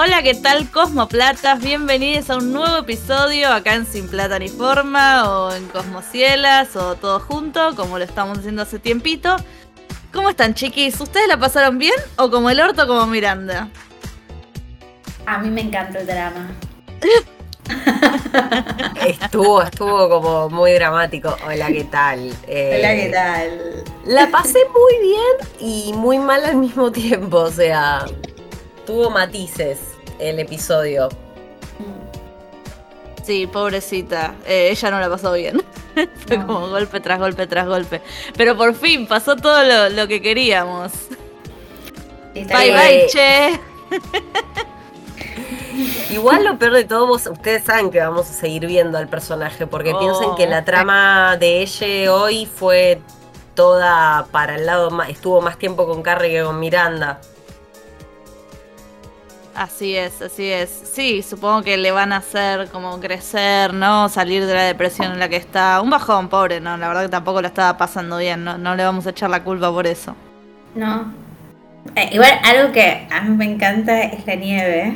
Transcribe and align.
Hola, 0.00 0.22
¿qué 0.22 0.34
tal 0.34 0.70
Cosmoplatas? 0.70 1.58
Bienvenidos 1.58 2.30
a 2.30 2.36
un 2.36 2.52
nuevo 2.52 2.76
episodio 2.76 3.52
acá 3.52 3.74
en 3.74 3.84
Sin 3.84 4.06
Plata 4.06 4.38
ni 4.38 4.48
Forma 4.48 5.28
o 5.28 5.52
en 5.52 5.66
Cosmocielas 5.66 6.76
o 6.76 6.94
todo 6.94 7.18
junto, 7.18 7.74
como 7.74 7.98
lo 7.98 8.04
estamos 8.04 8.38
haciendo 8.38 8.62
hace 8.62 8.78
tiempito. 8.78 9.34
¿Cómo 10.12 10.30
están, 10.30 10.54
chiquis? 10.54 11.00
¿Ustedes 11.00 11.26
la 11.26 11.36
pasaron 11.36 11.78
bien 11.78 11.96
o 12.16 12.30
como 12.30 12.48
el 12.48 12.60
orto 12.60 12.86
como 12.86 13.06
Miranda? 13.06 13.70
A 15.26 15.38
mí 15.38 15.50
me 15.50 15.62
encanta 15.62 15.98
el 15.98 16.06
drama. 16.06 16.48
Estuvo, 19.04 19.64
estuvo 19.64 20.08
como 20.08 20.48
muy 20.48 20.74
dramático. 20.74 21.36
Hola, 21.44 21.66
¿qué 21.72 21.82
tal? 21.82 22.32
Eh, 22.46 22.76
Hola, 22.78 22.94
¿qué 22.94 23.10
tal? 23.12 23.82
La 24.06 24.30
pasé 24.30 24.60
muy 24.72 25.08
bien 25.08 25.34
y 25.58 25.92
muy 25.94 26.20
mal 26.20 26.44
al 26.44 26.54
mismo 26.54 26.92
tiempo. 26.92 27.38
O 27.38 27.50
sea, 27.50 28.06
tuvo 28.88 29.10
matices 29.10 29.78
el 30.18 30.38
episodio. 30.38 31.10
Sí, 33.22 33.46
pobrecita. 33.46 34.34
Eh, 34.46 34.70
ella 34.70 34.90
no 34.90 34.98
la 34.98 35.10
pasó 35.10 35.34
bien. 35.34 35.62
Fue 36.26 36.38
como 36.38 36.70
golpe 36.70 36.98
tras 36.98 37.18
golpe 37.18 37.46
tras 37.46 37.66
golpe. 37.66 38.00
Pero 38.34 38.56
por 38.56 38.74
fin 38.74 39.06
pasó 39.06 39.36
todo 39.36 39.90
lo, 39.90 40.08
que 40.08 40.22
queríamos. 40.22 40.92
bye 42.32 42.46
bye, 42.46 43.06
che. 43.12 43.60
Igual 46.14 46.44
lo 46.44 46.58
peor 46.58 46.72
de 46.72 46.84
todo, 46.84 47.12
ustedes 47.12 47.64
saben 47.64 47.90
que 47.90 48.00
vamos 48.00 48.30
a 48.30 48.32
seguir 48.32 48.66
viendo 48.66 48.96
al 48.96 49.06
personaje, 49.06 49.66
porque 49.66 49.94
piensen 49.94 50.34
que 50.34 50.46
la 50.46 50.60
oh. 50.60 50.64
trama 50.64 51.36
de 51.36 51.60
ella 51.60 52.14
hoy 52.14 52.46
fue 52.46 53.02
toda 53.54 54.26
para 54.30 54.54
el 54.54 54.64
lado 54.64 54.90
estuvo 55.02 55.42
más 55.42 55.58
tiempo 55.58 55.86
con 55.86 56.02
Carrie 56.02 56.30
que 56.30 56.42
con 56.42 56.58
Miranda. 56.58 57.20
Así 59.58 59.96
es, 59.96 60.22
así 60.22 60.46
es. 60.46 60.70
Sí, 60.70 61.20
supongo 61.20 61.62
que 61.62 61.76
le 61.76 61.90
van 61.90 62.12
a 62.12 62.18
hacer 62.18 62.68
como 62.68 63.00
crecer, 63.00 63.74
¿no? 63.74 64.08
Salir 64.08 64.46
de 64.46 64.54
la 64.54 64.62
depresión 64.62 65.12
en 65.12 65.18
la 65.18 65.28
que 65.28 65.34
está. 65.34 65.80
Un 65.80 65.90
bajón, 65.90 66.28
pobre, 66.28 66.60
¿no? 66.60 66.76
La 66.76 66.86
verdad 66.86 67.02
que 67.02 67.08
tampoco 67.08 67.42
lo 67.42 67.48
estaba 67.48 67.76
pasando 67.76 68.18
bien, 68.18 68.44
¿no? 68.44 68.56
No 68.56 68.76
le 68.76 68.84
vamos 68.84 69.04
a 69.08 69.10
echar 69.10 69.30
la 69.30 69.42
culpa 69.42 69.72
por 69.72 69.88
eso. 69.88 70.14
No, 70.76 71.12
eh, 71.96 72.10
igual 72.12 72.30
algo 72.44 72.72
que 72.72 73.08
a 73.10 73.20
mí 73.22 73.36
me 73.36 73.46
encanta 73.46 74.00
es 74.00 74.24
la 74.26 74.34
nieve. 74.36 74.94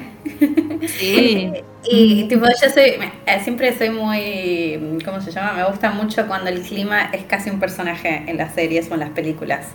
Sí. 0.87 1.53
y 1.85 2.29
tipo, 2.29 2.47
yo 2.47 2.71
soy, 2.71 2.99
eh, 3.27 3.41
siempre 3.43 3.77
soy 3.77 3.91
muy, 3.91 5.01
¿cómo 5.05 5.21
se 5.21 5.33
llama? 5.33 5.55
Me 5.55 5.65
gusta 5.65 5.91
mucho 5.91 6.27
cuando 6.29 6.51
el 6.51 6.63
clima 6.63 7.11
es 7.13 7.25
casi 7.25 7.51
un 7.51 7.59
personaje 7.59 8.25
en 8.29 8.37
las 8.37 8.55
series 8.55 8.89
o 8.91 8.95
en 8.95 9.01
las 9.01 9.11
películas. 9.11 9.67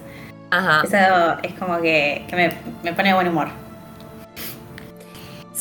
Ajá. 0.50 0.84
Eso 0.86 1.40
es 1.44 1.54
como 1.60 1.82
que, 1.82 2.26
me, 2.32 2.94
pone 2.94 3.10
de 3.10 3.16
buen 3.16 3.28
humor. 3.28 3.67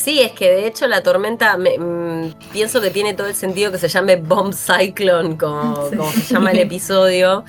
Sí, 0.07 0.21
es 0.21 0.31
que 0.31 0.49
de 0.49 0.67
hecho 0.67 0.87
la 0.87 1.03
tormenta 1.03 1.57
mm, 1.57 2.53
pienso 2.53 2.79
que 2.79 2.91
tiene 2.91 3.13
todo 3.13 3.27
el 3.27 3.35
sentido 3.35 3.73
que 3.73 3.77
se 3.77 3.89
llame 3.89 4.15
Bomb 4.15 4.53
Cyclone, 4.53 5.37
como, 5.37 5.73
como 5.97 6.09
se 6.13 6.33
llama 6.33 6.51
el 6.51 6.59
episodio. 6.59 7.43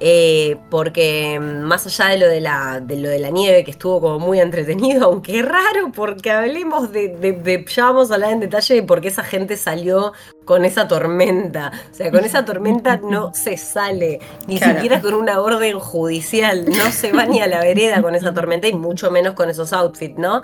Eh, 0.00 0.56
porque 0.70 1.38
más 1.38 1.84
allá 1.84 2.12
de 2.12 2.18
lo 2.18 2.26
de, 2.26 2.40
la, 2.40 2.80
de 2.80 2.96
lo 2.96 3.10
de 3.10 3.18
la 3.18 3.28
nieve, 3.28 3.62
que 3.62 3.72
estuvo 3.72 4.00
como 4.00 4.20
muy 4.20 4.40
entretenido, 4.40 5.04
aunque 5.08 5.40
es 5.40 5.44
raro, 5.44 5.92
porque 5.94 6.30
hablemos 6.30 6.92
de, 6.92 7.66
ya 7.68 7.84
vamos 7.84 8.10
a 8.10 8.14
hablar 8.14 8.32
en 8.32 8.40
detalle 8.40 8.76
de 8.76 8.82
por 8.84 9.02
qué 9.02 9.08
esa 9.08 9.22
gente 9.22 9.58
salió 9.58 10.14
con 10.46 10.64
esa 10.64 10.88
tormenta. 10.88 11.72
O 11.92 11.94
sea, 11.94 12.10
con 12.10 12.24
esa 12.24 12.42
tormenta 12.42 12.96
no 12.96 13.34
se 13.34 13.58
sale, 13.58 14.18
ni 14.46 14.56
siquiera 14.56 15.02
con 15.02 15.12
una 15.12 15.42
orden 15.42 15.78
judicial, 15.78 16.64
no 16.70 16.90
se 16.90 17.12
va 17.12 17.26
ni 17.26 17.42
a 17.42 17.46
la 17.46 17.60
vereda 17.60 18.00
con 18.00 18.14
esa 18.14 18.32
tormenta 18.32 18.66
y 18.66 18.72
mucho 18.72 19.10
menos 19.10 19.34
con 19.34 19.50
esos 19.50 19.74
outfits, 19.74 20.16
¿no? 20.16 20.40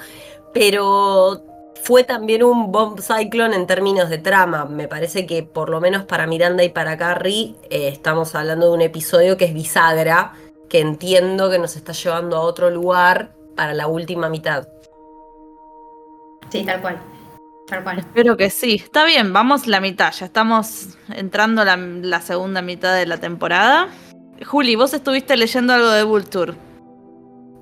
Pero 0.53 1.54
fue 1.83 2.05
también 2.05 2.43
un 2.43 2.73
bomb 2.73 3.01
cyclone 3.01 3.57
en 3.57 3.67
términos 3.67 4.09
de 4.09 4.19
trama. 4.19 4.65
Me 4.65 4.89
parece 4.89 5.27
que 5.27 5.43
por 5.43 5.69
lo 5.69 5.81
menos 5.81 6.05
para 6.05 6.27
Miranda 6.27 6.65
y 6.65 6.71
para 6.71 6.97
Carrie 6.97 7.57
eh, 7.71 7.89
estamos 7.89 8.35
hablando 8.35 8.69
de 8.69 8.73
un 8.73 8.81
episodio 8.81 9.37
que 9.37 9.45
es 9.47 9.55
bisagra, 9.55 10.33
que 10.69 10.81
entiendo 10.81 11.51
que 11.51 11.59
nos 11.59 11.77
está 11.77 11.93
llevando 11.93 12.37
a 12.37 12.41
otro 12.41 12.71
lugar 12.71 13.35
para 13.55 13.75
la 13.75 13.87
última 13.87 14.29
mitad. 14.29 14.67
Sí, 16.51 16.65
tal 16.65 16.81
cual. 16.81 16.99
Tal 17.67 17.83
cual. 17.83 17.99
Espero 17.99 18.37
que 18.37 18.51
sí. 18.51 18.75
Está 18.75 19.05
bien, 19.05 19.33
vamos 19.33 19.67
la 19.67 19.81
mitad. 19.81 20.13
Ya 20.13 20.27
estamos 20.27 20.97
entrando 21.09 21.63
a 21.63 21.65
la, 21.65 21.77
la 21.77 22.21
segunda 22.21 22.63
mitad 22.63 22.95
de 22.95 23.07
la 23.07 23.19
temporada. 23.19 23.89
Juli, 24.45 24.75
vos 24.75 24.95
estuviste 24.95 25.37
leyendo 25.37 25.73
algo 25.73 25.91
de 25.91 26.03
Vulture. 26.03 26.55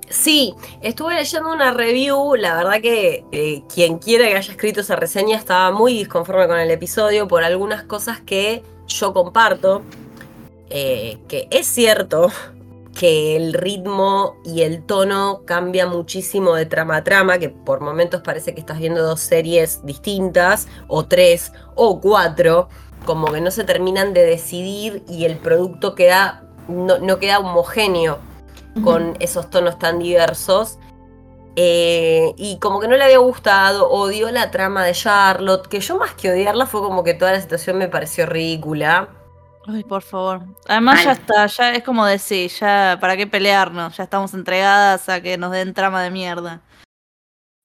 Sí, 0.09 0.53
estuve 0.81 1.15
leyendo 1.15 1.51
una 1.51 1.71
review, 1.71 2.35
la 2.35 2.55
verdad 2.55 2.81
que 2.81 3.25
eh, 3.31 3.63
quien 3.73 3.99
quiera 3.99 4.25
que 4.25 4.35
haya 4.35 4.51
escrito 4.51 4.81
esa 4.81 4.95
reseña 4.95 5.37
estaba 5.37 5.71
muy 5.71 5.93
disconforme 5.93 6.47
con 6.47 6.59
el 6.59 6.71
episodio 6.71 7.27
por 7.27 7.43
algunas 7.43 7.83
cosas 7.83 8.21
que 8.21 8.63
yo 8.87 9.13
comparto, 9.13 9.81
eh, 10.69 11.17
que 11.27 11.47
es 11.51 11.67
cierto 11.67 12.31
que 12.97 13.35
el 13.35 13.53
ritmo 13.53 14.35
y 14.45 14.61
el 14.61 14.83
tono 14.83 15.41
cambia 15.45 15.87
muchísimo 15.87 16.53
de 16.53 16.67
trama 16.67 16.97
a 16.97 17.03
trama, 17.03 17.39
que 17.39 17.49
por 17.49 17.81
momentos 17.81 18.21
parece 18.21 18.53
que 18.53 18.59
estás 18.59 18.77
viendo 18.77 19.01
dos 19.01 19.19
series 19.19 19.83
distintas, 19.83 20.67
o 20.87 21.05
tres, 21.05 21.53
o 21.75 21.99
cuatro, 21.99 22.69
como 23.05 23.31
que 23.31 23.41
no 23.41 23.49
se 23.49 23.63
terminan 23.63 24.13
de 24.13 24.25
decidir 24.25 25.03
y 25.09 25.25
el 25.25 25.37
producto 25.37 25.95
queda, 25.95 26.43
no 26.67 27.19
queda 27.19 27.39
homogéneo 27.39 28.19
con 28.83 29.15
esos 29.19 29.49
tonos 29.49 29.77
tan 29.77 29.99
diversos. 29.99 30.79
Eh, 31.55 32.33
y 32.35 32.57
como 32.57 32.79
que 32.79 32.87
no 32.87 32.95
le 32.95 33.03
había 33.03 33.19
gustado, 33.19 33.89
odió 33.89 34.31
la 34.31 34.49
trama 34.49 34.83
de 34.83 34.93
Charlotte, 34.93 35.67
que 35.67 35.79
yo 35.79 35.97
más 35.97 36.13
que 36.13 36.31
odiarla 36.31 36.65
fue 36.65 36.81
como 36.81 37.03
que 37.03 37.13
toda 37.13 37.33
la 37.33 37.41
situación 37.41 37.77
me 37.77 37.87
pareció 37.87 38.25
ridícula. 38.25 39.09
Ay, 39.67 39.83
por 39.83 40.01
favor. 40.01 40.41
Además 40.67 41.03
ya 41.03 41.11
está, 41.11 41.45
ya 41.45 41.71
es 41.73 41.83
como 41.83 42.05
decir, 42.05 42.51
ya 42.51 42.97
para 42.99 43.15
qué 43.15 43.27
pelearnos, 43.27 43.95
ya 43.95 44.03
estamos 44.03 44.33
entregadas 44.33 45.07
a 45.09 45.21
que 45.21 45.37
nos 45.37 45.51
den 45.51 45.73
trama 45.73 46.01
de 46.01 46.09
mierda. 46.11 46.61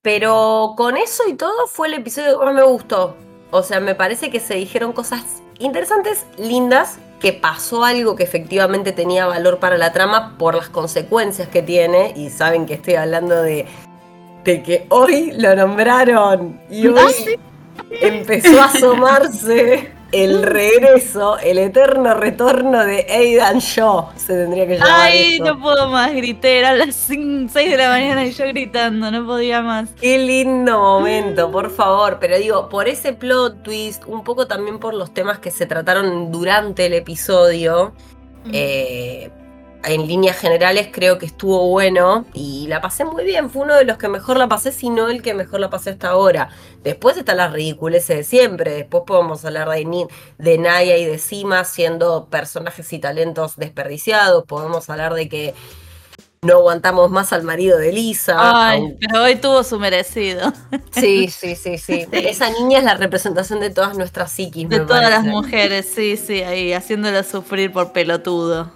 Pero 0.02 0.74
con 0.76 0.97
eso 0.97 1.24
y 1.26 1.34
todo 1.34 1.66
fue 1.66 1.88
el 1.88 1.94
episodio 1.94 2.38
que 2.38 2.44
más 2.44 2.54
me 2.54 2.62
gustó. 2.62 3.16
O 3.50 3.62
sea, 3.62 3.80
me 3.80 3.94
parece 3.94 4.30
que 4.30 4.38
se 4.38 4.54
dijeron 4.54 4.92
cosas 4.92 5.42
interesantes, 5.58 6.26
lindas, 6.36 6.98
que 7.20 7.32
pasó 7.32 7.84
algo 7.84 8.14
que 8.16 8.22
efectivamente 8.22 8.92
tenía 8.92 9.26
valor 9.26 9.58
para 9.58 9.76
la 9.76 9.92
trama 9.92 10.36
por 10.38 10.54
las 10.54 10.68
consecuencias 10.68 11.48
que 11.48 11.62
tiene. 11.62 12.12
Y 12.16 12.30
saben 12.30 12.66
que 12.66 12.74
estoy 12.74 12.94
hablando 12.94 13.42
de, 13.42 13.66
de 14.44 14.62
que 14.62 14.86
hoy 14.88 15.32
lo 15.32 15.54
nombraron 15.54 16.60
y 16.70 16.86
hoy 16.86 16.98
ah, 16.98 17.82
empezó 18.00 18.60
a 18.60 18.66
asomarse 18.66 19.97
el 20.12 20.42
regreso, 20.42 21.38
el 21.38 21.58
eterno 21.58 22.14
retorno 22.14 22.84
de 22.84 23.06
Aidan 23.10 23.58
Shaw, 23.58 24.08
se 24.16 24.34
tendría 24.34 24.66
que 24.66 24.76
llamar. 24.76 25.00
Ay, 25.00 25.38
no 25.41 25.60
puedo 25.60 25.88
más, 25.88 26.12
grité, 26.14 26.64
a 26.64 26.74
las 26.74 26.94
6 26.94 27.52
de 27.52 27.76
la 27.76 27.88
mañana 27.91 28.24
y 28.24 28.32
yo 28.32 28.47
gritando, 28.47 29.10
no 29.10 29.26
podía 29.26 29.60
más. 29.60 29.91
Qué 30.00 30.18
lindo 30.18 30.78
momento, 30.78 31.50
por 31.50 31.70
favor. 31.70 32.18
Pero 32.20 32.38
digo, 32.38 32.68
por 32.68 32.88
ese 32.88 33.12
plot 33.12 33.62
twist, 33.62 34.04
un 34.06 34.24
poco 34.24 34.47
también 34.47 34.78
por 34.78 34.94
los 34.94 35.12
temas 35.12 35.38
que 35.38 35.50
se 35.50 35.66
trataron 35.66 36.32
durante 36.32 36.86
el 36.86 36.94
episodio. 36.94 37.92
Eh, 38.52 39.30
en 39.84 40.06
líneas 40.06 40.37
generales 40.37 40.89
creo 40.93 41.19
que 41.19 41.27
estuvo 41.27 41.69
bueno 41.69 42.27
y 42.34 42.66
la 42.69 42.81
pasé 42.81 43.05
muy 43.05 43.25
bien. 43.25 43.50
Fue 43.50 43.62
uno 43.62 43.75
de 43.75 43.84
los 43.84 43.99
que 43.99 44.09
mejor 44.09 44.37
la 44.37 44.49
pasé, 44.49 44.72
si 44.72 44.91
no 44.91 45.09
el 45.09 45.22
que 45.22 45.34
mejor 45.34 45.61
la 45.61 45.71
pasé 45.71 45.91
hasta 45.91 46.10
ahora. 46.10 46.51
Después 46.83 47.16
están 47.16 47.36
las 47.36 47.53
ridiculeces 47.53 48.16
de 48.16 48.25
siempre. 48.25 48.72
Después 48.72 49.04
podemos 49.07 49.45
hablar 49.45 49.69
de, 49.69 50.09
de 50.39 50.59
Naya 50.59 50.97
y 50.97 51.04
de 51.04 51.19
Sima 51.19 51.65
siendo 51.65 52.27
personajes 52.27 52.92
y 52.92 52.98
talentos 52.98 53.57
desperdiciados. 53.57 54.45
Podemos 54.45 54.91
hablar 54.91 55.15
de 55.15 55.28
que 55.28 55.54
no 56.41 56.54
aguantamos 56.54 57.10
más 57.10 57.33
al 57.33 57.42
marido 57.42 57.78
de 57.78 57.92
Lisa. 57.92 58.36
Ay, 58.39 58.97
pero 59.01 59.24
hoy 59.24 59.36
tuvo 59.36 59.63
su 59.65 59.78
merecido. 59.78 60.53
Sí, 60.91 61.28
sí, 61.28 61.54
sí, 61.54 61.78
sí. 61.78 62.07
Esa 62.10 62.51
niña 62.51 62.78
es 62.78 62.84
la 62.84 62.95
representación 62.95 63.60
de 63.60 63.71
todas 63.71 63.97
nuestras 63.97 64.33
psiquis. 64.33 64.69
De 64.69 64.81
todas 64.81 65.09
las 65.10 65.22
mujeres, 65.22 65.89
sí, 65.95 66.16
sí, 66.16 66.42
ahí 66.42 66.72
haciéndola 66.72 67.22
sufrir 67.22 67.72
por 67.72 67.92
pelotudo. 67.92 68.72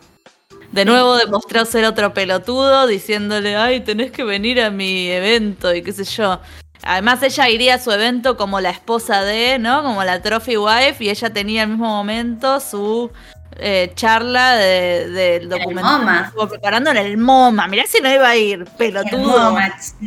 De 0.72 0.86
nuevo 0.86 1.16
demostró 1.16 1.66
ser 1.66 1.84
otro 1.84 2.14
pelotudo 2.14 2.86
diciéndole, 2.86 3.56
ay, 3.56 3.80
tenés 3.80 4.10
que 4.10 4.24
venir 4.24 4.60
a 4.60 4.70
mi 4.70 5.10
evento 5.10 5.74
y 5.74 5.82
qué 5.82 5.92
sé 5.92 6.04
yo. 6.04 6.40
Además 6.82 7.22
ella 7.22 7.48
iría 7.50 7.74
a 7.74 7.78
su 7.78 7.92
evento 7.92 8.36
como 8.38 8.58
la 8.60 8.70
esposa 8.70 9.22
de, 9.22 9.58
¿no? 9.58 9.82
Como 9.82 10.02
la 10.02 10.22
trophy 10.22 10.56
wife 10.56 10.96
y 11.04 11.10
ella 11.10 11.30
tenía 11.30 11.62
al 11.62 11.68
mismo 11.68 11.86
momento 11.86 12.58
su 12.58 13.10
eh, 13.58 13.92
charla 13.94 14.56
del 14.56 15.14
de, 15.14 15.40
documental. 15.46 16.24
Estuvo 16.24 16.48
preparando 16.48 16.90
en 16.90 16.96
el 16.96 17.18
MoMA. 17.18 17.68
Mirá 17.68 17.84
si 17.86 18.00
no 18.00 18.12
iba 18.12 18.28
a 18.28 18.36
ir, 18.36 18.64
pelotudo. 18.78 19.56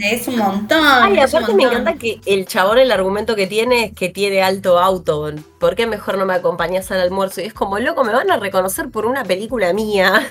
es 0.01 0.27
un 0.27 0.37
montón. 0.37 0.79
Ay, 0.83 1.19
aparte 1.19 1.53
me 1.53 1.63
encanta 1.63 1.93
que 1.93 2.19
el 2.25 2.45
chabón, 2.47 2.79
el 2.79 2.91
argumento 2.91 3.35
que 3.35 3.47
tiene 3.47 3.85
es 3.85 3.93
que 3.93 4.09
tiene 4.09 4.41
alto 4.41 4.79
auto. 4.79 5.31
¿Por 5.59 5.75
qué 5.75 5.85
mejor 5.85 6.17
no 6.17 6.25
me 6.25 6.33
acompañas 6.33 6.91
al 6.91 7.01
almuerzo? 7.01 7.41
Y 7.41 7.45
es 7.45 7.53
como, 7.53 7.79
loco, 7.79 8.03
me 8.03 8.13
van 8.13 8.31
a 8.31 8.37
reconocer 8.37 8.89
por 8.89 9.05
una 9.05 9.23
película 9.23 9.71
mía. 9.73 10.27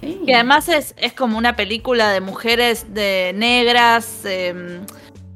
Que 0.00 0.34
además 0.34 0.68
es, 0.68 0.94
es 0.96 1.12
como 1.12 1.36
una 1.36 1.56
película 1.56 2.10
de 2.10 2.20
mujeres 2.20 2.94
de 2.94 3.32
negras. 3.34 4.24
Em, 4.24 4.80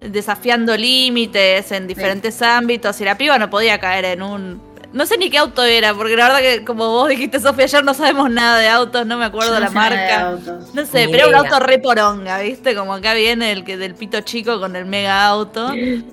desafiando 0.00 0.76
límites 0.76 1.72
en 1.72 1.86
diferentes 1.86 2.42
ámbitos 2.42 3.00
y 3.00 3.04
la 3.06 3.16
piba 3.16 3.38
no 3.38 3.48
podía 3.48 3.78
caer 3.78 4.04
en 4.04 4.22
un 4.22 4.60
no 4.94 5.06
sé 5.06 5.18
ni 5.18 5.28
qué 5.28 5.38
auto 5.38 5.64
era, 5.64 5.92
porque 5.92 6.16
la 6.16 6.28
verdad 6.28 6.38
que 6.38 6.64
como 6.64 6.88
vos 6.88 7.08
dijiste, 7.08 7.40
Sofía, 7.40 7.64
ayer 7.64 7.84
no 7.84 7.94
sabemos 7.94 8.30
nada 8.30 8.60
de 8.60 8.68
autos, 8.68 9.04
no 9.04 9.18
me 9.18 9.24
acuerdo 9.24 9.58
la 9.58 9.68
marca. 9.68 10.38
No 10.72 10.86
sé, 10.86 11.08
pero 11.10 11.26
era 11.26 11.28
un 11.28 11.34
auto 11.34 11.58
re 11.58 11.80
poronga, 11.80 12.38
¿viste? 12.38 12.76
Como 12.76 12.94
acá 12.94 13.12
viene 13.12 13.50
el 13.50 13.64
que 13.64 13.76
del 13.76 13.96
pito 13.96 14.20
chico 14.20 14.60
con 14.60 14.76
el 14.76 14.84
mega 14.84 15.26
auto. 15.26 15.72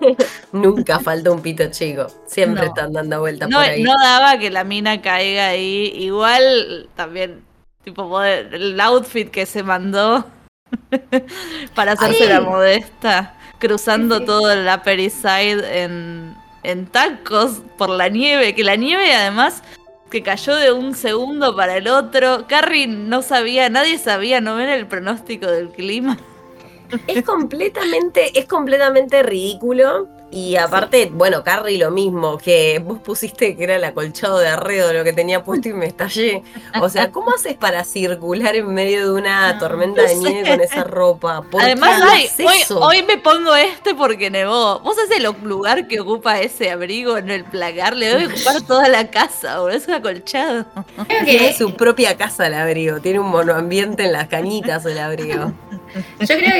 Nunca 0.52 1.00
falta 1.00 1.32
un 1.32 1.44
pito 1.44 1.70
chico. 1.70 2.08
Siempre 2.26 2.66
están 2.66 2.92
dando 2.92 3.20
vueltas 3.20 3.52
por 3.52 3.60
ahí. 3.60 3.84
No 3.84 3.94
daba 4.02 4.40
que 4.40 4.50
la 4.50 4.64
mina 4.64 5.00
caiga 5.00 5.50
ahí. 5.50 5.94
Igual 5.98 6.90
también, 6.96 7.44
tipo, 7.84 8.22
el 8.24 8.80
outfit 8.80 9.30
que 9.30 9.46
se 9.46 9.64
mandó 9.64 10.26
para 11.76 11.94
hacerse 11.94 12.28
la 12.28 12.42
modesta, 12.42 13.38
cruzando 13.60 14.22
todo 14.22 14.52
el 14.52 14.68
Upper 14.68 15.00
East 15.00 15.18
Side 15.18 15.84
en 15.84 16.36
en 16.64 16.86
tacos 16.86 17.62
por 17.78 17.90
la 17.90 18.10
nieve, 18.10 18.56
que 18.56 18.64
la 18.64 18.76
nieve 18.76 19.14
además 19.14 19.64
que 20.10 20.22
cayó 20.22 20.56
de 20.56 20.72
un 20.72 20.94
segundo 20.94 21.56
para 21.56 21.78
el 21.78 21.88
otro. 21.88 22.46
Carrie 22.48 22.88
no 22.88 23.22
sabía, 23.22 23.70
nadie 23.70 23.98
sabía, 23.98 24.42
no 24.42 24.60
era 24.60 24.76
el 24.76 24.88
pronóstico 24.88 25.48
del 25.48 25.70
clima. 25.70 26.18
Es 27.08 27.24
completamente, 27.24 28.38
es 28.38 28.46
completamente 28.46 29.24
ridículo 29.24 30.10
y 30.32 30.56
aparte, 30.56 31.12
bueno, 31.12 31.44
Carrie 31.44 31.78
lo 31.78 31.92
mismo, 31.92 32.38
que 32.38 32.80
vos 32.80 33.00
pusiste 33.00 33.58
que 33.58 33.64
era 33.66 33.76
el 33.76 33.84
acolchado 33.84 34.40
de 34.40 34.48
arredo 34.48 34.94
lo 34.94 35.04
que 35.04 35.12
tenía 35.12 35.44
puesto 35.44 35.68
y 35.68 35.74
me 35.74 35.86
estallé. 35.86 36.42
O 36.80 36.88
sea, 36.88 37.12
¿cómo 37.12 37.32
haces 37.32 37.56
para 37.56 37.84
circular 37.84 38.56
en 38.56 38.74
medio 38.74 39.06
de 39.06 39.20
una 39.20 39.60
tormenta 39.60 40.04
de 40.04 40.16
nieve 40.16 40.50
con 40.50 40.62
esa 40.62 40.86
ropa? 40.86 41.44
Además, 41.60 42.02
hoy, 42.70 43.04
me 43.04 43.18
pongo 43.18 43.54
este 43.56 43.94
porque 43.94 44.30
nevó. 44.30 44.80
¿Vos 44.80 44.96
sabés 44.96 45.18
el 45.18 45.28
lugar 45.44 45.88
que 45.88 46.00
ocupa 46.00 46.40
ese 46.40 46.72
abrigo 46.72 47.18
en 47.18 47.30
el 47.30 47.44
placar? 47.44 47.98
Le 47.98 48.08
debe 48.08 48.28
ocupar 48.28 48.62
toda 48.68 48.88
la 48.88 49.10
casa, 49.10 49.60
boludo. 49.60 49.78
Es 49.78 49.88
un 49.88 49.96
acolchado. 49.96 50.66
Tiene 51.26 51.54
su 51.54 51.74
propia 51.76 52.16
casa 52.16 52.48
el 52.48 52.54
abrigo. 52.54 53.02
Tiene 53.02 53.20
un 53.20 53.30
monoambiente 53.30 54.06
en 54.06 54.14
las 54.14 54.30
cañitas 54.30 54.86
el 54.86 55.00
abrigo. 55.00 55.52
Yo 56.20 56.38
creo 56.38 56.54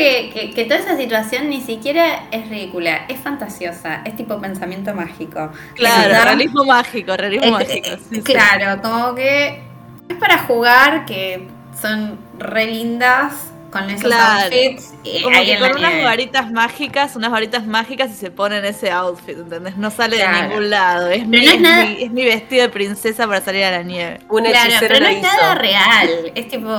que, 0.56 0.66
toda 0.68 0.80
esa 0.80 0.98
situación 0.98 1.50
ni 1.50 1.62
siquiera 1.62 2.28
es 2.32 2.50
ridícula, 2.50 3.06
es 3.08 3.20
fantasiosa, 3.20 4.02
es 4.06 4.16
tipo 4.16 4.40
pensamiento 4.40 4.94
mágico. 4.94 5.52
Claro, 5.76 6.24
realismo 6.24 6.64
mágico, 6.66 7.16
realismo 7.16 7.52
mágico. 7.52 7.90
claro, 8.24 8.82
como 8.82 9.16
que 9.16 9.62
es 10.10 10.18
para 10.18 10.40
jugar, 10.40 11.06
que 11.06 11.48
son 11.80 12.20
re 12.38 12.68
lindas 12.68 13.52
con 13.72 13.90
esos 13.90 14.12
outfits. 14.12 14.94
como 15.24 15.44
que 15.44 15.58
con 15.58 15.72
unas 15.78 16.04
varitas 16.04 16.52
mágicas, 16.52 17.16
unas 17.16 17.32
varitas 17.32 17.66
mágicas 17.66 18.12
y 18.12 18.16
se 18.16 18.30
ponen 18.30 18.66
ese 18.66 18.92
outfit, 18.92 19.38
¿entendés? 19.38 19.78
No 19.78 19.90
sale 19.90 20.18
de 20.18 20.28
ningún 20.28 20.70
lado. 20.70 21.10
Es, 21.10 21.26
mi, 21.26 21.46
es, 21.46 22.12
mi, 22.12 22.26
vestido 22.26 22.64
de 22.64 22.70
princesa 22.70 23.26
para 23.28 23.42
salir 23.42 23.64
a 23.64 23.72
la 23.72 23.84
nieve. 23.84 24.20
claro, 24.28 24.74
pero 24.80 25.00
no 25.00 25.08
es 25.08 25.22
nada 25.22 25.56
real. 25.56 26.32
Es 26.36 26.50
tipo, 26.50 26.70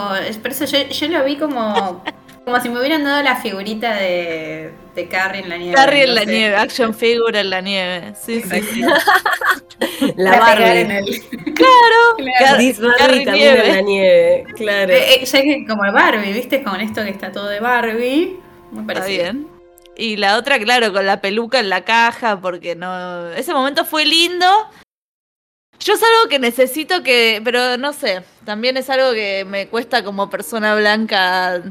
por 0.43 0.51
eso 0.51 0.65
yo, 0.67 0.89
yo 0.89 1.09
lo 1.09 1.25
vi 1.25 1.37
como 1.37 2.05
como 2.44 2.61
si 2.61 2.69
me 2.69 2.81
hubieran 2.81 3.05
dado 3.05 3.23
la 3.23 3.37
figurita 3.37 3.94
de, 3.94 4.73
de 4.94 5.09
Carrie 5.09 5.43
en 5.43 5.49
la 5.49 5.56
nieve. 5.56 5.75
Carrie 5.75 6.05
en 6.05 6.15
la 6.15 6.25
nieve, 6.25 6.56
action 6.56 6.94
figure 6.94 7.39
en 7.39 7.50
la 7.50 7.61
nieve. 7.61 8.15
Sí, 8.21 8.43
sí, 8.43 8.62
sí. 8.62 8.83
la, 10.17 10.39
Barbie. 10.39 10.81
En 10.81 10.91
el... 10.91 11.23
Claro. 11.55 12.17
Carrie 12.99 13.25
también 13.25 13.56
en 13.59 13.69
la 13.69 13.81
nieve. 13.81 14.44
Claro. 14.56 14.93
Eh, 14.93 15.15
eh, 15.15 15.25
ya 15.25 15.43
que 15.43 15.65
como 15.67 15.85
el 15.85 15.93
Barbie, 15.93 16.33
¿viste? 16.33 16.62
Con 16.62 16.81
esto 16.81 17.05
que 17.05 17.11
está 17.11 17.31
todo 17.31 17.47
de 17.47 17.61
Barbie. 17.61 18.41
Muy 18.71 18.85
parecido. 18.85 19.23
Está 19.23 19.33
bien. 19.33 19.49
Y 19.97 20.17
la 20.17 20.37
otra, 20.39 20.59
claro, 20.59 20.93
con 20.93 21.06
la 21.06 21.21
peluca 21.21 21.61
en 21.61 21.69
la 21.69 21.85
caja, 21.85 22.41
porque 22.41 22.75
no. 22.75 23.31
Ese 23.33 23.53
momento 23.53 23.85
fue 23.85 24.05
lindo. 24.05 24.47
Yo 25.79 25.94
es 25.94 26.03
algo 26.03 26.29
que 26.29 26.39
necesito 26.39 27.03
que. 27.03 27.41
Pero 27.44 27.77
no 27.77 27.93
sé. 27.93 28.23
También 28.44 28.77
es 28.77 28.91
algo 28.91 29.12
que 29.12 29.44
me 29.47 29.69
cuesta 29.69 30.03
como 30.03 30.31
persona 30.31 30.75
blanca 30.75 31.62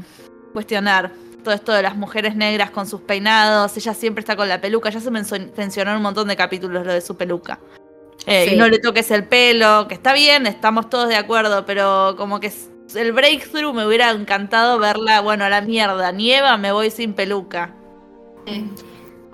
cuestionar 0.52 1.12
todo 1.42 1.54
esto 1.54 1.72
de 1.72 1.82
las 1.82 1.96
mujeres 1.96 2.36
negras 2.36 2.70
con 2.70 2.86
sus 2.86 3.00
peinados. 3.00 3.76
Ella 3.76 3.94
siempre 3.94 4.20
está 4.20 4.36
con 4.36 4.48
la 4.48 4.60
peluca. 4.60 4.90
Ya 4.90 5.00
se 5.00 5.10
mencionó 5.10 5.90
en 5.90 5.96
un 5.96 6.02
montón 6.02 6.28
de 6.28 6.36
capítulos 6.36 6.86
lo 6.86 6.92
de 6.92 7.00
su 7.00 7.16
peluca. 7.16 7.58
Eh, 8.26 8.50
y 8.52 8.56
no 8.56 8.68
le 8.68 8.78
toques 8.78 9.10
el 9.10 9.24
pelo, 9.24 9.88
que 9.88 9.94
está 9.94 10.12
bien, 10.12 10.46
estamos 10.46 10.88
todos 10.88 11.08
de 11.08 11.16
acuerdo, 11.16 11.66
pero 11.66 12.14
como 12.16 12.38
que 12.38 12.52
el 12.94 13.12
breakthrough 13.12 13.74
me 13.74 13.84
hubiera 13.84 14.10
encantado 14.10 14.78
verla, 14.78 15.20
bueno, 15.20 15.44
a 15.44 15.48
la 15.48 15.60
mierda, 15.60 16.12
nieva, 16.12 16.56
me 16.56 16.70
voy 16.70 16.90
sin 16.90 17.14
peluca. 17.14 17.74
Sí. 18.46 18.70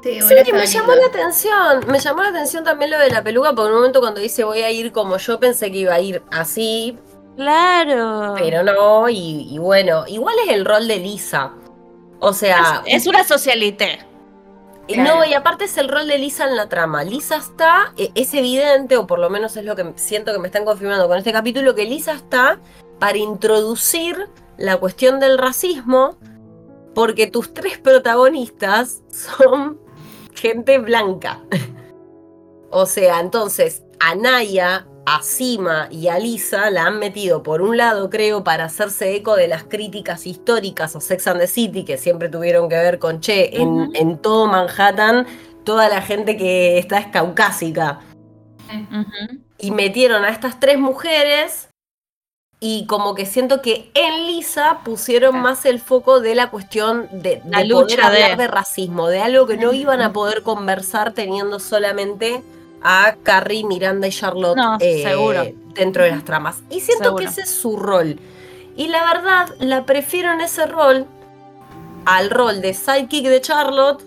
Sí, 0.03 0.21
me 0.53 0.67
llamó 0.67 0.95
la 0.95 1.07
atención, 1.07 1.85
me 1.89 1.99
llamó 1.99 2.23
la 2.23 2.29
atención 2.29 2.63
también 2.63 2.93
lo 2.93 2.99
de 2.99 3.11
la 3.11 3.23
peluca, 3.23 3.53
porque 3.53 3.67
en 3.67 3.73
un 3.73 3.79
momento 3.81 4.01
cuando 4.01 4.21
dice 4.21 4.45
voy 4.45 4.61
a 4.61 4.71
ir 4.71 4.93
como 4.93 5.17
yo 5.19 5.41
pensé 5.41 5.73
que 5.73 5.79
iba 5.79 5.93
a 5.93 6.01
ir 6.01 6.23
así, 6.31 6.97
Claro. 7.39 8.35
Pero 8.37 8.65
no, 8.65 9.09
y, 9.09 9.59
bueno, 9.59 10.03
igual 10.09 10.35
es 10.45 10.53
el 10.53 10.65
rol 10.65 10.89
de 10.89 10.97
Lisa. 10.97 11.53
O 12.19 12.33
sea. 12.33 12.83
Es, 12.85 13.07
una 13.07 13.23
socialité. 13.23 14.01
No, 14.97 15.25
y 15.25 15.35
aparte 15.35 15.67
es 15.67 15.79
el 15.79 15.89
rol 15.89 16.09
de 16.09 16.19
Lisa 16.19 16.49
en 16.49 16.57
la 16.57 16.69
trama. 16.69 17.05
Lisa 17.05 17.37
está, 17.37 17.93
e, 17.97 18.11
es 18.17 18.35
evidente, 18.35 18.97
o 18.97 19.07
por 19.07 19.21
lo 19.21 19.31
menos 19.31 19.57
es 19.57 19.65
lo 19.65 19.77
que 19.77 19.93
siento 19.95 20.33
que 20.33 20.41
me 20.41 20.49
están 20.49 20.65
confirmando 20.65 21.07
con 21.07 21.17
este 21.17 21.33
capítulo, 21.33 21.77
que 21.77 21.85
Lisa 21.85 22.15
está 22.15 22.59
para 22.99 23.19
introducir 23.19 24.29
la 24.57 24.79
cuestión 24.79 25.21
del 25.21 25.39
racismo, 25.39 26.17
porque 26.93 27.29
tus 27.29 27.55
tres 27.55 27.79
protagonistas 27.79 29.05
son 29.11 29.79
gente 30.35 30.79
blanca. 30.79 31.41
o 32.71 32.85
sea, 32.85 33.21
entonces, 33.21 33.85
Anaya 34.01 34.89
a 35.09 35.23
Sima 35.23 35.89
y 35.91 36.09
a 36.09 36.19
Lisa 36.19 36.71
la 36.71 36.85
han 36.85 36.99
metido 36.99 37.43
por 37.43 37.63
un 37.63 37.79
lado, 37.79 38.11
creo, 38.11 38.45
para 38.45 38.65
hacerse 38.65 39.17
eco 39.17 39.37
de 39.37 39.49
las 39.49 39.65
críticas 39.65 40.27
históricas 40.27 40.95
a 40.97 41.01
Sex 41.01 41.27
and 41.27 41.41
the 41.41 41.47
City, 41.47 41.85
que 41.85 41.97
siempre 41.97 42.29
tuvieron 42.29 42.69
que 42.69 42.77
ver 42.77 42.99
con, 42.99 43.21
che, 43.21 43.59
en, 43.59 44.19
todo 44.19 44.47
Manhattan, 44.47 45.27
toda 45.65 45.89
la 45.89 46.03
gente 46.03 46.37
que 46.37 46.79
está 46.79 46.99
es 46.99 47.07
caucásica. 47.07 48.01
Y 49.59 49.71
metieron 49.71 50.25
a 50.25 50.29
estas 50.29 50.61
tres 50.61 50.79
mujeres 50.79 51.71
y 52.61 52.85
como 52.87 53.15
que 53.15 53.25
siento 53.25 53.63
que 53.63 53.91
en 53.95 54.27
Lisa 54.27 54.81
pusieron 54.85 55.41
más 55.41 55.65
el 55.65 55.81
foco 55.81 56.21
de 56.21 56.35
la 56.35 56.51
cuestión 56.51 57.09
de, 57.13 57.41
la 57.47 57.65
lucha 57.65 58.11
de... 58.11 58.37
de 58.37 58.47
racismo, 58.47 59.09
de 59.09 59.21
algo 59.21 59.47
que 59.47 59.57
no 59.57 59.73
iban 59.73 60.03
a 60.03 60.13
poder 60.13 60.43
conversar 60.43 61.13
teniendo 61.15 61.61
solamente 61.61 62.43
a 62.83 63.17
Carrie, 63.23 63.65
Miranda 63.65 64.07
y 64.07 64.11
Charlotte 64.11 64.59
eh, 64.81 65.55
dentro 65.75 66.05
de 66.05 66.11
las 66.11 66.25
tramas. 66.25 66.63
Y 66.71 66.81
siento 66.81 67.17
que 67.17 67.25
ese 67.25 67.43
es 67.43 67.51
su 67.51 67.77
rol. 67.77 68.19
Y 68.77 68.89
la 68.89 69.05
verdad, 69.13 69.55
la 69.59 69.85
prefiero 69.85 70.33
en 70.33 70.41
ese 70.41 70.67
rol 70.67 71.07
al 72.05 72.31
rol 72.31 72.61
de 72.61 72.75
sidekick 72.75 73.27
de 73.27 73.41
Charlotte. 73.41 74.03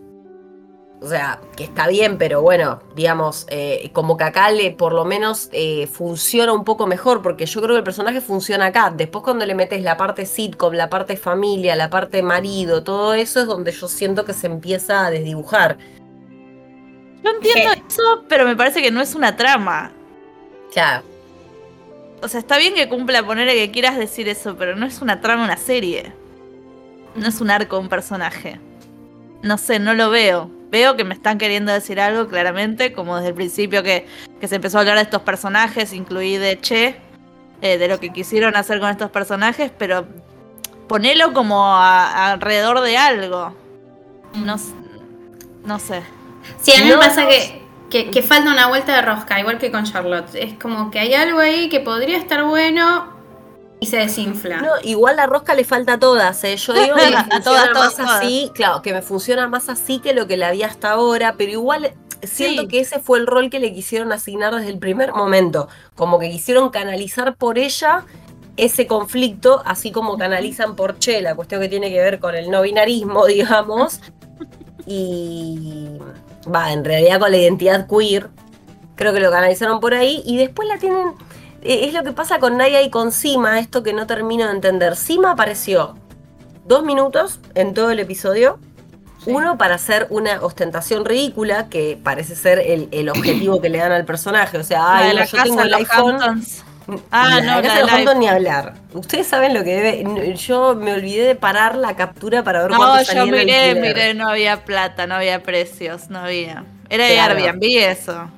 O 1.01 1.07
sea, 1.07 1.41
que 1.57 1.63
está 1.63 1.87
bien, 1.87 2.19
pero 2.19 2.43
bueno, 2.43 2.79
digamos, 2.95 3.47
eh, 3.49 3.89
como 3.91 4.17
que 4.17 4.23
acá 4.23 4.51
le, 4.51 4.69
por 4.69 4.93
lo 4.93 5.03
menos 5.03 5.49
eh, 5.51 5.87
funciona 5.87 6.53
un 6.53 6.63
poco 6.63 6.85
mejor, 6.85 7.23
porque 7.23 7.47
yo 7.47 7.59
creo 7.59 7.73
que 7.73 7.79
el 7.79 7.83
personaje 7.83 8.21
funciona 8.21 8.67
acá. 8.67 8.93
Después 8.95 9.23
cuando 9.23 9.45
le 9.47 9.55
metes 9.55 9.81
la 9.81 9.97
parte 9.97 10.27
sitcom, 10.27 10.73
la 10.73 10.91
parte 10.91 11.17
familia, 11.17 11.75
la 11.75 11.89
parte 11.89 12.21
marido, 12.21 12.83
todo 12.83 13.15
eso 13.15 13.39
es 13.39 13.47
donde 13.47 13.71
yo 13.71 13.87
siento 13.87 14.25
que 14.25 14.33
se 14.33 14.45
empieza 14.45 15.07
a 15.07 15.09
desdibujar. 15.09 15.79
Yo 17.23 17.29
entiendo 17.31 17.71
eso, 17.87 18.25
pero 18.27 18.45
me 18.45 18.55
parece 18.55 18.81
que 18.81 18.91
no 18.91 19.01
es 19.01 19.15
una 19.15 19.35
trama. 19.35 19.91
Claro. 20.71 21.03
O 22.21 22.27
sea, 22.27 22.39
está 22.39 22.57
bien 22.57 22.73
que 22.73 22.87
cumpla 22.87 23.23
poner 23.23 23.47
que 23.49 23.71
quieras 23.71 23.97
decir 23.97 24.29
eso, 24.29 24.55
pero 24.55 24.75
no 24.75 24.85
es 24.85 25.01
una 25.01 25.21
trama, 25.21 25.43
una 25.43 25.57
serie. 25.57 26.13
No 27.15 27.27
es 27.27 27.41
un 27.41 27.51
arco, 27.51 27.79
un 27.79 27.89
personaje. 27.89 28.59
No 29.41 29.57
sé, 29.57 29.79
no 29.79 29.93
lo 29.93 30.09
veo. 30.09 30.49
Veo 30.69 30.95
que 30.95 31.03
me 31.03 31.13
están 31.13 31.37
queriendo 31.37 31.71
decir 31.71 31.99
algo 31.99 32.27
claramente, 32.27 32.93
como 32.93 33.17
desde 33.17 33.29
el 33.29 33.35
principio 33.35 33.83
que, 33.83 34.07
se 34.41 34.55
empezó 34.55 34.77
a 34.77 34.81
hablar 34.81 34.95
de 34.95 35.03
estos 35.03 35.23
personajes, 35.23 35.93
incluido 35.93 36.43
de 36.43 36.59
Che, 36.59 36.95
eh, 37.61 37.77
de 37.77 37.87
lo 37.87 37.99
que 37.99 38.13
quisieron 38.13 38.55
hacer 38.55 38.79
con 38.79 38.89
estos 38.89 39.11
personajes, 39.11 39.71
pero 39.77 40.05
ponelo 40.87 41.33
como 41.33 41.75
alrededor 41.75 42.81
de 42.81 42.97
algo. 42.97 43.53
No, 44.35 44.55
no 45.65 45.79
sé. 45.79 46.01
Sí, 46.61 46.73
a 46.73 46.83
mí 46.83 46.89
me 46.89 46.97
pasa 46.97 47.27
que, 47.27 48.09
que, 48.09 48.23
falta 48.23 48.51
una 48.51 48.67
vuelta 48.67 48.95
de 48.95 49.01
rosca, 49.01 49.39
igual 49.39 49.57
que 49.57 49.71
con 49.71 49.83
Charlotte. 49.83 50.35
Es 50.35 50.53
como 50.55 50.91
que 50.91 50.99
hay 50.99 51.13
algo 51.13 51.39
ahí 51.39 51.69
que 51.69 51.79
podría 51.79 52.17
estar 52.17 52.43
bueno 52.43 53.13
y 53.79 53.87
se 53.87 53.97
desinfla. 53.97 54.61
No, 54.61 54.71
igual 54.83 55.15
la 55.15 55.25
rosca 55.25 55.55
le 55.55 55.63
falta 55.63 55.93
a 55.93 55.99
todas, 55.99 56.43
¿eh? 56.43 56.55
Yo 56.55 56.73
digo 56.81 56.95
que 56.95 57.09
me 57.09 57.23
funciona 57.23 57.73
más 57.73 57.99
así, 57.99 58.51
claro, 58.53 58.81
que 58.81 58.93
me 58.93 59.01
funciona 59.01 59.47
más 59.47 59.69
así 59.69 59.99
que 59.99 60.13
lo 60.13 60.27
que 60.27 60.37
la 60.37 60.51
vi 60.51 60.63
hasta 60.63 60.91
ahora, 60.91 61.35
pero 61.37 61.51
igual 61.51 61.93
siento 62.23 62.67
que 62.67 62.79
ese 62.79 62.99
fue 62.99 63.19
el 63.19 63.27
rol 63.27 63.49
que 63.49 63.59
le 63.59 63.73
quisieron 63.73 64.11
asignar 64.11 64.55
desde 64.55 64.69
el 64.69 64.77
primer 64.77 65.13
momento. 65.13 65.67
Como 65.95 66.19
que 66.19 66.29
quisieron 66.29 66.69
canalizar 66.69 67.35
por 67.35 67.57
ella 67.57 68.05
ese 68.57 68.85
conflicto, 68.85 69.63
así 69.65 69.91
como 69.91 70.17
canalizan 70.17 70.75
por 70.75 70.99
Che, 70.99 71.21
la 71.21 71.35
cuestión 71.35 71.61
que 71.61 71.69
tiene 71.69 71.89
que 71.89 71.99
ver 71.99 72.19
con 72.19 72.35
el 72.35 72.51
no 72.51 72.61
binarismo, 72.61 73.25
digamos, 73.27 74.01
y 74.85 75.97
va, 76.53 76.71
en 76.71 76.85
realidad 76.85 77.19
con 77.19 77.31
la 77.31 77.37
identidad 77.37 77.87
queer. 77.87 78.29
Creo 78.95 79.13
que 79.13 79.19
lo 79.19 79.31
canalizaron 79.31 79.79
por 79.79 79.93
ahí 79.93 80.21
y 80.25 80.37
después 80.37 80.67
la 80.67 80.77
tienen... 80.77 81.13
Eh, 81.63 81.85
es 81.87 81.93
lo 81.93 82.03
que 82.03 82.11
pasa 82.11 82.39
con 82.39 82.57
Naya 82.57 82.81
y 82.81 82.89
con 82.89 83.11
Sima, 83.11 83.59
esto 83.59 83.83
que 83.83 83.93
no 83.93 84.07
termino 84.07 84.45
de 84.45 84.51
entender. 84.51 84.95
Sima 84.95 85.31
apareció 85.31 85.95
dos 86.65 86.83
minutos 86.83 87.39
en 87.55 87.73
todo 87.73 87.91
el 87.91 87.99
episodio. 87.99 88.59
Uno 89.27 89.57
para 89.57 89.75
hacer 89.75 90.07
una 90.09 90.41
ostentación 90.41 91.05
ridícula, 91.05 91.69
que 91.69 91.99
parece 92.03 92.35
ser 92.35 92.59
el, 92.59 93.09
objetivo 93.09 93.61
que 93.61 93.69
le 93.69 93.77
dan 93.77 93.91
al 93.91 94.03
personaje. 94.03 94.57
O 94.57 94.63
sea, 94.63 94.97
ay, 94.97 95.15
yo 95.15 95.43
tengo 95.43 95.61
el 95.61 95.73
iPhone. 95.75 96.43
Ah, 97.11 97.39
no, 97.41 97.61
la 97.61 98.13
de 98.13 98.15
ni 98.15 98.27
hablar. 98.27 98.73
Ustedes 98.93 99.27
saben 99.27 99.53
lo 99.53 99.63
que 99.63 99.75
debe. 99.75 100.33
Yo 100.35 100.75
me 100.75 100.93
olvidé 100.93 101.25
de 101.25 101.35
parar 101.35 101.75
la 101.75 101.95
captura 101.95 102.43
para 102.43 102.63
ver 102.63 102.71
cuánto 102.75 103.05
salía 103.05 103.25
No, 103.25 103.27
yo 103.27 103.37
miré, 103.37 103.75
miré, 103.75 104.13
no 104.13 104.27
había 104.27 104.65
plata, 104.65 105.07
no 105.07 105.15
había 105.15 105.43
precios, 105.43 106.09
no 106.09 106.19
había. 106.19 106.63
Era 106.89 107.05
de 107.05 107.19
Airbnb 107.19 107.63
eso. 107.63 108.29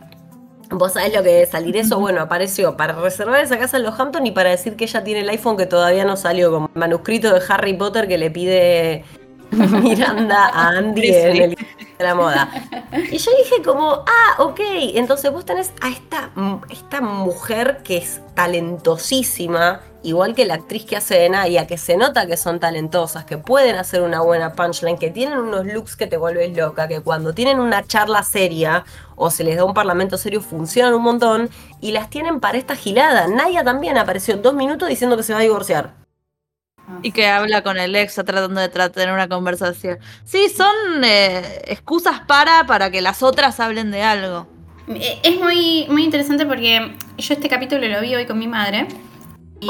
Vos 0.70 0.94
sabés 0.94 1.14
lo 1.14 1.22
que 1.22 1.30
debe 1.30 1.46
salir 1.46 1.78
eso, 1.78 2.00
bueno, 2.00 2.22
apareció 2.22 2.76
para 2.76 2.94
reservar 2.94 3.44
esa 3.44 3.60
casa 3.60 3.78
en 3.78 3.84
Los 3.84 4.00
Hampton 4.00 4.26
y 4.26 4.32
para 4.32 4.50
decir 4.50 4.76
que 4.76 4.86
ella 4.86 5.04
tiene 5.04 5.20
el 5.20 5.30
iPhone 5.30 5.56
que 5.56 5.68
todavía 5.68 6.04
no 6.04 6.18
salió, 6.18 6.52
como 6.52 6.70
el 6.74 6.80
manuscrito 6.80 7.32
de 7.32 7.42
Harry 7.48 7.74
Potter 7.74 8.08
que 8.08 8.18
le 8.18 8.32
pide 8.32 9.04
Miranda 9.52 10.48
a 10.48 10.70
Andy 10.70 11.08
en 11.10 11.42
el 11.42 11.58
de 11.98 12.04
la 12.04 12.16
moda. 12.16 12.50
Y 13.12 13.18
yo 13.18 13.32
dije 13.38 13.62
como, 13.64 14.04
ah, 14.06 14.36
ok, 14.40 14.60
entonces 14.96 15.32
vos 15.32 15.46
tenés 15.46 15.72
a 15.82 15.90
esta, 15.90 16.32
esta 16.70 17.02
mujer 17.02 17.82
que 17.84 17.98
es 17.98 18.22
talentosísima, 18.36 19.82
igual 20.04 20.36
que 20.36 20.46
la 20.46 20.56
actriz 20.56 20.86
que 20.86 20.98
hace 20.98 21.16
de 21.16 21.30
Naya, 21.30 21.66
que 21.66 21.78
se 21.78 21.98
nota 21.98 22.28
que 22.28 22.38
son 22.38 22.60
talentosas, 22.60 23.26
que 23.26 23.38
pueden 23.38 23.76
hacer 23.76 24.02
una 24.02 24.22
buena 24.22 24.54
punchline, 24.54 24.98
que 24.98 25.10
tienen 25.10 25.40
unos 25.40 25.66
looks 25.66 25.96
que 25.96 26.08
te 26.08 26.18
vuelves 26.18 26.56
loca, 26.56 26.88
que 26.88 27.02
cuando 27.02 27.34
tienen 27.34 27.60
una 27.60 27.86
charla 27.86 28.24
seria 28.24 28.86
o 29.16 29.30
se 29.30 29.44
les 29.44 29.56
da 29.56 29.66
un 29.66 29.74
parlamento 29.74 30.18
serio 30.18 30.42
funcionan 30.42 30.94
un 30.94 31.04
montón 31.04 31.50
y 31.82 31.92
las 31.92 32.10
tienen 32.10 32.40
para 32.40 32.58
esta 32.58 32.76
gilada. 32.76 33.28
Naya 33.28 33.64
también 33.64 33.98
apareció 33.98 34.34
en 34.34 34.42
dos 34.42 34.54
minutos 34.54 34.90
diciendo 34.90 35.18
que 35.18 35.24
se 35.24 35.34
va 35.34 35.40
a 35.40 35.44
divorciar. 35.44 36.03
Y 37.02 37.12
que 37.12 37.28
habla 37.28 37.64
con 37.64 37.78
el 37.78 37.96
ex 37.96 38.16
tratando 38.16 38.60
de 38.60 38.70
tener 38.70 39.14
una 39.14 39.30
conversación. 39.30 40.00
Sí, 40.26 40.50
son 40.50 41.04
eh, 41.04 41.62
excusas 41.66 42.22
para, 42.28 42.66
para 42.66 42.92
que 42.92 43.02
las 43.02 43.24
otras 43.24 43.60
hablen 43.60 43.92
de 43.92 44.04
algo. 44.04 44.48
Eh, 44.88 45.20
es 45.24 45.40
muy, 45.40 45.88
muy 45.90 46.04
interesante 46.04 46.46
porque 46.46 46.96
yo 47.18 47.34
este 47.34 47.48
capítulo 47.48 47.88
lo 47.88 48.02
vi 48.02 48.16
hoy 48.16 48.26
con 48.26 48.38
mi 48.38 48.48
madre. 48.48 48.88
Y, 49.62 49.70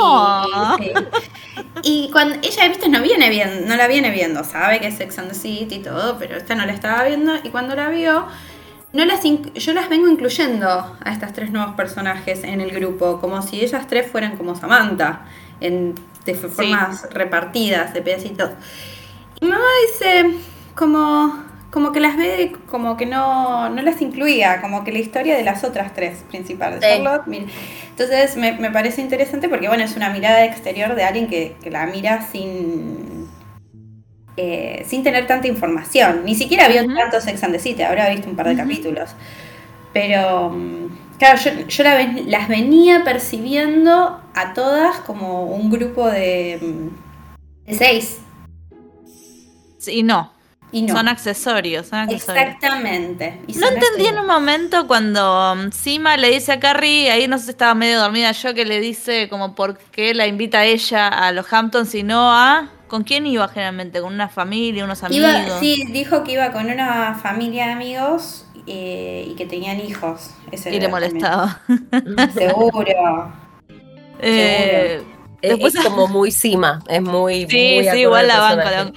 y 1.83 2.09
cuando 2.11 2.35
ella, 2.41 2.67
viste, 2.67 2.89
no 2.89 3.01
viene 3.01 3.29
viendo, 3.29 3.67
no 3.67 3.75
la 3.75 3.87
viene 3.87 4.09
viendo, 4.09 4.43
sabe 4.43 4.79
que 4.79 4.87
es 4.87 4.95
Sex 4.95 5.19
and 5.19 5.29
the 5.29 5.35
City 5.35 5.75
y 5.75 5.79
todo, 5.83 6.17
pero 6.17 6.35
esta 6.35 6.55
no 6.55 6.65
la 6.65 6.73
estaba 6.73 7.03
viendo. 7.03 7.33
Y 7.43 7.49
cuando 7.49 7.75
la 7.75 7.89
vio, 7.89 8.25
no 8.91 9.05
las 9.05 9.21
yo 9.23 9.73
las 9.73 9.89
vengo 9.89 10.07
incluyendo 10.07 10.97
a 11.03 11.11
estas 11.11 11.33
tres 11.33 11.51
nuevos 11.51 11.75
personajes 11.75 12.43
en 12.43 12.59
el 12.59 12.71
grupo, 12.71 13.21
como 13.21 13.41
si 13.43 13.61
ellas 13.61 13.85
tres 13.87 14.09
fueran 14.11 14.35
como 14.35 14.55
Samantha. 14.55 15.25
En 15.61 15.93
de 16.25 16.35
formas 16.35 17.07
repartidas, 17.11 17.93
de 17.93 18.01
pedacitos. 18.01 18.51
Y 19.41 19.45
mamá 19.45 19.65
dice 19.87 20.35
como, 20.75 21.43
como 21.71 21.91
que 21.91 21.99
las 21.99 22.17
ve, 22.17 22.55
como 22.67 22.97
que 22.97 23.05
no, 23.05 23.69
no 23.69 23.81
las 23.81 24.01
incluía, 24.01 24.61
como 24.61 24.83
que 24.83 24.91
la 24.91 24.99
historia 24.99 25.35
de 25.35 25.43
las 25.43 25.63
otras 25.63 25.93
tres 25.93 26.23
principales. 26.29 26.81
Charlotte, 26.81 27.23
entonces 27.89 28.37
me, 28.37 28.53
me, 28.53 28.71
parece 28.71 29.01
interesante 29.01 29.49
porque 29.49 29.67
bueno, 29.67 29.83
es 29.83 29.95
una 29.95 30.09
mirada 30.09 30.45
exterior 30.45 30.95
de 30.95 31.03
alguien 31.03 31.27
que, 31.27 31.55
que 31.61 31.71
la 31.71 31.85
mira 31.85 32.27
sin... 32.31 33.23
Eh, 34.35 34.83
sin 34.87 35.03
tener 35.03 35.27
tanta 35.27 35.47
información, 35.47 36.23
ni 36.25 36.33
siquiera 36.33 36.67
vio 36.67 36.83
tantos 36.91 37.23
Sex 37.23 37.43
and 37.43 37.53
the 37.53 37.59
City, 37.59 37.83
habrá 37.83 38.09
visto 38.09 38.27
un 38.27 38.35
par 38.35 38.47
de 38.47 38.55
capítulos. 38.55 39.11
Pero 39.93 40.49
mm, 40.49 40.82
Claro, 41.17 41.39
yo, 41.67 41.83
las 42.25 42.47
venía 42.47 43.03
percibiendo 43.03 44.21
a 44.33 44.53
todas 44.53 44.99
como 45.01 45.45
un 45.45 45.69
grupo 45.69 46.07
de, 46.07 46.59
mm, 46.61 47.67
de 47.67 47.77
seis. 47.77 48.19
Y 49.87 50.03
no. 50.03 50.33
Y 50.71 50.81
no. 50.81 50.95
Son 50.95 51.07
accesorios, 51.07 51.91
Exactamente. 52.09 53.39
no 53.47 53.67
entendí 53.67 54.07
en 54.07 54.17
un 54.17 54.25
momento 54.25 54.87
cuando 54.87 55.55
mm, 55.55 55.71
Sima 55.71 56.17
le 56.17 56.31
dice 56.31 56.51
a 56.51 56.59
Carrie, 56.59 57.11
ahí 57.11 57.27
no 57.27 57.37
sé 57.37 57.43
si 57.43 57.49
estaba 57.51 57.75
medio 57.75 57.99
dormida 57.99 58.31
yo, 58.31 58.55
que 58.55 58.65
le 58.65 58.79
dice 58.79 59.29
como 59.29 59.53
por 59.53 59.77
qué 59.77 60.15
la 60.15 60.25
invita 60.25 60.59
a 60.59 60.65
ella 60.65 61.07
a 61.09 61.31
los 61.31 61.51
Hamptons 61.53 61.93
y 61.93 62.01
no 62.03 62.31
a... 62.31 62.69
¿Con 62.87 63.03
quién 63.03 63.25
iba 63.25 63.47
generalmente? 63.47 64.01
¿Con 64.01 64.13
una 64.13 64.29
familia, 64.29 64.83
unos 64.83 65.03
amigos? 65.03 65.31
sí, 65.59 65.83
dijo 65.91 66.23
que 66.23 66.33
iba 66.33 66.51
con 66.51 66.69
una 66.69 67.15
familia 67.15 67.65
de 67.65 67.71
amigos 67.71 68.42
eh, 68.67 69.27
y 69.29 69.35
que 69.35 69.45
tenían 69.45 69.79
hijos. 69.79 70.31
y 70.51 70.79
le 70.79 70.87
molestaba. 70.87 71.61
Seguro. 72.33 73.33
Eh, 74.19 75.03
Después 75.41 75.75
es 75.75 75.83
como 75.83 76.07
muy 76.07 76.31
cima, 76.31 76.81
es 76.87 77.01
muy. 77.01 77.45
Sí, 77.49 77.81
sí, 77.91 77.99
igual 77.99 78.27
la 78.27 78.39
banca, 78.39 78.91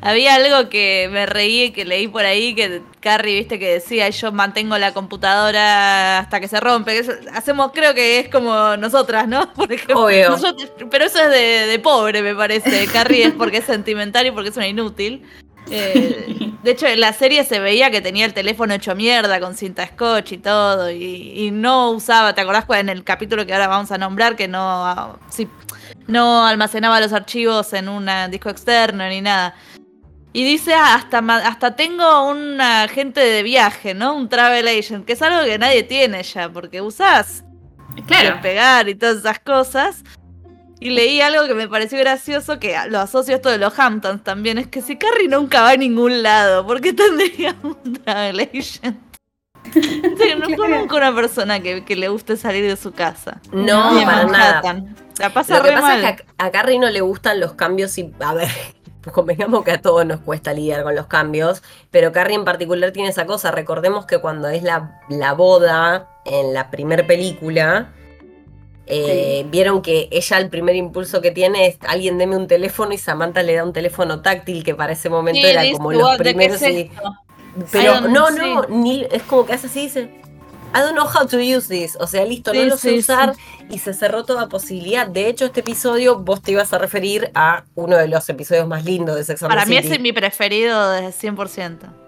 Había 0.00 0.34
algo 0.34 0.68
que 0.68 1.08
me 1.12 1.26
reí, 1.26 1.70
que 1.70 1.84
leí 1.84 2.08
por 2.08 2.24
ahí, 2.24 2.56
que 2.56 2.82
Carrie, 2.98 3.38
viste, 3.38 3.60
que 3.60 3.74
decía, 3.74 4.08
yo 4.08 4.32
mantengo 4.32 4.76
la 4.76 4.92
computadora 4.92 6.18
hasta 6.18 6.40
que 6.40 6.48
se 6.48 6.58
rompe. 6.58 7.04
hacemos, 7.32 7.70
creo 7.72 7.94
que 7.94 8.18
es 8.18 8.28
como 8.28 8.76
nosotras, 8.76 9.28
¿no? 9.28 9.42
Obvio. 9.94 10.36
pero 10.90 11.04
eso 11.04 11.20
es 11.20 11.30
de, 11.30 11.66
de, 11.68 11.78
pobre, 11.78 12.20
me 12.22 12.34
parece. 12.34 12.88
Carrie 12.92 13.26
es 13.26 13.32
porque 13.34 13.58
es 13.58 13.64
sentimental 13.64 14.26
y 14.26 14.32
porque 14.32 14.48
es 14.48 14.56
una 14.56 14.66
inútil. 14.66 15.22
Eh, 15.74 16.52
de 16.62 16.70
hecho, 16.70 16.86
en 16.86 17.00
la 17.00 17.12
serie 17.12 17.44
se 17.44 17.58
veía 17.58 17.90
que 17.90 18.00
tenía 18.00 18.26
el 18.26 18.34
teléfono 18.34 18.74
hecho 18.74 18.94
mierda 18.94 19.40
con 19.40 19.54
cinta 19.54 19.86
scotch 19.86 20.32
y 20.32 20.38
todo, 20.38 20.90
y, 20.90 21.50
no 21.50 21.90
usaba, 21.90 22.34
¿te 22.34 22.42
acordás 22.42 22.66
en 22.78 22.88
el 22.88 23.02
capítulo 23.04 23.46
que 23.46 23.54
ahora 23.54 23.68
vamos 23.68 23.90
a 23.90 23.98
nombrar 23.98 24.36
que 24.36 24.48
no, 24.48 25.18
no 26.06 26.46
almacenaba 26.46 27.00
los 27.00 27.12
archivos 27.12 27.72
en 27.72 27.88
un 27.88 28.08
disco 28.30 28.50
externo 28.50 29.08
ni 29.08 29.22
nada? 29.22 29.54
Y 30.34 30.44
dice, 30.44 30.72
ah, 30.74 30.94
hasta, 30.94 31.18
hasta 31.18 31.76
tengo 31.76 32.28
un 32.30 32.60
agente 32.60 33.20
de 33.20 33.42
viaje, 33.42 33.92
¿no? 33.92 34.14
Un 34.14 34.28
travel 34.28 34.66
agent, 34.66 35.04
que 35.04 35.12
es 35.12 35.22
algo 35.22 35.44
que 35.44 35.58
nadie 35.58 35.82
tiene 35.82 36.22
ya, 36.22 36.48
porque 36.48 36.80
usás 36.80 37.44
claro. 38.06 38.40
pegar 38.40 38.88
y 38.88 38.94
todas 38.94 39.18
esas 39.18 39.38
cosas. 39.38 40.02
Y 40.82 40.90
leí 40.90 41.20
algo 41.20 41.46
que 41.46 41.54
me 41.54 41.68
pareció 41.68 41.96
gracioso, 42.00 42.58
que 42.58 42.76
lo 42.88 42.98
asocio 42.98 43.34
a 43.34 43.36
esto 43.36 43.50
de 43.50 43.58
los 43.58 43.78
Hamptons 43.78 44.24
también, 44.24 44.58
es 44.58 44.66
que 44.66 44.82
si 44.82 44.96
Carrie 44.96 45.28
nunca 45.28 45.62
va 45.62 45.70
a 45.70 45.76
ningún 45.76 46.24
lado, 46.24 46.66
¿por 46.66 46.80
qué 46.80 46.92
tendría 46.92 47.54
un 47.62 48.02
travel 48.02 48.40
agent? 48.40 48.98
no 50.40 50.56
conozco 50.56 50.96
una 50.96 51.14
persona 51.14 51.60
que, 51.60 51.84
le 51.94 52.08
guste 52.08 52.36
salir 52.36 52.64
de 52.64 52.76
su 52.76 52.90
casa. 52.90 53.40
No, 53.52 53.92
para 54.04 54.24
nada. 54.24 54.84
La 55.20 55.32
pasa 55.32 55.58
Lo 55.58 55.62
que 55.62 55.70
pasa 55.70 56.10
es 56.10 56.16
que 56.16 56.26
a, 56.36 56.50
Carrie 56.50 56.80
no 56.80 56.90
le 56.90 57.00
gustan 57.00 57.38
los 57.38 57.52
cambios 57.52 57.96
y, 57.98 58.12
a 58.18 58.34
ver, 58.34 58.48
pues 59.02 59.14
convengamos 59.14 59.64
que 59.64 59.70
a 59.70 59.80
todos 59.80 60.04
nos 60.04 60.18
cuesta 60.18 60.52
lidiar 60.52 60.82
con 60.82 60.96
los 60.96 61.06
cambios, 61.06 61.62
pero 61.92 62.10
Carrie 62.10 62.34
en 62.34 62.44
particular 62.44 62.90
tiene 62.90 63.10
esa 63.10 63.24
cosa. 63.24 63.52
Recordemos 63.52 64.04
que 64.04 64.18
cuando 64.18 64.48
es 64.48 64.64
la, 64.64 65.00
la 65.08 65.32
boda 65.32 66.08
en 66.24 66.52
la 66.52 66.72
primera 66.72 67.06
película, 67.06 67.92
eh, 68.86 69.46
vieron 69.48 69.80
que 69.80 70.08
ella 70.10 70.38
el 70.38 70.48
primer 70.48 70.74
impulso 70.76 71.20
que 71.20 71.30
tiene 71.30 71.66
es 71.66 71.78
alguien 71.86 72.18
deme 72.18 72.36
un 72.36 72.48
teléfono 72.48 72.92
y 72.92 72.98
Samantha 72.98 73.42
le 73.42 73.54
da 73.54 73.64
un 73.64 73.72
teléfono 73.72 74.22
táctil 74.22 74.64
que 74.64 74.74
para 74.74 74.92
ese 74.92 75.08
momento 75.08 75.46
era 75.46 75.62
como 75.72 75.92
los 75.92 76.16
primeros. 76.16 76.60
pero 77.70 78.00
no, 78.00 78.30
no, 78.30 78.66
ni, 78.68 79.06
es 79.10 79.22
como 79.22 79.46
que 79.46 79.52
hace 79.52 79.68
así 79.68 79.82
dice. 79.82 80.22
I 80.74 80.80
don't 80.80 80.94
know 80.94 81.06
how 81.06 81.26
to 81.26 81.38
use 81.38 81.68
this. 81.68 81.98
O 82.00 82.06
sea, 82.06 82.24
listo, 82.24 82.54
no 82.54 82.64
lo 82.64 82.78
sé 82.78 82.94
usar 82.94 83.34
y 83.68 83.78
se 83.78 83.92
cerró 83.92 84.24
toda 84.24 84.48
posibilidad. 84.48 85.06
De 85.06 85.28
hecho, 85.28 85.44
este 85.44 85.60
episodio 85.60 86.20
vos 86.20 86.40
te 86.40 86.52
ibas 86.52 86.72
a 86.72 86.78
referir 86.78 87.30
a 87.34 87.64
uno 87.74 87.98
de 87.98 88.08
los 88.08 88.26
episodios 88.30 88.66
más 88.66 88.82
lindos 88.82 89.16
de 89.16 89.24
Sex 89.24 89.42
and 89.42 89.50
Para 89.50 89.66
mí 89.66 89.76
es 89.76 90.00
mi 90.00 90.12
preferido 90.12 90.90
desde 90.92 91.28
100%. 91.28 92.01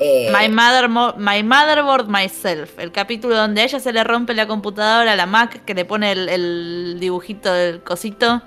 Eh, 0.00 0.32
my, 0.32 0.48
mother, 0.48 0.88
my 0.88 1.42
Motherboard 1.42 2.08
Myself, 2.08 2.78
el 2.78 2.92
capítulo 2.92 3.34
donde 3.34 3.62
a 3.62 3.64
ella 3.64 3.80
se 3.80 3.92
le 3.92 4.04
rompe 4.04 4.32
la 4.32 4.46
computadora 4.46 5.12
a 5.12 5.16
la 5.16 5.26
Mac, 5.26 5.64
que 5.64 5.74
le 5.74 5.84
pone 5.84 6.12
el, 6.12 6.98
dibujito 7.00 7.52
del 7.52 7.82
cosito, 7.82 8.42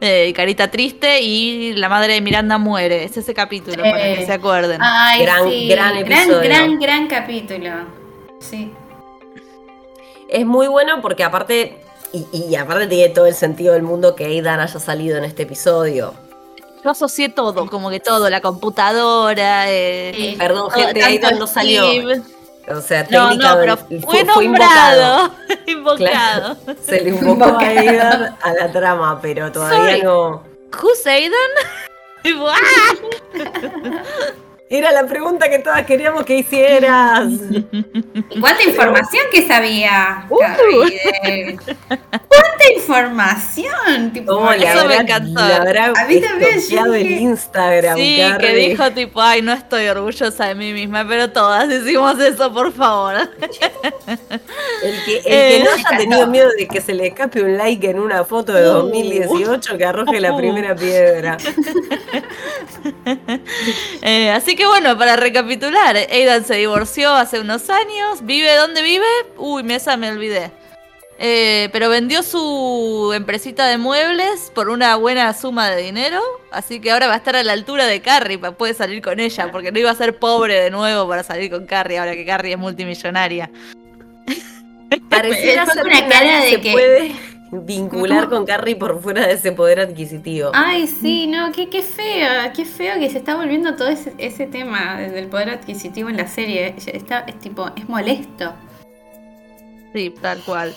eh, 0.00 0.32
carita 0.34 0.70
triste, 0.70 1.20
y 1.20 1.74
la 1.74 1.90
madre 1.90 2.14
de 2.14 2.20
Miranda 2.22 2.56
muere. 2.56 3.04
Es 3.04 3.16
ese 3.18 3.34
capítulo, 3.34 3.82
para 3.82 4.14
que 4.14 4.24
se 4.24 4.32
acuerden. 4.32 4.78
gran, 4.78 5.68
gran 5.68 5.96
episodio. 5.98 6.40
Gran, 6.40 6.78
gran, 6.78 6.80
gran 6.80 7.06
capítulo. 7.08 7.70
Sí. 8.40 8.72
Es 10.30 10.46
muy 10.46 10.68
bueno 10.68 11.02
porque 11.02 11.22
aparte, 11.22 11.82
y, 12.14 12.26
y 12.32 12.56
aparte 12.56 12.86
tiene 12.86 13.12
todo 13.12 13.26
el 13.26 13.34
sentido 13.34 13.74
del 13.74 13.82
mundo 13.82 14.16
que 14.16 14.24
Aidan 14.24 14.58
haya 14.58 14.80
salido 14.80 15.18
en 15.18 15.24
este 15.24 15.42
episodio 15.42 16.14
yo 16.84 16.90
asocié 16.90 17.30
todo, 17.30 17.66
como 17.70 17.88
que 17.88 17.98
todo, 17.98 18.28
la 18.28 18.42
computadora. 18.42 19.70
Eh, 19.70 20.36
Perdón, 20.38 20.70
gente, 20.70 21.02
ahí 21.02 21.18
no 21.38 21.46
salió. 21.46 21.86
O 22.68 22.80
sea, 22.80 23.04
técnica 23.04 23.36
no, 23.36 23.36
no, 23.36 23.60
pero 23.60 23.76
fue, 23.76 24.24
fue 24.24 24.24
nombrado, 24.24 25.30
invocado. 25.66 26.56
Se 26.82 27.00
le 27.00 27.10
invocó 27.10 27.44
a 27.44 27.58
Aidan 27.58 28.36
a 28.42 28.52
la 28.52 28.72
trama, 28.72 29.20
pero 29.20 29.50
todavía 29.50 30.02
no. 30.02 30.42
¿Who's 30.82 31.06
Aidan? 31.06 31.50
Era 34.70 34.92
la 34.92 35.06
pregunta 35.06 35.50
que 35.50 35.58
todas 35.58 35.84
queríamos 35.84 36.24
que 36.24 36.36
hicieras. 36.36 37.28
¿Y 37.28 37.62
cuánta 38.40 38.62
información 38.62 39.22
que 39.30 39.46
sabía? 39.46 40.26
Uh. 40.30 40.38
¿Cuánta 42.08 42.72
información? 42.74 44.12
Tipo, 44.14 44.50
eso 44.52 44.88
me 44.88 44.96
encantó. 44.96 45.40
a 45.40 46.04
mí 46.06 46.18
también 46.18 46.60
yo 46.68 46.94
el 46.94 47.10
Instagram. 47.10 47.96
Sí, 47.96 48.18
que 48.40 48.54
dijo 48.54 48.90
tipo, 48.92 49.20
ay, 49.20 49.42
no 49.42 49.52
estoy 49.52 49.86
orgullosa 49.88 50.46
de 50.46 50.54
mí 50.54 50.72
misma, 50.72 51.06
pero 51.06 51.30
todas 51.30 51.70
hicimos 51.70 52.18
eso, 52.18 52.52
por 52.52 52.72
favor. 52.72 53.14
El 54.82 55.04
que, 55.04 55.16
el 55.16 55.22
que 55.24 55.64
no 55.64 55.70
haya 55.72 55.98
tenido 55.98 56.26
miedo 56.26 56.50
de 56.58 56.68
que 56.68 56.80
se 56.80 56.94
le 56.94 57.06
escape 57.08 57.42
un 57.42 57.56
like 57.56 57.88
en 57.88 57.98
una 57.98 58.24
foto 58.24 58.52
de 58.52 58.62
2018, 58.62 59.78
que 59.78 59.84
arroje 59.84 60.20
la 60.20 60.36
primera 60.36 60.74
piedra. 60.74 61.36
Eh, 64.02 64.30
así 64.30 64.54
que 64.54 64.66
bueno, 64.66 64.98
para 64.98 65.16
recapitular, 65.16 65.96
Aidan 65.96 66.44
se 66.44 66.56
divorció 66.56 67.14
hace 67.14 67.40
unos 67.40 67.70
años. 67.70 68.20
¿Vive 68.22 68.54
dónde 68.56 68.82
vive? 68.82 69.06
Uy, 69.38 69.62
mesa 69.62 69.96
me 69.96 70.10
olvidé. 70.10 70.50
Eh, 71.18 71.70
pero 71.72 71.88
vendió 71.88 72.22
su 72.22 73.12
empresita 73.14 73.66
de 73.68 73.78
muebles 73.78 74.50
por 74.54 74.68
una 74.68 74.96
buena 74.96 75.32
suma 75.32 75.70
de 75.70 75.82
dinero. 75.82 76.20
Así 76.50 76.80
que 76.80 76.90
ahora 76.90 77.06
va 77.06 77.14
a 77.14 77.16
estar 77.18 77.36
a 77.36 77.42
la 77.42 77.52
altura 77.52 77.86
de 77.86 78.00
Carrie 78.00 78.38
para 78.38 78.56
poder 78.56 78.74
salir 78.74 79.00
con 79.00 79.20
ella. 79.20 79.50
Porque 79.50 79.72
no 79.72 79.78
iba 79.78 79.90
a 79.90 79.94
ser 79.94 80.18
pobre 80.18 80.54
de 80.54 80.70
nuevo 80.70 81.08
para 81.08 81.22
salir 81.22 81.50
con 81.50 81.66
Carrie 81.66 81.98
ahora 81.98 82.12
que 82.12 82.26
Carrie 82.26 82.52
es 82.52 82.58
multimillonaria. 82.58 83.50
Pareciera 85.08 85.64
ser 85.72 85.86
una 85.86 86.06
cara 86.08 86.40
de 86.40 86.60
que 86.60 86.72
puede 86.72 87.33
vincular 87.62 88.28
con 88.28 88.44
Carrie 88.46 88.76
por 88.76 89.00
fuera 89.00 89.26
de 89.26 89.34
ese 89.34 89.52
poder 89.52 89.80
adquisitivo. 89.80 90.50
Ay, 90.54 90.86
sí, 90.86 91.26
no, 91.26 91.52
qué, 91.52 91.68
qué 91.68 91.82
feo, 91.82 92.28
qué 92.54 92.64
feo 92.64 92.98
que 92.98 93.10
se 93.10 93.18
está 93.18 93.36
volviendo 93.36 93.76
todo 93.76 93.88
ese, 93.88 94.14
ese 94.18 94.46
tema 94.46 94.96
del 94.96 95.28
poder 95.28 95.50
adquisitivo 95.50 96.08
en 96.08 96.16
la 96.16 96.26
serie. 96.26 96.74
Está, 96.86 97.20
es 97.20 97.38
tipo, 97.38 97.70
es 97.76 97.88
molesto. 97.88 98.52
Sí, 99.92 100.12
tal 100.20 100.40
cual. 100.40 100.74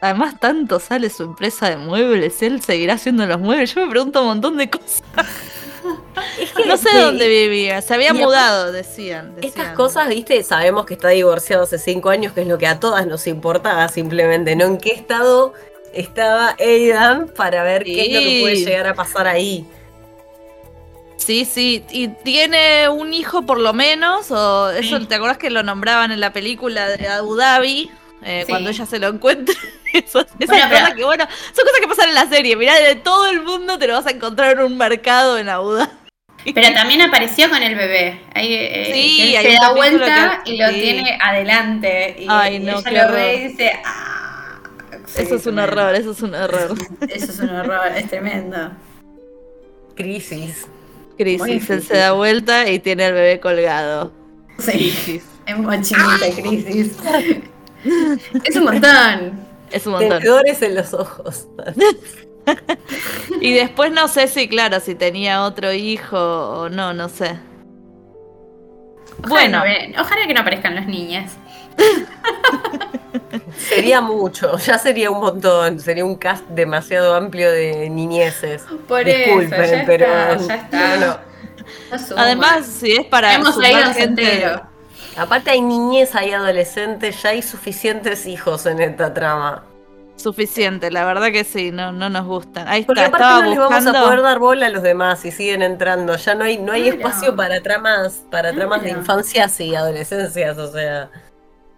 Además, 0.00 0.38
tanto 0.38 0.80
sale 0.80 1.08
su 1.08 1.22
empresa 1.22 1.70
de 1.70 1.76
muebles, 1.78 2.42
él 2.42 2.60
seguirá 2.60 2.94
haciendo 2.94 3.26
los 3.26 3.40
muebles. 3.40 3.74
Yo 3.74 3.84
me 3.84 3.90
pregunto 3.90 4.20
un 4.20 4.26
montón 4.28 4.56
de 4.56 4.68
cosas. 4.68 5.02
no 6.66 6.76
sé 6.76 6.88
dónde 6.98 7.28
vivía, 7.28 7.82
se 7.82 7.94
había 7.94 8.12
mudado, 8.12 8.72
decían, 8.72 9.34
Estas 9.42 9.70
cosas, 9.70 10.08
viste, 10.08 10.42
sabemos 10.42 10.86
que 10.86 10.94
está 10.94 11.08
divorciado 11.08 11.64
hace 11.64 11.78
cinco 11.78 12.10
años, 12.10 12.32
que 12.32 12.42
es 12.42 12.46
lo 12.46 12.58
que 12.58 12.66
a 12.66 12.80
todas 12.80 13.06
nos 13.06 13.26
importaba 13.26 13.88
simplemente, 13.88 14.56
¿no? 14.56 14.64
¿En 14.66 14.78
qué 14.78 14.92
estado 14.92 15.52
estaba 15.92 16.56
Aidan 16.58 17.28
para 17.28 17.62
ver 17.62 17.84
qué 17.84 18.02
es 18.02 18.12
lo 18.12 18.20
que 18.20 18.40
puede 18.40 18.56
llegar 18.56 18.86
a 18.86 18.94
pasar 18.94 19.26
ahí? 19.26 19.66
Sí, 21.16 21.44
sí, 21.44 21.84
y 21.90 22.08
tiene 22.08 22.88
un 22.88 23.14
hijo 23.14 23.42
por 23.42 23.58
lo 23.58 23.72
menos, 23.72 24.30
o 24.30 24.70
eso, 24.70 25.00
¿te 25.06 25.14
acuerdas 25.14 25.38
que 25.38 25.50
lo 25.50 25.62
nombraban 25.62 26.12
en 26.12 26.20
la 26.20 26.32
película 26.32 26.88
de 26.88 27.08
Abu 27.08 27.36
Dhabi? 27.36 27.90
Eh, 28.24 28.44
cuando 28.48 28.70
ella 28.70 28.86
se 28.86 28.98
lo 28.98 29.08
encuentra. 29.08 29.54
Eso, 29.92 30.26
bueno, 30.46 30.94
que, 30.96 31.04
bueno, 31.04 31.24
son 31.52 31.64
cosas 31.64 31.80
que 31.80 31.86
pasan 31.86 32.08
en 32.08 32.14
la 32.14 32.26
serie. 32.26 32.56
Mirá, 32.56 32.74
de 32.80 32.96
todo 32.96 33.30
el 33.30 33.42
mundo 33.42 33.78
te 33.78 33.86
lo 33.86 33.94
vas 33.94 34.06
a 34.06 34.10
encontrar 34.10 34.52
en 34.52 34.64
un 34.64 34.76
mercado 34.76 35.38
en 35.38 35.48
Abu 35.48 35.76
Pero 36.52 36.74
también 36.74 37.02
apareció 37.02 37.48
con 37.48 37.62
el 37.62 37.76
bebé. 37.76 38.20
Ahí, 38.34 38.54
eh, 38.54 38.90
sí, 38.92 39.36
se 39.40 39.52
da 39.52 39.72
vuelta 39.72 40.42
y 40.46 40.56
lo 40.56 40.70
tiene 40.70 41.16
adelante. 41.22 42.16
Y, 42.18 42.26
Ay, 42.28 42.58
no, 42.58 42.80
ella 42.84 43.06
lo 43.06 43.12
ve 43.12 43.36
y 43.36 43.48
dice, 43.48 43.72
ah, 43.84 44.14
eso 45.16 45.36
es 45.36 45.46
un 45.46 45.58
horror, 45.58 45.94
eso 45.94 46.10
es 46.10 46.22
un 46.22 46.34
horror. 46.34 46.74
Eso 47.08 47.30
es 47.30 47.38
un 47.38 47.50
horror, 47.50 47.86
es 47.94 48.08
tremendo. 48.08 48.72
Crisis. 49.94 50.66
Crisis, 51.16 51.70
él 51.70 51.82
se 51.82 51.96
da 51.96 52.12
vuelta 52.12 52.68
y 52.68 52.80
tiene 52.80 53.06
el 53.06 53.14
bebé 53.14 53.38
colgado. 53.38 54.12
Sí, 54.58 54.72
crisis. 54.72 55.22
es 55.46 55.56
mochinita, 55.56 56.42
crisis. 56.42 56.96
Es 58.44 58.56
un 58.56 58.64
montón. 58.64 59.46
Es 59.70 59.86
un 59.86 59.92
montón. 59.92 60.18
Tenedores 60.18 60.62
en 60.62 60.74
los 60.74 60.94
ojos. 60.94 61.46
y 63.40 63.52
después 63.54 63.92
no 63.92 64.08
sé 64.08 64.28
si, 64.28 64.48
claro, 64.48 64.80
si 64.80 64.94
tenía 64.94 65.42
otro 65.42 65.72
hijo 65.72 66.18
o 66.18 66.68
no, 66.68 66.92
no 66.92 67.08
sé. 67.08 67.38
bueno, 69.28 69.62
ojalá 69.98 70.26
que 70.26 70.34
no 70.34 70.40
aparezcan 70.40 70.74
las 70.74 70.86
niñas. 70.86 71.32
sería 73.58 74.00
mucho, 74.00 74.56
ya 74.58 74.78
sería 74.78 75.10
un 75.10 75.20
montón, 75.20 75.80
sería 75.80 76.04
un 76.04 76.16
cast 76.16 76.46
demasiado 76.48 77.14
amplio 77.14 77.50
de 77.50 77.90
niñeces. 77.90 78.62
Por 78.86 79.04
Disculpen, 79.04 79.60
eso, 79.60 79.74
ya 79.74 79.84
pero 79.86 80.06
ya 80.46 80.54
está. 80.54 81.24
Además, 82.16 82.66
si 82.66 82.92
es 82.92 83.06
para 83.06 83.34
Hemos 83.34 83.54
sumar 83.54 83.94
gente, 83.94 84.44
Aparte 85.16 85.50
hay 85.50 85.60
niñez, 85.60 86.14
hay 86.14 86.32
adolescentes, 86.32 87.22
ya 87.22 87.30
hay 87.30 87.42
suficientes 87.42 88.26
hijos 88.26 88.66
en 88.66 88.80
esta 88.80 89.14
trama. 89.14 89.64
Suficiente, 90.16 90.90
la 90.90 91.04
verdad 91.04 91.32
que 91.32 91.44
sí, 91.44 91.70
no, 91.72 91.92
no 91.92 92.08
nos 92.08 92.24
gustan. 92.24 92.68
Ahí 92.68 92.84
Porque 92.84 93.04
está, 93.04 93.16
aparte 93.16 93.44
no 93.44 93.50
les 93.50 93.58
vamos 93.58 93.86
a 93.86 94.04
poder 94.04 94.22
dar 94.22 94.38
bola 94.38 94.66
a 94.66 94.70
los 94.70 94.82
demás 94.82 95.24
y 95.24 95.30
siguen 95.30 95.62
entrando. 95.62 96.16
Ya 96.16 96.34
no 96.34 96.44
hay, 96.44 96.58
no 96.58 96.72
hay 96.72 96.88
espacio 96.88 97.34
para 97.34 97.60
tramas, 97.60 98.24
para 98.30 98.52
tramas 98.52 98.82
de 98.82 98.90
infancias 98.90 99.60
y 99.60 99.74
adolescencias, 99.74 100.56
o 100.58 100.72
sea. 100.72 101.10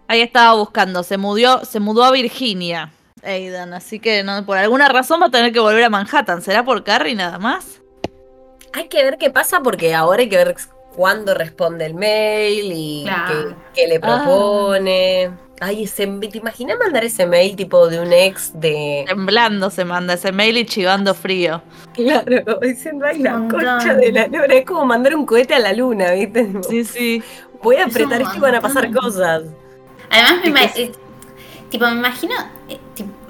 Ahí 0.08 0.20
estaba 0.20 0.54
buscando, 0.54 1.02
se 1.02 1.16
mudó, 1.16 1.64
se 1.64 1.80
mudó 1.80 2.04
a 2.04 2.12
Virginia, 2.12 2.92
Aidan, 3.22 3.74
así 3.74 3.98
que 3.98 4.22
no, 4.22 4.44
por 4.46 4.56
alguna 4.56 4.88
razón 4.88 5.20
va 5.20 5.26
a 5.26 5.30
tener 5.30 5.52
que 5.52 5.60
volver 5.60 5.84
a 5.84 5.90
Manhattan. 5.90 6.42
¿Será 6.42 6.64
por 6.64 6.84
Carrie 6.84 7.14
nada 7.14 7.38
más? 7.38 7.80
Hay 8.72 8.88
que 8.88 9.02
ver 9.02 9.16
qué 9.18 9.30
pasa 9.30 9.60
porque 9.60 9.94
ahora 9.94 10.20
hay 10.20 10.28
que 10.28 10.36
ver 10.36 10.54
cuándo 10.96 11.34
responde 11.34 11.86
el 11.86 11.94
mail 11.94 12.72
y 12.72 13.06
qué, 13.74 13.86
le 13.86 14.00
propone. 14.00 15.30
Ay, 15.60 15.84
ese, 15.84 16.06
¿te 16.06 16.38
imaginas 16.38 16.78
mandar 16.78 17.04
ese 17.04 17.26
mail 17.26 17.56
tipo 17.56 17.88
de 17.88 18.00
un 18.00 18.12
ex 18.12 18.58
de. 18.58 19.04
Temblando 19.06 19.70
se 19.70 19.84
manda 19.84 20.14
ese 20.14 20.32
mail 20.32 20.56
y 20.58 20.66
chivando 20.66 21.14
frío. 21.14 21.62
Claro, 21.94 22.58
diciendo, 22.60 23.06
ay, 23.06 23.20
la 23.20 23.32
concha 23.48 23.94
de 23.94 24.12
la 24.12 24.26
luna. 24.26 24.46
Es 24.46 24.66
como 24.66 24.84
mandar 24.84 25.14
un 25.14 25.24
cohete 25.24 25.54
a 25.54 25.58
la 25.58 25.72
luna, 25.72 26.12
¿viste? 26.12 26.50
Sí, 26.68 26.84
sí. 26.84 27.22
Voy 27.62 27.76
a 27.76 27.86
apretar 27.86 28.20
esto 28.20 28.36
y 28.36 28.40
van 28.40 28.54
a 28.56 28.60
pasar 28.60 28.92
cosas. 28.92 29.44
Además, 30.10 30.72
me, 30.76 30.82
eh, 30.82 30.92
tipo, 31.70 31.86
me 31.86 31.92
imagino, 31.92 32.34
eh, 32.68 32.78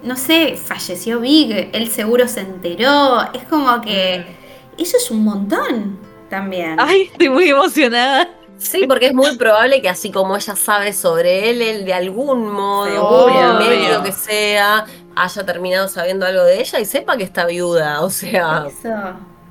no 0.03 0.17
sé, 0.17 0.57
falleció 0.57 1.21
Big, 1.21 1.71
él 1.73 1.91
seguro 1.91 2.27
se 2.27 2.41
enteró. 2.41 3.23
Es 3.35 3.45
como 3.45 3.81
que. 3.81 4.25
Mm. 4.29 4.83
Eso 4.83 4.99
es 4.99 5.11
un 5.11 5.25
montón 5.25 5.99
también. 6.29 6.77
Ay, 6.79 7.03
estoy 7.13 7.29
muy 7.29 7.49
emocionada. 7.49 8.29
Sí, 8.59 8.87
porque 8.87 9.07
es 9.07 9.15
muy 9.15 9.37
probable 9.37 9.83
que 9.83 9.89
así 9.89 10.11
como 10.11 10.37
ella 10.37 10.57
sabe 10.57 10.93
sobre 10.93 11.51
él, 11.51 11.61
él 11.61 11.85
de 11.85 11.93
algún 11.93 12.51
modo, 12.51 13.09
por 13.09 13.59
medio 13.59 14.03
que 14.03 14.13
sea, 14.13 14.87
haya 15.15 15.47
terminado 15.47 15.89
sabiendo 15.89 16.27
algo 16.27 16.43
de 16.45 16.61
ella 16.61 16.81
y 16.81 16.85
sepa 16.85 17.17
que 17.17 17.25
está 17.25 17.47
viuda. 17.47 18.01
O 18.03 18.11
sea. 18.11 18.67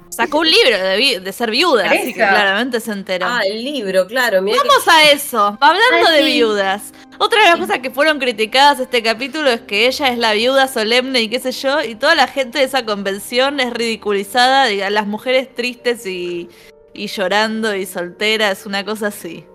Sacó 0.09 0.39
un 0.39 0.49
libro 0.49 0.77
de, 0.77 1.33
ser 1.33 1.51
viuda, 1.51 1.87
así 1.89 2.13
que 2.13 2.19
claramente 2.19 2.79
se 2.79 2.93
enteró. 2.93 3.25
Ah, 3.29 3.41
el 3.45 3.61
libro, 3.63 4.07
claro. 4.07 4.37
Vamos 4.41 4.87
a 4.87 5.11
eso. 5.11 5.57
Hablando 5.59 6.09
de 6.11 6.23
viudas. 6.23 6.93
Otra 7.17 7.39
de 7.41 7.49
las 7.49 7.59
cosas 7.59 7.79
que 7.79 7.91
fueron 7.91 8.19
criticadas 8.19 8.79
este 8.79 9.01
capítulo 9.01 9.49
es 9.49 9.61
que 9.61 9.87
ella 9.87 10.09
es 10.09 10.17
la 10.17 10.33
viuda 10.33 10.67
solemne 10.67 11.21
y 11.21 11.29
qué 11.29 11.39
sé 11.39 11.51
yo, 11.51 11.81
y 11.81 11.95
toda 11.95 12.15
la 12.15 12.27
gente 12.27 12.59
de 12.59 12.65
esa 12.65 12.85
convención 12.85 13.59
es 13.59 13.73
ridiculizada, 13.73 14.65
de 14.65 14.89
las 14.89 15.07
mujeres 15.07 15.53
tristes 15.53 16.05
y, 16.05 16.49
y 16.93 17.07
llorando 17.07 17.75
y 17.75 17.85
soltera, 17.85 18.51
es 18.51 18.65
una 18.65 18.83
cosa 18.83 19.07
así. 19.07 19.45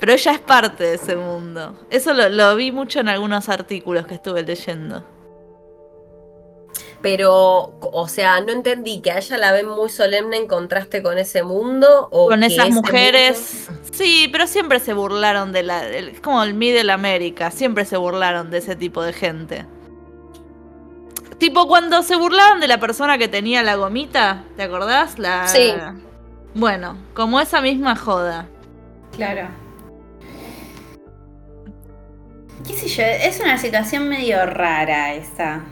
Pero 0.00 0.12
ella 0.12 0.32
es 0.32 0.40
parte 0.40 0.84
de 0.84 0.94
ese 0.94 1.14
mundo. 1.14 1.78
Eso 1.90 2.14
lo, 2.14 2.28
lo 2.28 2.56
vi 2.56 2.72
mucho 2.72 3.00
en 3.00 3.08
algunos 3.08 3.48
artículos 3.48 4.06
que 4.06 4.14
estuve 4.14 4.42
leyendo. 4.42 5.04
Pero, 7.02 7.78
o 7.80 8.08
sea, 8.08 8.40
no 8.42 8.52
entendí 8.52 9.00
que 9.00 9.10
a 9.10 9.18
ella 9.18 9.38
la 9.38 9.52
ven 9.52 9.68
muy 9.68 9.88
solemne 9.88 10.36
en 10.36 10.46
contraste 10.46 11.02
con 11.02 11.16
ese 11.16 11.42
mundo. 11.42 12.08
O 12.10 12.28
con 12.28 12.42
esas 12.42 12.70
mujeres. 12.70 13.68
Sí, 13.92 14.28
pero 14.30 14.46
siempre 14.46 14.80
se 14.80 14.92
burlaron 14.92 15.52
de 15.52 15.62
la. 15.62 15.88
Es 15.88 16.20
como 16.20 16.42
el 16.42 16.52
Middle 16.52 16.92
America. 16.92 17.50
Siempre 17.50 17.86
se 17.86 17.96
burlaron 17.96 18.50
de 18.50 18.58
ese 18.58 18.76
tipo 18.76 19.02
de 19.02 19.14
gente. 19.14 19.66
Tipo 21.38 21.66
cuando 21.68 22.02
se 22.02 22.16
burlaban 22.16 22.60
de 22.60 22.68
la 22.68 22.78
persona 22.78 23.16
que 23.16 23.28
tenía 23.28 23.62
la 23.62 23.76
gomita, 23.76 24.44
¿te 24.56 24.62
acordás? 24.62 25.18
La... 25.18 25.48
Sí. 25.48 25.72
Bueno, 26.52 26.98
como 27.14 27.40
esa 27.40 27.62
misma 27.62 27.96
joda. 27.96 28.46
Claro. 29.16 29.48
¿Qué 32.66 32.74
sé 32.74 32.88
yo? 32.88 33.02
Es 33.02 33.40
una 33.40 33.56
situación 33.56 34.06
medio 34.06 34.44
rara 34.44 35.14
esa. 35.14 35.62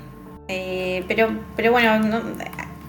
Eh, 0.49 1.05
pero, 1.07 1.29
pero 1.55 1.73
bueno, 1.73 2.01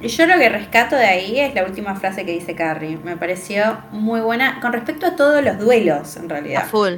yo 0.02 0.26
lo 0.26 0.38
que 0.38 0.50
rescato 0.50 0.96
de 0.96 1.06
ahí 1.06 1.40
es 1.40 1.54
la 1.54 1.66
última 1.66 1.96
frase 1.96 2.26
que 2.26 2.32
dice 2.32 2.56
Carrie. 2.56 2.98
Me 3.04 3.18
pareció 3.18 3.80
muy 3.92 4.22
buena 4.22 4.60
con 4.62 4.72
respecto 4.72 5.06
a 5.06 5.16
todos 5.16 5.44
los 5.44 5.60
duelos, 5.60 6.16
en 6.16 6.30
realidad. 6.30 6.68
full. 6.68 6.96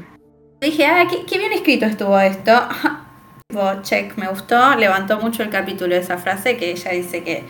Dije, 0.61 0.85
ah, 0.85 1.07
qué, 1.09 1.37
bien 1.39 1.51
escrito 1.51 1.85
estuvo 1.85 2.19
esto. 2.19 2.51
check, 3.81 4.15
me 4.17 4.27
gustó. 4.27 4.75
Levantó 4.75 5.19
mucho 5.19 5.41
el 5.41 5.49
capítulo 5.49 5.95
de 5.95 6.01
esa 6.01 6.19
frase 6.19 6.57
que 6.57 6.71
ella 6.71 6.91
dice 6.91 7.23
que 7.23 7.43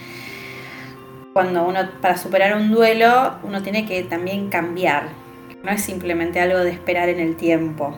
cuando 1.33 1.63
uno, 1.65 1.79
para 2.01 2.17
superar 2.17 2.55
un 2.55 2.71
duelo, 2.71 3.35
uno 3.43 3.61
tiene 3.61 3.85
que 3.85 4.03
también 4.03 4.49
cambiar. 4.49 5.09
No 5.63 5.71
es 5.71 5.81
simplemente 5.81 6.39
algo 6.39 6.59
de 6.59 6.71
esperar 6.71 7.09
en 7.09 7.19
el 7.19 7.35
tiempo. 7.35 7.97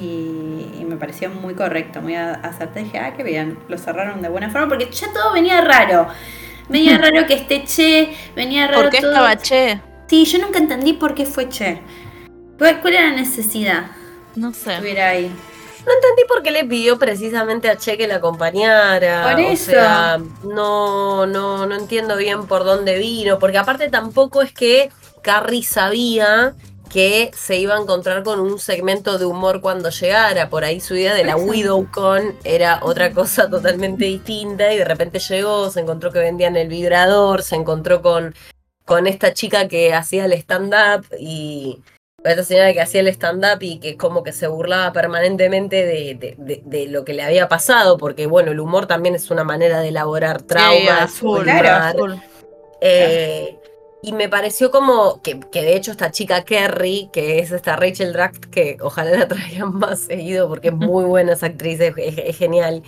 Y, 0.00 0.84
me 0.86 0.96
pareció 0.96 1.30
muy 1.30 1.54
correcto, 1.54 2.00
muy 2.00 2.16
acertado. 2.16 2.84
Dije, 2.84 2.98
ah, 2.98 3.14
qué 3.14 3.22
bien, 3.22 3.58
lo 3.68 3.78
cerraron 3.78 4.22
de 4.22 4.28
buena 4.28 4.50
forma, 4.50 4.68
porque 4.68 4.90
ya 4.90 5.12
todo 5.12 5.32
venía 5.32 5.60
raro. 5.60 6.08
Venía 6.68 6.98
raro 7.02 7.26
que 7.26 7.34
esté 7.34 7.64
Che, 7.64 8.12
venía 8.34 8.66
raro 8.66 8.82
¿Por 8.82 8.90
qué 8.90 8.96
estaba 8.98 9.36
Che? 9.36 9.80
Sí, 10.06 10.24
yo 10.24 10.38
nunca 10.38 10.58
entendí 10.58 10.94
por 10.94 11.14
qué 11.14 11.26
fue 11.26 11.48
Che. 11.48 11.80
¿Cuál, 12.58 12.80
era 12.84 13.10
la 13.10 13.16
necesidad? 13.16 13.90
No 14.36 14.52
sé. 14.52 14.72
Estuviera 14.74 15.10
ahí. 15.10 15.30
No 15.86 15.92
entendí 15.92 16.24
por 16.28 16.42
qué 16.42 16.50
le 16.50 16.64
pidió 16.64 16.98
precisamente 16.98 17.70
a 17.70 17.76
Che 17.76 17.96
que 17.96 18.06
la 18.06 18.16
acompañara. 18.16 19.30
Por 19.30 19.40
eso. 19.40 19.70
O 19.70 19.74
sea, 19.74 20.18
no, 20.44 21.26
no, 21.26 21.66
no 21.66 21.74
entiendo 21.74 22.16
bien 22.16 22.46
por 22.46 22.64
dónde 22.64 22.98
vino. 22.98 23.38
Porque 23.38 23.58
aparte 23.58 23.88
tampoco 23.88 24.42
es 24.42 24.52
que 24.52 24.90
Carrie 25.22 25.62
sabía 25.62 26.54
que 26.90 27.30
se 27.34 27.56
iba 27.56 27.76
a 27.76 27.80
encontrar 27.80 28.22
con 28.22 28.40
un 28.40 28.58
segmento 28.58 29.16
de 29.16 29.24
humor 29.24 29.60
cuando 29.60 29.90
llegara. 29.90 30.50
Por 30.50 30.64
ahí 30.64 30.80
su 30.80 30.94
idea 30.96 31.14
de 31.14 31.24
la 31.24 31.36
WidowCon 31.36 32.36
era 32.44 32.80
otra 32.82 33.12
cosa 33.12 33.48
totalmente 33.48 34.04
distinta 34.04 34.72
y 34.74 34.78
de 34.78 34.84
repente 34.84 35.20
llegó, 35.20 35.70
se 35.70 35.80
encontró 35.80 36.10
que 36.10 36.18
vendían 36.18 36.56
el 36.56 36.68
vibrador, 36.68 37.42
se 37.42 37.54
encontró 37.54 38.02
con, 38.02 38.34
con 38.84 39.06
esta 39.06 39.32
chica 39.32 39.68
que 39.68 39.94
hacía 39.94 40.24
el 40.24 40.32
stand-up 40.32 41.06
y 41.18 41.80
esta 42.24 42.42
señora 42.42 42.72
que 42.72 42.80
hacía 42.80 43.00
el 43.00 43.08
stand-up 43.08 43.62
y 43.62 43.78
que 43.78 43.96
como 43.96 44.22
que 44.24 44.32
se 44.32 44.48
burlaba 44.48 44.92
permanentemente 44.92 45.86
de, 45.86 46.36
de, 46.36 46.86
lo 46.88 47.04
que 47.04 47.14
le 47.14 47.22
había 47.22 47.48
pasado, 47.48 47.98
porque 47.98 48.26
bueno, 48.26 48.50
el 48.50 48.60
humor 48.60 48.86
también 48.86 49.14
es 49.14 49.30
una 49.30 49.44
manera 49.44 49.80
de 49.80 49.88
elaborar 49.88 50.42
traumas. 50.42 51.20
claro, 51.44 52.20
eh, 52.80 53.59
y 54.02 54.12
me 54.12 54.28
pareció 54.28 54.70
como 54.70 55.20
que, 55.22 55.40
que, 55.40 55.62
de 55.62 55.76
hecho 55.76 55.90
esta 55.90 56.10
chica 56.10 56.44
Kerry, 56.44 57.10
que 57.12 57.38
es 57.38 57.50
esta 57.50 57.76
Rachel 57.76 58.12
Draft, 58.12 58.46
que 58.46 58.76
ojalá 58.80 59.10
la 59.10 59.28
traigan 59.28 59.74
más 59.74 60.00
seguido 60.00 60.48
porque 60.48 60.68
es 60.68 60.74
muy 60.74 61.04
buena 61.04 61.32
esa 61.32 61.46
actriz, 61.46 61.80
es 61.80 62.36
genial. 62.36 62.82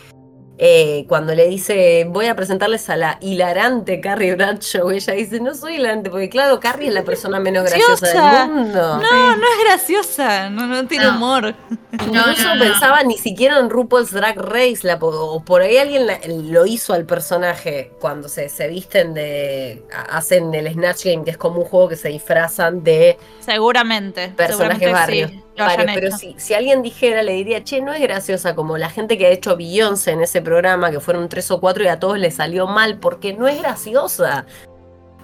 Eh, 0.65 1.07
cuando 1.09 1.35
le 1.35 1.49
dice, 1.49 2.07
voy 2.09 2.27
a 2.27 2.37
presentarles 2.37 2.89
a 2.89 2.97
la 2.97 3.19
hilarante 3.21 4.01
Carrie 4.01 4.37
Bradshaw, 4.37 4.93
ella 4.93 5.15
dice, 5.15 5.41
no 5.41 5.57
soy 5.57 5.75
hilarante, 5.75 6.09
porque 6.09 6.29
claro, 6.29 6.61
Carrie 6.61 6.87
es 6.87 6.95
la 6.95 7.03
persona 7.03 7.41
menos 7.41 7.65
graciosa 7.65 8.45
del 8.45 8.49
mundo. 8.49 8.99
No, 8.99 9.37
no 9.37 9.45
es 9.45 9.65
graciosa, 9.65 10.51
no, 10.51 10.69
no 10.69 10.87
tiene 10.87 11.09
humor. 11.09 11.57
Incluso 11.91 12.49
pensaba 12.61 13.03
ni 13.03 13.19
siquiera 13.19 13.59
en 13.59 13.71
RuPaul's 13.71 14.13
Drag 14.13 14.39
Race, 14.39 14.79
la, 14.85 14.99
o 15.01 15.43
por 15.45 15.63
ahí 15.63 15.79
alguien 15.79 16.07
lo 16.53 16.65
hizo 16.65 16.93
al 16.93 17.07
personaje 17.07 17.91
cuando 17.99 18.29
se, 18.29 18.49
se 18.49 18.69
visten 18.69 19.15
de, 19.15 19.83
hacen 20.11 20.55
el 20.55 20.73
Snatch 20.73 21.07
Game, 21.07 21.25
que 21.25 21.33
es 21.33 21.39
como 21.39 21.63
un 21.63 21.65
juego 21.65 21.89
que 21.89 21.97
se 21.97 22.09
disfrazan 22.09 22.85
de... 22.85 23.19
Seguramente. 23.41 24.29
Personajes 24.29 24.93
barrios 24.93 25.33
pero 25.55 26.17
si, 26.17 26.35
si, 26.39 26.55
alguien 26.55 26.83
dijera, 26.83 27.23
le 27.23 27.33
diría, 27.33 27.63
che, 27.63 27.81
no 27.81 27.93
es 27.93 28.01
graciosa 28.01 28.55
como 28.55 28.79
la 28.79 28.89
gente 28.89 29.19
que 29.19 29.27
ha 29.27 29.31
hecho 29.31 29.57
Beyoncé 29.57 30.13
en 30.13 30.23
ese 30.23 30.41
programa, 30.41 30.52
que 30.91 31.01
fueron 31.01 31.29
tres 31.29 31.51
o 31.51 31.61
cuatro 31.61 31.85
y 31.85 31.89
a 31.89 31.99
todos 31.99 32.19
les 32.19 32.35
salió 32.35 32.67
mal, 32.67 32.99
porque 32.99 33.33
no 33.33 33.49
es 33.49 33.61
graciosa. 33.61 34.47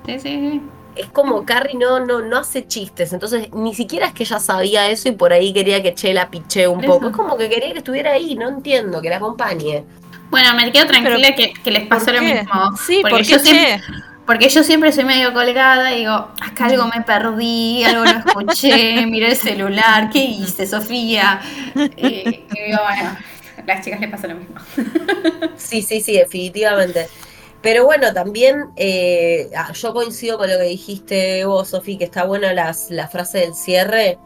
Sí, 0.06 0.18
sí, 0.18 0.20
sí. 0.20 0.62
Es 0.96 1.06
como 1.06 1.44
Carrie 1.44 1.76
no, 1.76 2.04
no, 2.04 2.20
no 2.20 2.38
hace 2.38 2.66
chistes, 2.66 3.12
entonces 3.12 3.52
ni 3.52 3.74
siquiera 3.74 4.08
es 4.08 4.14
que 4.14 4.24
ella 4.24 4.40
sabía 4.40 4.88
eso 4.88 5.08
y 5.08 5.12
por 5.12 5.32
ahí 5.32 5.52
quería 5.52 5.80
que 5.80 5.94
Che 5.94 6.12
la 6.12 6.28
piche 6.28 6.66
un 6.66 6.80
poco. 6.80 7.08
Es 7.08 7.16
como 7.16 7.36
que 7.36 7.48
quería 7.48 7.72
que 7.72 7.78
estuviera 7.78 8.12
ahí, 8.12 8.34
no 8.34 8.48
entiendo, 8.48 9.00
que 9.00 9.08
la 9.08 9.16
acompañe. 9.16 9.84
Bueno, 10.30 10.54
me 10.54 10.72
quedo 10.72 10.86
tranquila 10.86 11.34
que, 11.34 11.70
les 11.70 11.86
pasó 11.86 12.12
lo 12.12 12.20
mismo. 12.20 12.76
Sí, 12.84 13.02
porque, 13.02 13.22
yo 13.22 13.38
Che. 13.42 13.80
Porque 14.28 14.50
yo 14.50 14.62
siempre 14.62 14.92
soy 14.92 15.04
medio 15.04 15.32
colgada 15.32 15.90
y 15.94 16.00
digo, 16.00 16.12
acá 16.12 16.66
algo 16.66 16.86
me 16.94 17.00
perdí, 17.00 17.82
algo 17.84 18.04
no 18.04 18.10
escuché, 18.10 19.06
miré 19.06 19.30
el 19.30 19.36
celular, 19.36 20.10
¿qué 20.10 20.18
hice, 20.18 20.66
Sofía? 20.66 21.40
Y, 21.96 22.44
digo, 22.50 22.78
bueno, 22.84 23.16
las 23.68 23.84
chicas 23.84 24.00
les 24.00 24.10
pasa 24.10 24.26
lo 24.26 24.36
mismo. 24.36 24.56
Sí, 25.56 25.82
sí, 25.82 26.00
sí, 26.00 26.12
definitivamente. 26.14 27.08
Pero 27.60 27.84
bueno, 27.84 28.12
también 28.14 28.70
eh, 28.76 29.50
ah, 29.56 29.72
yo 29.72 29.92
coincido 29.92 30.38
con 30.38 30.48
lo 30.48 30.56
que 30.56 30.64
dijiste 30.64 31.44
vos, 31.44 31.68
Sofía, 31.68 31.98
que 31.98 32.04
está 32.04 32.24
buena 32.24 32.54
las, 32.54 32.90
la 32.90 33.08
frase 33.08 33.38
del 33.38 33.54
cierre. 33.54 34.18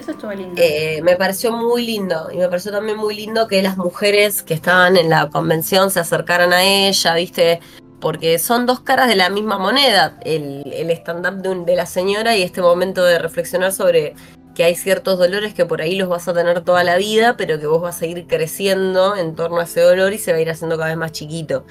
Eso 0.00 0.12
estuvo 0.12 0.32
lindo. 0.32 0.60
Eh, 0.60 1.00
me 1.02 1.16
pareció 1.16 1.52
muy 1.52 1.86
lindo. 1.86 2.30
Y 2.32 2.38
me 2.38 2.48
pareció 2.48 2.72
también 2.72 2.96
muy 2.96 3.14
lindo 3.14 3.46
que 3.46 3.62
las 3.62 3.76
mujeres 3.76 4.42
que 4.42 4.54
estaban 4.54 4.96
en 4.96 5.10
la 5.10 5.28
convención 5.28 5.90
se 5.90 6.00
acercaran 6.00 6.52
a 6.52 6.64
ella, 6.64 7.14
¿viste? 7.14 7.60
Porque 8.00 8.38
son 8.38 8.66
dos 8.66 8.80
caras 8.80 9.08
de 9.08 9.16
la 9.16 9.30
misma 9.30 9.58
moneda, 9.58 10.18
el, 10.24 10.72
el 10.72 10.90
stand-up 10.90 11.42
de, 11.42 11.64
de, 11.64 11.76
la 11.76 11.86
señora 11.86 12.36
y 12.36 12.42
este 12.42 12.62
momento 12.62 13.04
de 13.04 13.18
reflexionar 13.18 13.72
sobre 13.72 14.14
que 14.54 14.64
hay 14.64 14.74
ciertos 14.74 15.18
dolores 15.18 15.54
que 15.54 15.64
por 15.64 15.80
ahí 15.80 15.96
los 15.96 16.08
vas 16.08 16.26
a 16.28 16.34
tener 16.34 16.62
toda 16.62 16.82
la 16.84 16.96
vida, 16.96 17.36
pero 17.36 17.58
que 17.60 17.66
vos 17.66 17.80
vas 17.80 18.02
a 18.02 18.06
ir 18.06 18.26
creciendo 18.26 19.16
en 19.16 19.34
torno 19.34 19.60
a 19.60 19.64
ese 19.64 19.80
dolor 19.80 20.12
y 20.12 20.18
se 20.18 20.32
va 20.32 20.38
a 20.38 20.40
ir 20.40 20.50
haciendo 20.50 20.76
cada 20.76 20.88
vez 20.88 20.98
más 20.98 21.12
chiquito. 21.12 21.64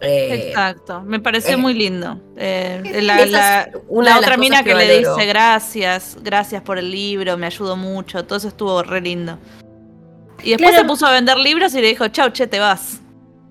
Eh, 0.00 0.48
Exacto, 0.48 1.02
me 1.02 1.18
pareció 1.18 1.58
muy 1.58 1.74
lindo. 1.74 2.20
Eh, 2.36 3.00
la, 3.02 3.68
otra 3.88 4.36
mina 4.36 4.62
que, 4.62 4.74
le 4.74 4.98
dice 4.98 5.26
gracias, 5.26 6.16
gracias 6.22 6.62
por 6.62 6.78
el 6.78 6.90
libro, 6.90 7.36
me 7.36 7.46
ayudó 7.46 7.76
mucho, 7.76 8.24
todo 8.24 8.38
eso 8.38 8.48
estuvo 8.48 8.82
re 8.82 9.00
lindo. 9.00 9.38
Y 10.42 10.50
después 10.50 10.74
se 10.76 10.84
puso 10.84 11.06
a 11.06 11.12
vender 11.12 11.36
libros 11.36 11.74
y 11.74 11.80
le 11.80 11.88
dijo, 11.88 12.06
chau, 12.08 12.30
che, 12.30 12.46
te 12.46 12.60
vas. 12.60 13.00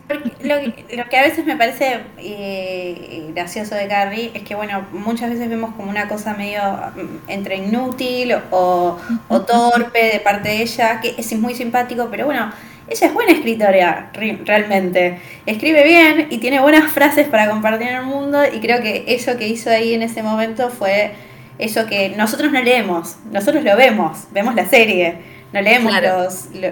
Lo, 0.10 1.10
que 1.10 1.18
a 1.18 1.24
veces 1.24 1.46
me 1.46 1.58
parece 1.58 2.00
eh, 2.18 3.30
gracioso 3.34 3.76
de 3.76 3.90
Carrie 3.90 4.32
es 4.34 4.44
que, 4.44 4.56
bueno, 4.56 4.86
muchas 4.94 5.30
veces 5.30 5.50
vemos 5.50 5.76
como 5.76 5.90
una 5.90 6.08
cosa 6.08 6.34
medio 6.34 6.62
mm, 6.96 7.30
entre 7.30 7.58
inútil 7.58 8.34
o, 8.52 8.98
torpe 9.46 10.12
de 10.14 10.20
parte 10.22 10.48
de 10.50 10.62
ella, 10.62 11.02
que 11.02 11.16
es 11.18 11.38
muy 11.38 11.56
simpático, 11.56 12.08
pero 12.10 12.26
bueno, 12.26 12.54
ella 12.88 13.08
es 13.08 13.14
buena 13.14 13.34
escritora, 13.34 14.12
realmente. 14.14 15.20
Escribe 15.46 15.84
bien 15.84 16.28
y 16.30 16.38
tiene 16.38 16.62
buenas 16.62 16.90
frases 16.94 17.28
para 17.28 17.50
compartir 17.50 17.90
en 17.90 17.96
el 17.98 18.06
mundo 18.06 18.40
y 18.46 18.62
creo 18.62 18.82
que 18.82 19.04
eso 19.08 19.38
que 19.38 19.50
hizo 19.50 19.70
ahí 19.70 19.94
en 19.94 20.04
ese 20.04 20.24
momento 20.24 20.70
fue 20.70 21.12
eso 21.60 21.86
que 21.86 22.10
nosotros 22.10 22.52
no 22.54 22.62
leemos, 22.62 23.18
nosotros 23.32 23.64
lo 23.64 23.76
vemos, 23.76 24.28
vemos 24.32 24.56
la 24.56 24.66
serie 24.66 25.37
no 25.54 25.62
leemos 25.62 25.94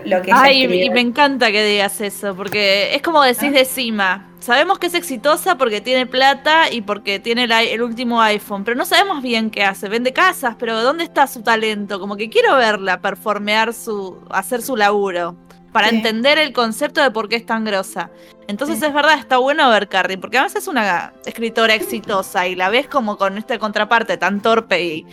lo, 0.05 0.21
que 0.21 0.31
Ay, 0.33 0.63
y 0.63 0.89
me 0.89 0.99
encanta 0.99 1.51
que 1.51 1.65
digas 1.65 2.01
eso, 2.01 2.35
porque 2.35 2.93
es 2.93 3.01
como 3.01 3.23
decís 3.23 3.51
de 3.51 3.65
cima. 3.65 4.27
Sabemos 4.39 4.77
que 4.79 4.87
es 4.87 4.93
exitosa 4.93 5.57
porque 5.57 5.81
tiene 5.81 6.05
plata 6.05 6.69
y 6.69 6.81
porque 6.81 7.19
tiene 7.19 7.45
el, 7.45 7.81
último 7.81 8.21
iPhone, 8.21 8.63
pero 8.63 8.77
no 8.77 8.85
sabemos 8.85 9.23
bien 9.23 9.49
qué 9.49 9.63
hace. 9.63 9.89
Vende 9.89 10.13
casas, 10.13 10.55
pero 10.59 10.83
¿dónde 10.83 11.03
está 11.03 11.25
su 11.25 11.41
talento? 11.41 11.99
Como 11.99 12.15
que 12.15 12.29
quiero 12.29 12.55
verla 12.57 12.99
performear 12.99 13.73
su, 13.73 14.19
hacer 14.29 14.61
su 14.61 14.75
laburo 14.75 15.35
para 15.71 15.89
entender 15.89 16.37
el 16.37 16.53
concepto 16.53 17.01
de 17.01 17.11
por 17.11 17.27
qué 17.27 17.37
es 17.37 17.45
tan 17.45 17.65
grosa. 17.65 18.09
Entonces 18.47 18.81
es 18.81 18.93
verdad, 18.93 19.17
está 19.17 19.37
bueno 19.37 19.69
ver 19.69 19.89
Carrie, 19.89 20.17
porque 20.17 20.37
además 20.37 20.55
es 20.55 20.67
una 20.67 21.13
escritora 21.25 21.73
exitosa 21.73 22.47
y 22.47 22.55
la 22.55 22.69
ves 22.69 22.87
como 22.87 23.17
con 23.17 23.37
esta 23.37 23.57
contraparte 23.57 24.17
tan 24.17 24.41
torpe 24.41 24.83
y 24.83 25.05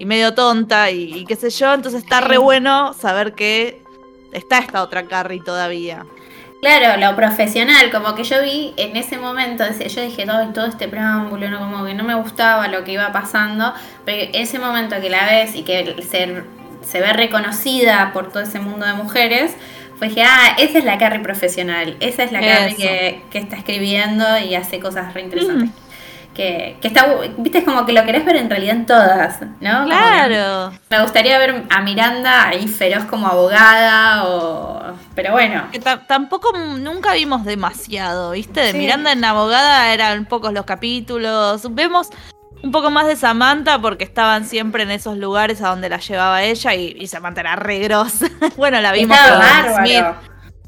y 0.00 0.06
medio 0.06 0.32
tonta 0.32 0.90
y, 0.90 1.26
qué 1.26 1.36
sé 1.36 1.50
yo, 1.50 1.74
entonces 1.74 2.02
está 2.02 2.22
re 2.22 2.38
bueno 2.38 2.94
saber 2.94 3.34
que 3.34 3.82
está 4.32 4.58
esta 4.58 4.82
otra 4.82 5.04
Carrie 5.04 5.42
todavía. 5.42 6.06
Claro, 6.62 6.98
lo 6.98 7.14
profesional, 7.14 7.90
como 7.92 8.14
que 8.14 8.24
yo 8.24 8.42
vi 8.42 8.72
en 8.78 8.96
ese 8.96 9.18
momento, 9.18 9.62
yo 9.68 10.02
dije 10.02 10.24
todo, 10.24 10.48
todo 10.54 10.66
este 10.66 10.88
preámbulo, 10.88 11.50
¿no? 11.50 11.58
como 11.58 11.84
que 11.84 11.92
no 11.92 12.04
me 12.04 12.14
gustaba 12.14 12.68
lo 12.68 12.82
que 12.82 12.92
iba 12.92 13.12
pasando, 13.12 13.74
pero 14.06 14.30
ese 14.32 14.58
momento 14.58 14.98
que 15.02 15.10
la 15.10 15.26
ves 15.26 15.54
y 15.54 15.64
que 15.64 15.94
se, 16.08 16.44
se 16.82 17.00
ve 17.00 17.12
reconocida 17.12 18.10
por 18.14 18.32
todo 18.32 18.42
ese 18.42 18.58
mundo 18.58 18.86
de 18.86 18.94
mujeres, 18.94 19.54
fue 19.98 20.08
dije, 20.08 20.22
ah, 20.22 20.56
esa 20.58 20.78
es 20.78 20.84
la 20.84 20.96
Carrie 20.96 21.20
profesional, 21.20 21.98
esa 22.00 22.22
es 22.22 22.32
la 22.32 22.40
Carrie 22.40 22.74
que, 22.74 23.22
que, 23.30 23.38
está 23.38 23.56
escribiendo 23.56 24.24
y 24.38 24.54
hace 24.54 24.80
cosas 24.80 25.12
re 25.12 25.20
interesantes 25.20 25.89
que, 26.34 26.78
está, 26.82 27.06
viste, 27.38 27.58
es 27.58 27.64
como 27.64 27.84
que 27.84 27.92
lo 27.92 28.04
querés 28.04 28.24
ver 28.24 28.36
en 28.36 28.48
realidad 28.48 28.76
en 28.76 28.86
todas, 28.86 29.40
¿no? 29.60 29.84
Claro. 29.84 30.72
Me 30.88 31.02
gustaría 31.02 31.38
ver 31.38 31.64
a 31.68 31.80
Miranda 31.82 32.48
ahí 32.48 32.66
feroz 32.68 33.04
como 33.04 33.26
abogada, 33.26 34.24
o 34.26 34.80
pero 35.14 35.32
bueno. 35.32 35.64
tampoco 36.06 36.56
nunca 36.56 37.14
vimos 37.14 37.44
demasiado, 37.44 38.30
¿viste? 38.30 38.60
De 38.60 38.72
Miranda 38.72 39.12
en 39.12 39.24
abogada 39.24 39.92
eran 39.92 40.24
pocos 40.24 40.52
los 40.52 40.64
capítulos. 40.64 41.74
Vemos 41.74 42.10
un 42.62 42.72
poco 42.72 42.90
más 42.90 43.06
de 43.06 43.16
Samantha 43.16 43.80
porque 43.80 44.04
estaban 44.04 44.44
siempre 44.44 44.82
en 44.82 44.90
esos 44.90 45.16
lugares 45.16 45.62
a 45.62 45.68
donde 45.68 45.88
la 45.88 45.98
llevaba 45.98 46.42
ella 46.42 46.74
y, 46.74 47.06
Samantha 47.06 47.40
era 47.40 47.56
re 47.56 47.80
grosa. 47.80 48.28
bueno, 48.56 48.80
la 48.80 48.92
vimos 48.92 49.18
con 49.18 49.74
Smith. 49.76 50.04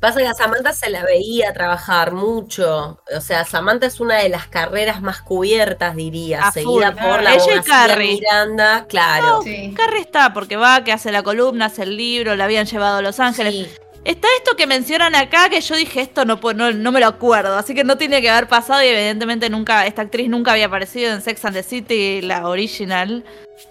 Pasa 0.02 0.18
que 0.18 0.26
a 0.26 0.34
Samantha 0.34 0.72
se 0.72 0.90
la 0.90 1.04
veía 1.04 1.52
trabajar 1.52 2.10
mucho. 2.10 2.98
O 3.16 3.20
sea, 3.20 3.44
Samantha 3.44 3.86
es 3.86 4.00
una 4.00 4.16
de 4.16 4.28
las 4.30 4.48
carreras 4.48 5.00
más 5.00 5.22
cubiertas, 5.22 5.94
diría, 5.94 6.50
seguida 6.50 6.92
por 6.92 7.22
la 7.22 7.34
Ella 7.34 7.54
y 7.54 7.62
Carrie. 7.62 8.14
Miranda, 8.14 8.84
claro. 8.88 9.44
Carrie 9.76 10.00
está, 10.00 10.32
porque 10.32 10.56
va, 10.56 10.82
que 10.82 10.90
hace 10.90 11.12
la 11.12 11.22
columna, 11.22 11.66
hace 11.66 11.84
el 11.84 11.96
libro, 11.96 12.34
la 12.34 12.46
habían 12.46 12.66
llevado 12.66 12.96
a 12.96 13.02
Los 13.02 13.20
Ángeles. 13.20 13.78
Está 14.04 14.26
esto 14.38 14.56
que 14.56 14.66
mencionan 14.66 15.14
acá 15.14 15.48
que 15.48 15.60
yo 15.60 15.76
dije 15.76 16.00
esto 16.00 16.24
no, 16.24 16.40
no, 16.52 16.72
no 16.72 16.90
me 16.90 16.98
lo 16.98 17.06
acuerdo, 17.06 17.56
así 17.56 17.72
que 17.72 17.84
no 17.84 17.96
tiene 17.96 18.20
que 18.20 18.28
haber 18.28 18.48
pasado 18.48 18.82
y 18.82 18.88
evidentemente 18.88 19.48
nunca 19.50 19.86
esta 19.86 20.02
actriz 20.02 20.28
nunca 20.28 20.50
había 20.50 20.66
aparecido 20.66 21.12
en 21.12 21.22
Sex 21.22 21.44
and 21.44 21.54
the 21.54 21.62
City, 21.62 22.22
la 22.22 22.48
original. 22.48 23.24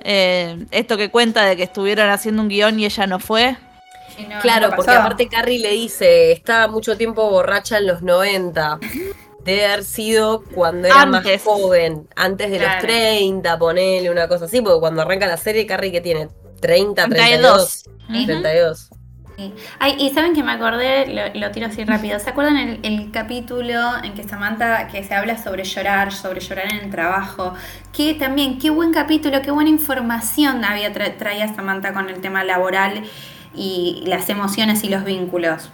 Eh, 0.05 0.65
esto 0.71 0.95
que 0.95 1.11
cuenta 1.11 1.43
de 1.43 1.57
que 1.57 1.63
estuvieron 1.63 2.09
haciendo 2.09 2.41
un 2.41 2.47
guion 2.47 2.79
y 2.79 2.85
ella 2.85 3.05
no 3.05 3.19
fue. 3.19 3.57
Claro, 4.41 4.71
porque 4.75 4.91
aparte 4.91 5.27
Carrie 5.27 5.59
le 5.59 5.71
dice, 5.71 6.31
estaba 6.31 6.67
mucho 6.67 6.97
tiempo 6.97 7.29
borracha 7.29 7.77
en 7.77 7.87
los 7.87 8.01
90. 8.01 8.79
Debe 9.43 9.65
haber 9.65 9.83
sido 9.83 10.43
cuando 10.53 10.87
era 10.87 11.05
más 11.07 11.25
joven, 11.43 12.07
antes 12.15 12.51
de 12.51 12.59
los 12.59 12.77
30, 12.79 13.57
ponele 13.57 14.11
una 14.11 14.27
cosa 14.27 14.45
así, 14.45 14.61
porque 14.61 14.79
cuando 14.79 15.01
arranca 15.01 15.25
la 15.25 15.37
serie, 15.37 15.65
Carrie 15.65 15.91
que 15.91 16.01
tiene 16.01 16.29
30, 16.61 17.07
32. 17.07 17.83
32. 18.07 18.89
Ay, 19.79 19.95
y 19.99 20.09
saben 20.11 20.33
que 20.33 20.43
me 20.43 20.51
acordé, 20.51 21.31
lo, 21.33 21.51
tiro 21.51 21.67
así 21.67 21.83
rápido. 21.83 22.19
¿Se 22.19 22.29
acuerdan 22.29 22.79
el, 22.83 23.11
capítulo 23.11 24.03
en 24.03 24.13
que 24.13 24.23
Samantha, 24.23 24.87
que 24.87 25.03
se 25.03 25.13
habla 25.13 25.41
sobre 25.41 25.63
llorar, 25.63 26.11
sobre 26.11 26.39
llorar 26.39 26.71
en 26.71 26.85
el 26.85 26.89
trabajo? 26.91 27.53
Que 27.91 28.13
también, 28.13 28.59
qué 28.59 28.69
buen 28.69 28.93
capítulo, 28.93 29.41
qué 29.41 29.51
buena 29.51 29.69
información 29.69 30.63
había 30.63 30.91
traía 30.93 31.53
Samantha 31.53 31.93
con 31.93 32.09
el 32.09 32.21
tema 32.21 32.43
laboral 32.43 33.03
y 33.53 34.03
las 34.05 34.29
emociones 34.29 34.83
y 34.83 34.89
los 34.89 35.03
vínculos. 35.03 35.69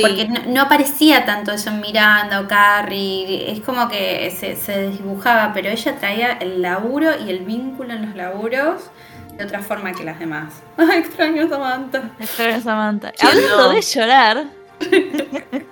Porque 0.00 0.26
no, 0.46 0.62
aparecía 0.62 1.26
tanto 1.26 1.52
eso 1.52 1.68
en 1.70 1.80
Miranda 1.80 2.40
o 2.40 2.48
Carrie, 2.48 3.52
es 3.52 3.60
como 3.60 3.88
que 3.88 4.30
se, 4.30 4.56
se 4.56 4.78
desdibujaba, 4.78 5.52
pero 5.52 5.68
ella 5.68 5.96
traía 5.96 6.32
el 6.32 6.62
laburo 6.62 7.10
y 7.24 7.28
el 7.28 7.40
vínculo 7.40 7.92
en 7.92 8.06
los 8.06 8.16
laburos 8.16 8.90
de 9.36 9.44
otra 9.44 9.60
forma 9.60 9.92
que 9.92 10.04
las 10.04 10.18
demás. 10.18 10.62
Ay, 10.76 11.00
extraño 11.00 11.44
a 11.44 11.48
Samantha. 11.48 12.10
Extraño 12.18 12.56
a 12.56 12.60
Samantha. 12.60 13.12
Hablando 13.20 13.70
de 13.70 13.82
llorar. 13.82 14.44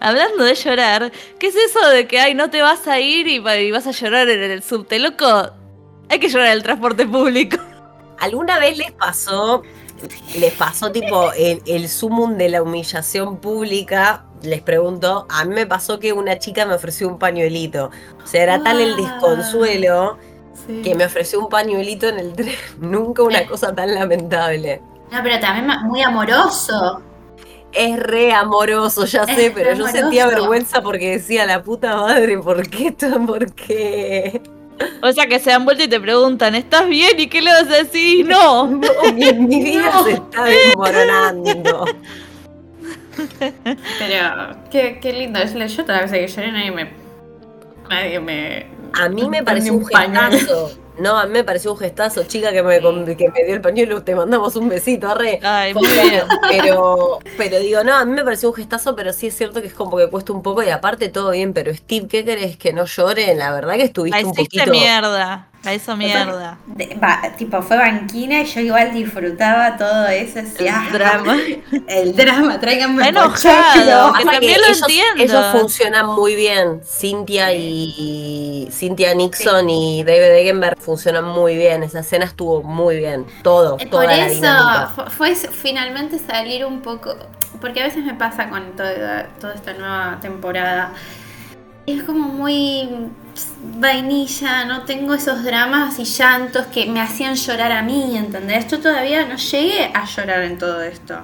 Hablando 0.00 0.44
de 0.44 0.54
llorar, 0.54 1.12
¿qué 1.38 1.46
es 1.46 1.54
eso 1.54 1.88
de 1.90 2.08
que 2.08 2.18
ay 2.18 2.34
no 2.34 2.50
te 2.50 2.60
vas 2.60 2.88
a 2.88 2.98
ir 2.98 3.28
y, 3.28 3.38
vas 3.38 3.86
a 3.86 3.92
llorar 3.92 4.28
en 4.28 4.50
el 4.50 4.60
subte, 4.60 4.98
loco? 4.98 5.52
Hay 6.08 6.18
que 6.18 6.28
llorar 6.28 6.48
en 6.48 6.54
el 6.54 6.62
transporte 6.64 7.06
público. 7.06 7.56
¿Alguna 8.18 8.58
vez 8.58 8.76
les 8.78 8.90
pasó, 8.90 9.62
les 10.38 10.52
pasó 10.54 10.90
tipo 10.90 11.32
el, 11.32 11.62
el 11.66 11.88
sumum 11.88 12.36
de 12.36 12.48
la 12.48 12.62
humillación 12.62 13.38
pública? 13.38 14.24
Les 14.42 14.60
pregunto, 14.60 15.26
a 15.28 15.44
mí 15.44 15.54
me 15.54 15.66
pasó 15.66 15.98
que 15.98 16.12
una 16.12 16.38
chica 16.38 16.66
me 16.66 16.74
ofreció 16.74 17.08
un 17.08 17.18
pañuelito. 17.18 17.90
O 18.22 18.26
sea, 18.26 18.42
era 18.42 18.62
tal 18.62 18.80
el 18.80 18.96
desconsuelo 18.96 20.18
que 20.82 20.94
me 20.94 21.04
ofreció 21.04 21.40
un 21.40 21.48
pañuelito 21.48 22.08
en 22.08 22.18
el 22.18 22.32
tren. 22.32 22.54
Nunca 22.78 23.22
una 23.22 23.46
cosa 23.46 23.74
tan 23.74 23.94
lamentable. 23.94 24.80
No, 25.10 25.22
pero 25.22 25.38
también 25.40 25.68
muy 25.84 26.02
amoroso. 26.02 27.02
Es 27.72 27.98
re 27.98 28.32
amoroso, 28.32 29.06
ya 29.06 29.24
sé, 29.24 29.50
pero 29.54 29.72
yo 29.74 29.86
sentía 29.88 30.26
vergüenza 30.26 30.82
porque 30.82 31.12
decía, 31.12 31.46
la 31.46 31.62
puta 31.62 31.96
madre, 31.96 32.38
¿por 32.38 32.68
qué 32.68 32.88
esto? 32.88 33.08
¿Por 33.26 33.50
qué? 33.54 34.42
O 35.02 35.12
sea, 35.12 35.26
que 35.26 35.38
se 35.38 35.50
dan 35.50 35.64
vuelta 35.64 35.84
y 35.84 35.88
te 35.88 36.00
preguntan, 36.00 36.54
¿estás 36.54 36.88
bien? 36.88 37.18
¿Y 37.18 37.28
qué 37.28 37.42
le 37.42 37.52
vas 37.52 37.66
a 37.70 37.76
decir? 37.82 38.26
No. 38.26 38.66
no 38.66 38.80
mi, 39.14 39.62
vida 39.62 39.92
se 40.04 40.12
está 40.12 40.44
desmoronando. 40.44 41.84
Pero, 43.98 44.56
qué, 44.70 44.98
qué 45.00 45.12
lindo. 45.12 45.40
Yo 45.44 45.84
toda 45.84 46.02
vez 46.02 46.10
que 46.10 46.26
lloré 46.26 46.52
nadie 46.52 46.70
me... 46.70 47.02
Nadie 47.88 48.20
me 48.20 48.66
a 48.92 49.08
mí 49.08 49.28
me 49.28 49.42
pareció 49.42 49.74
un 49.74 49.86
gestazo. 49.86 50.78
No, 51.02 51.18
a 51.18 51.26
mí 51.26 51.32
me 51.32 51.42
pareció 51.42 51.72
un 51.72 51.78
gestazo, 51.78 52.22
chica, 52.24 52.52
que 52.52 52.62
me, 52.62 52.78
que 52.78 53.28
me 53.28 53.44
dio 53.44 53.54
el 53.54 53.60
pañuelo. 53.60 54.04
Te 54.04 54.14
mandamos 54.14 54.54
un 54.54 54.68
besito, 54.68 55.08
arre. 55.08 55.40
Ay, 55.42 55.74
muy 55.74 55.88
bien. 55.88 56.22
Pero, 56.48 57.18
pero 57.36 57.58
digo, 57.58 57.82
no, 57.82 57.94
a 57.96 58.04
mí 58.04 58.12
me 58.12 58.22
pareció 58.22 58.50
un 58.50 58.54
gestazo, 58.54 58.94
pero 58.94 59.12
sí 59.12 59.26
es 59.26 59.36
cierto 59.36 59.60
que 59.60 59.66
es 59.68 59.74
como 59.74 59.96
que 59.96 60.08
cuesta 60.08 60.32
un 60.32 60.42
poco 60.42 60.62
y 60.62 60.68
aparte 60.68 61.08
todo 61.08 61.30
bien. 61.30 61.52
Pero 61.54 61.74
Steve, 61.74 62.06
¿qué 62.06 62.24
querés? 62.24 62.56
Que 62.56 62.72
no 62.72 62.84
llore. 62.84 63.34
La 63.34 63.52
verdad 63.52 63.74
que 63.74 63.82
estuviste 63.82 64.24
un 64.24 64.34
poquito. 64.34 64.70
mierda. 64.70 65.48
La 65.64 65.74
hizo 65.74 65.96
mierda. 65.96 66.58
tipo, 67.38 67.62
fue 67.62 67.76
banquina 67.76 68.40
y 68.40 68.46
yo 68.46 68.60
igual 68.60 68.92
disfrutaba 68.92 69.76
todo 69.76 70.08
eso. 70.08 70.40
el 70.40 70.68
ah, 70.68 70.88
drama. 70.92 71.36
El 71.86 72.16
drama, 72.16 72.58
tráiganme 72.58 73.08
enojado, 73.08 74.12
que 74.14 74.24
también 74.24 74.60
lo 74.60 74.66
ellos, 74.66 74.82
entiendo. 74.82 75.22
Ellos 75.22 75.46
funcionan 75.52 76.06
muy 76.06 76.34
bien. 76.34 76.80
Cynthia 76.84 77.52
y 77.52 78.68
Cynthia 78.72 79.14
Nixon 79.14 79.70
y 79.70 80.02
David 80.02 80.36
Eggenberg 80.40 80.80
funcionan 80.80 81.24
muy 81.26 81.56
bien. 81.56 81.84
Esa 81.84 82.00
escena 82.00 82.24
estuvo 82.24 82.64
muy 82.64 82.96
bien. 82.96 83.24
Todo, 83.42 83.76
eh, 83.78 83.86
toda 83.86 84.02
Por 84.02 84.12
eso 84.12 85.10
fue 85.10 85.36
finalmente 85.36 86.18
salir 86.18 86.64
un 86.64 86.80
poco. 86.80 87.14
Porque 87.60 87.80
a 87.80 87.84
veces 87.84 88.04
me 88.04 88.14
pasa 88.14 88.50
con 88.50 88.72
toda, 88.72 89.28
toda 89.40 89.54
esta 89.54 89.74
nueva 89.74 90.18
temporada. 90.20 90.92
Es 91.86 92.04
como 92.04 92.28
muy 92.28 92.88
vainilla, 93.78 94.64
no 94.64 94.84
tengo 94.84 95.14
esos 95.14 95.42
dramas 95.42 95.98
y 95.98 96.04
llantos 96.04 96.66
que 96.66 96.86
me 96.86 97.00
hacían 97.00 97.34
llorar 97.34 97.72
a 97.72 97.82
mí, 97.82 98.16
¿entendés? 98.16 98.68
Yo 98.68 98.80
todavía 98.80 99.26
no 99.26 99.36
llegué 99.36 99.90
a 99.92 100.04
llorar 100.04 100.42
en 100.42 100.58
todo 100.58 100.80
esto. 100.82 101.20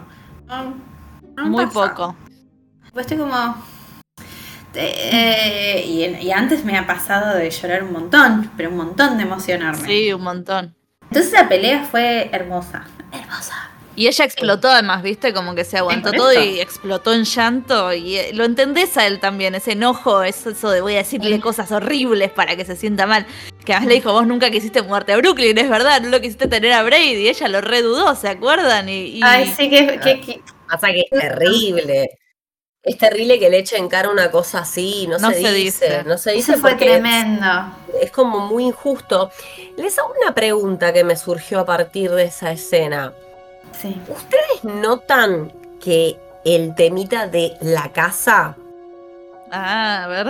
Muy 1.37 1.67
poco. 1.67 2.17
Pues 2.93 3.07
estoy 3.07 3.19
como... 3.19 3.63
Eh, 4.75 6.19
y, 6.21 6.31
antes 6.31 6.65
me 6.65 6.77
ha 6.77 6.87
pasado 6.87 7.37
de 7.37 7.51
llorar 7.51 7.83
un 7.85 7.93
montón, 7.93 8.51
pero 8.57 8.71
un 8.71 8.77
montón 8.77 9.17
de 9.17 9.23
emocionarme. 9.25 9.87
Sí, 9.87 10.13
un 10.13 10.23
montón. 10.23 10.75
Entonces 11.03 11.33
la 11.33 11.49
pelea 11.49 11.85
fue 11.85 12.29
hermosa. 12.33 12.85
Hermosa. 13.13 13.71
Y 13.99 14.07
ella 14.07 14.25
explotó 14.27 14.69
además, 14.69 15.03
¿viste? 15.03 15.33
Como 15.35 15.57
que 15.57 15.65
se 15.65 15.77
aguantó 15.77 16.13
todo 16.13 16.33
y 16.33 16.61
explotó 16.61 17.13
en 17.13 17.25
llanto. 17.25 17.93
Y 17.93 18.17
eh, 18.17 18.31
lo 18.33 18.45
entendés 18.45 18.97
a 18.97 19.09
él 19.09 19.19
también, 19.19 19.57
ese 19.57 19.73
enojo, 19.73 20.23
eso, 20.23 20.51
eso 20.51 20.71
de 20.71 20.81
voy 20.81 20.95
a 20.95 20.99
decirle 20.99 21.41
cosas 21.41 21.73
horribles 21.73 22.31
para 22.31 22.55
que 22.55 22.65
se 22.65 22.77
sienta 22.77 23.09
mal. 23.09 23.27
Que 23.65 23.73
además 23.73 23.89
le 23.89 23.95
dijo, 23.97 24.13
vos 24.13 24.25
nunca 24.25 24.53
quisiste 24.53 24.83
mudarte 24.83 25.15
a 25.15 25.17
Brooklyn, 25.17 25.59
es 25.59 25.69
verdad, 25.69 26.01
no 26.01 26.11
lo 26.11 26.21
quisiste 26.21 26.47
tener 26.47 26.75
a 26.75 26.85
Brady. 26.85 27.15
Y 27.15 27.29
ella 27.29 27.49
lo 27.49 27.61
redudó, 27.61 28.15
¿se 28.15 28.29
acuerdan? 28.29 28.89
Y, 28.89 29.21
Ay, 29.25 29.53
sí, 29.57 29.69
que... 29.69 29.99
que, 29.99 30.43
Pasa 30.71 30.93
que 30.93 31.01
es 31.01 31.21
terrible. 31.21 32.09
Es 32.85 32.99
terrible 32.99 33.41
que 33.41 33.51
le 33.51 33.59
eche 33.59 33.79
en 33.79 33.89
cara 33.89 34.11
una 34.11 34.31
cosa 34.31 34.61
así, 34.61 35.09
no, 35.09 35.19
se, 35.19 35.53
dice, 35.53 36.05
No 36.05 36.19
se 36.19 36.35
dice. 36.35 36.53
Eso 36.53 36.61
fue 36.61 36.77
tremendo. 36.77 37.75
es, 38.01 38.13
como 38.13 38.47
muy 38.47 38.67
injusto. 38.67 39.33
Les 39.77 39.99
hago 39.99 40.15
una 40.23 40.37
pregunta 40.37 40.93
que 40.93 41.03
me 41.03 41.17
surgió 41.17 41.59
a 41.59 41.67
partir 41.67 42.13
de 42.13 42.27
esa 42.27 42.53
escena. 42.53 43.13
¿Ustedes 44.09 44.65
notan 44.65 45.53
que 45.81 46.19
el 46.45 46.75
temita 46.75 47.27
de 47.27 47.57
la 47.61 47.93
casa? 47.93 48.57
Ah, 49.51 50.05
a 50.05 50.09
ver. 50.09 50.29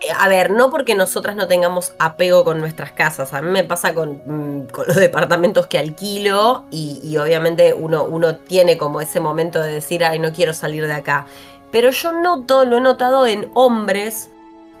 Eh, 0.00 0.12
a 0.16 0.28
ver, 0.28 0.52
no 0.52 0.70
porque 0.70 0.94
nosotras 0.94 1.34
no 1.34 1.48
tengamos 1.48 1.92
apego 1.98 2.44
con 2.44 2.60
nuestras 2.60 2.92
casas. 2.92 3.34
A 3.34 3.42
mí 3.42 3.50
me 3.50 3.64
pasa 3.64 3.94
con, 3.94 4.22
mm, 4.24 4.68
los 4.86 4.96
departamentos 4.96 5.66
que 5.66 5.78
alquilo 5.78 6.64
y, 6.70 7.16
obviamente 7.16 7.74
uno, 7.74 8.04
uno 8.04 8.36
tiene 8.36 8.78
como 8.78 9.00
ese 9.00 9.18
momento 9.18 9.60
de 9.60 9.72
decir, 9.72 10.04
ay, 10.04 10.18
no 10.20 10.32
quiero 10.32 10.54
salir 10.54 10.86
de 10.86 10.92
acá. 10.92 11.26
Pero 11.72 11.90
yo 11.90 12.12
noto, 12.12 12.64
lo 12.64 12.78
he 12.78 12.80
notado 12.80 13.26
en 13.26 13.50
hombres 13.54 14.30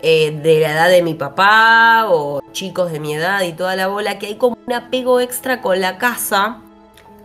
eh, 0.02 0.30
de 0.30 0.60
la 0.60 0.72
edad 0.72 0.88
de 0.88 1.02
mi 1.02 1.14
papá 1.14 2.06
o 2.08 2.40
chicos 2.52 2.92
de 2.92 3.00
mi 3.00 3.14
edad 3.14 3.42
y 3.42 3.52
toda 3.52 3.74
la 3.74 3.88
bola, 3.88 4.18
que 4.20 4.26
hay 4.26 4.36
como 4.36 4.56
un 4.64 4.72
apego 4.72 5.18
extra 5.18 5.60
con 5.60 5.80
la 5.80 5.98
casa 5.98 6.62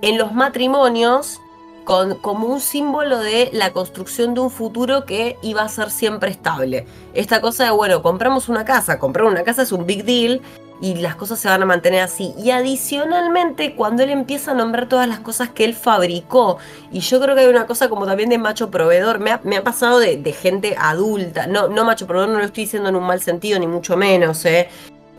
en 0.03 0.17
los 0.17 0.33
matrimonios 0.33 1.39
como 1.85 2.47
un 2.47 2.59
símbolo 2.59 3.19
de 3.19 3.49
la 3.53 3.71
construcción 3.71 4.33
de 4.33 4.41
un 4.41 4.51
futuro 4.51 5.05
que 5.05 5.37
iba 5.41 5.61
a 5.61 5.69
ser 5.69 5.91
siempre 5.91 6.29
estable. 6.29 6.85
Esta 7.13 7.39
cosa 7.39 7.65
de, 7.65 7.71
bueno, 7.71 8.01
compramos 8.01 8.49
una 8.49 8.65
casa, 8.65 8.99
comprar 8.99 9.25
una 9.25 9.43
casa 9.43 9.61
es 9.63 9.71
un 9.71 9.85
big 9.85 10.03
deal 10.03 10.41
y 10.81 10.95
las 10.95 11.15
cosas 11.15 11.39
se 11.39 11.47
van 11.47 11.61
a 11.61 11.65
mantener 11.65 12.01
así. 12.01 12.33
Y 12.37 12.51
adicionalmente, 12.51 13.75
cuando 13.75 14.03
él 14.03 14.09
empieza 14.09 14.51
a 14.51 14.53
nombrar 14.55 14.89
todas 14.89 15.07
las 15.07 15.19
cosas 15.19 15.49
que 15.49 15.63
él 15.63 15.73
fabricó, 15.73 16.57
y 16.91 16.99
yo 16.99 17.21
creo 17.21 17.33
que 17.33 17.41
hay 17.41 17.47
una 17.47 17.65
cosa 17.65 17.87
como 17.87 18.05
también 18.05 18.29
de 18.29 18.37
macho 18.37 18.69
proveedor, 18.69 19.19
me 19.19 19.31
ha, 19.31 19.63
pasado 19.63 19.99
de, 19.99 20.33
gente 20.33 20.75
adulta, 20.77 21.47
no, 21.47 21.69
no 21.69 21.85
macho 21.85 22.07
proveedor, 22.07 22.33
no 22.33 22.39
lo 22.39 22.45
estoy 22.45 22.65
diciendo 22.65 22.89
en 22.89 22.97
un 22.97 23.03
mal 23.03 23.21
sentido, 23.21 23.57
ni 23.57 23.67
mucho 23.67 23.95
menos, 23.95 24.43
¿eh? 24.43 24.67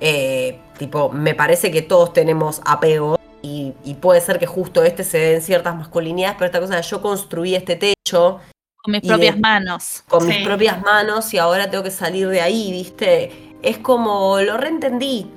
eh 0.01 0.61
tipo, 0.79 1.09
me 1.09 1.35
parece 1.35 1.71
que 1.71 1.81
todos 1.81 2.13
tenemos 2.13 2.61
apego 2.67 3.19
y, 3.45 3.95
puede 3.95 4.21
ser 4.21 4.39
que 4.39 4.47
justo 4.47 4.83
este 4.83 5.05
se 5.05 5.19
den 5.19 5.43
ciertas 5.43 5.77
masculinidades, 5.77 6.37
pero 6.39 6.47
esta 6.47 6.61
cosa 6.61 6.77
de 6.77 6.83
yo 6.83 7.03
construí 7.03 7.55
este 7.55 7.77
techo. 7.77 8.41
Con 8.83 8.93
mis 8.93 9.03
propias 9.03 9.39
manos. 9.39 10.03
Con 10.09 10.27
mis 10.27 10.45
propias 10.45 10.81
manos 10.83 11.33
y 11.35 11.39
ahora 11.39 11.71
tengo 11.71 11.85
que 11.85 11.91
salir 11.91 12.29
de 12.29 12.41
ahí, 12.41 12.71
¿viste? 12.71 13.55
Es 13.63 13.79
como 13.79 14.41
lo 14.41 14.57
reentendí. 14.57 15.31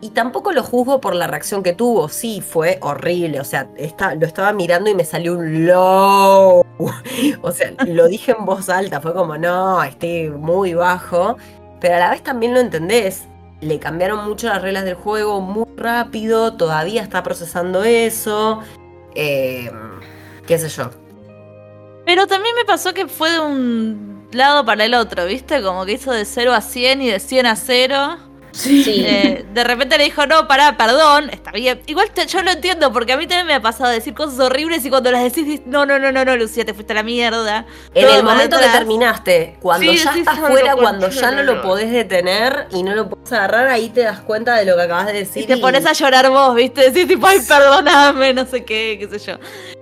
Y 0.00 0.10
tampoco 0.10 0.52
lo 0.52 0.62
juzgo 0.62 1.00
por 1.00 1.16
la 1.16 1.26
reacción 1.26 1.64
que 1.64 1.72
tuvo. 1.72 2.08
Sí, 2.08 2.40
fue 2.40 2.78
horrible. 2.82 3.40
O 3.40 3.44
sea, 3.44 3.68
lo 4.16 4.26
estaba 4.26 4.52
mirando 4.52 4.88
y 4.88 4.94
me 4.94 5.04
salió 5.04 5.36
un 5.36 5.66
low. 5.66 6.64
o 7.42 7.50
sea, 7.50 7.72
lo 7.84 8.06
dije 8.06 8.36
en 8.38 8.44
voz 8.44 8.68
alta. 8.68 9.00
Fue 9.00 9.12
como, 9.12 9.36
no, 9.36 9.82
estoy 9.82 10.30
muy 10.30 10.74
bajo. 10.74 11.36
Pero 11.80 11.96
a 11.96 11.98
la 11.98 12.10
vez 12.10 12.22
también 12.22 12.54
lo 12.54 12.60
entendés 12.60 13.26
le 13.60 13.78
cambiaron 13.78 14.28
mucho 14.28 14.48
las 14.48 14.62
reglas 14.62 14.84
del 14.84 14.94
juego 14.94 15.40
muy 15.40 15.66
rápido, 15.76 16.54
todavía 16.54 17.02
está 17.02 17.22
procesando 17.22 17.84
eso, 17.84 18.60
eh, 19.14 19.70
qué 20.46 20.58
sé 20.58 20.68
yo. 20.68 20.90
Pero 22.04 22.26
también 22.26 22.54
me 22.54 22.64
pasó 22.64 22.94
que 22.94 23.06
fue 23.06 23.30
de 23.30 23.40
un 23.40 24.28
lado 24.32 24.64
para 24.64 24.84
el 24.84 24.94
otro, 24.94 25.26
¿viste? 25.26 25.62
Como 25.62 25.84
que 25.84 25.92
hizo 25.92 26.12
de 26.12 26.24
0 26.24 26.54
a 26.54 26.60
100 26.60 27.02
y 27.02 27.10
de 27.10 27.20
100 27.20 27.46
a 27.46 27.56
0. 27.56 28.18
Sí. 28.52 29.04
Eh, 29.06 29.44
de 29.52 29.64
repente 29.64 29.98
le 29.98 30.04
dijo, 30.04 30.26
no, 30.26 30.48
pará, 30.48 30.76
perdón, 30.76 31.30
está 31.30 31.50
bien. 31.52 31.80
Igual 31.86 32.10
yo 32.26 32.42
lo 32.42 32.50
entiendo, 32.50 32.92
porque 32.92 33.12
a 33.12 33.16
mí 33.16 33.26
también 33.26 33.46
me 33.46 33.54
ha 33.54 33.62
pasado 33.62 33.90
decir 33.90 34.14
cosas 34.14 34.38
horribles 34.40 34.84
y 34.84 34.90
cuando 34.90 35.10
las 35.10 35.22
decís, 35.22 35.62
no, 35.66 35.86
no, 35.86 35.98
no, 35.98 36.10
no, 36.12 36.24
no, 36.24 36.36
Lucía, 36.36 36.64
te 36.64 36.74
fuiste 36.74 36.92
a 36.92 36.96
la 36.96 37.02
mierda. 37.02 37.66
En 37.94 38.08
el 38.08 38.22
momento 38.22 38.58
que 38.58 38.68
terminaste, 38.68 39.56
cuando 39.60 39.92
ya 39.92 40.14
estás 40.14 40.38
fuera, 40.38 40.76
cuando 40.76 41.08
ya 41.08 41.30
no 41.30 41.42
lo 41.42 41.62
podés 41.62 41.90
detener 41.90 42.66
y 42.72 42.82
no 42.82 42.94
lo 42.94 43.08
podés 43.08 43.32
agarrar, 43.32 43.68
ahí 43.68 43.90
te 43.90 44.02
das 44.02 44.20
cuenta 44.20 44.56
de 44.56 44.64
lo 44.64 44.76
que 44.76 44.82
acabas 44.82 45.06
de 45.06 45.12
decir. 45.12 45.44
Y 45.44 45.46
te 45.46 45.56
pones 45.58 45.86
a 45.86 45.92
llorar 45.92 46.30
vos, 46.30 46.54
¿viste? 46.54 46.90
Decís 46.90 47.06
tipo, 47.06 47.26
ay, 47.26 47.40
perdóname, 47.46 48.34
no 48.34 48.46
sé 48.46 48.64
qué, 48.64 48.96
qué 49.00 49.18
sé 49.18 49.32
yo. 49.32 49.38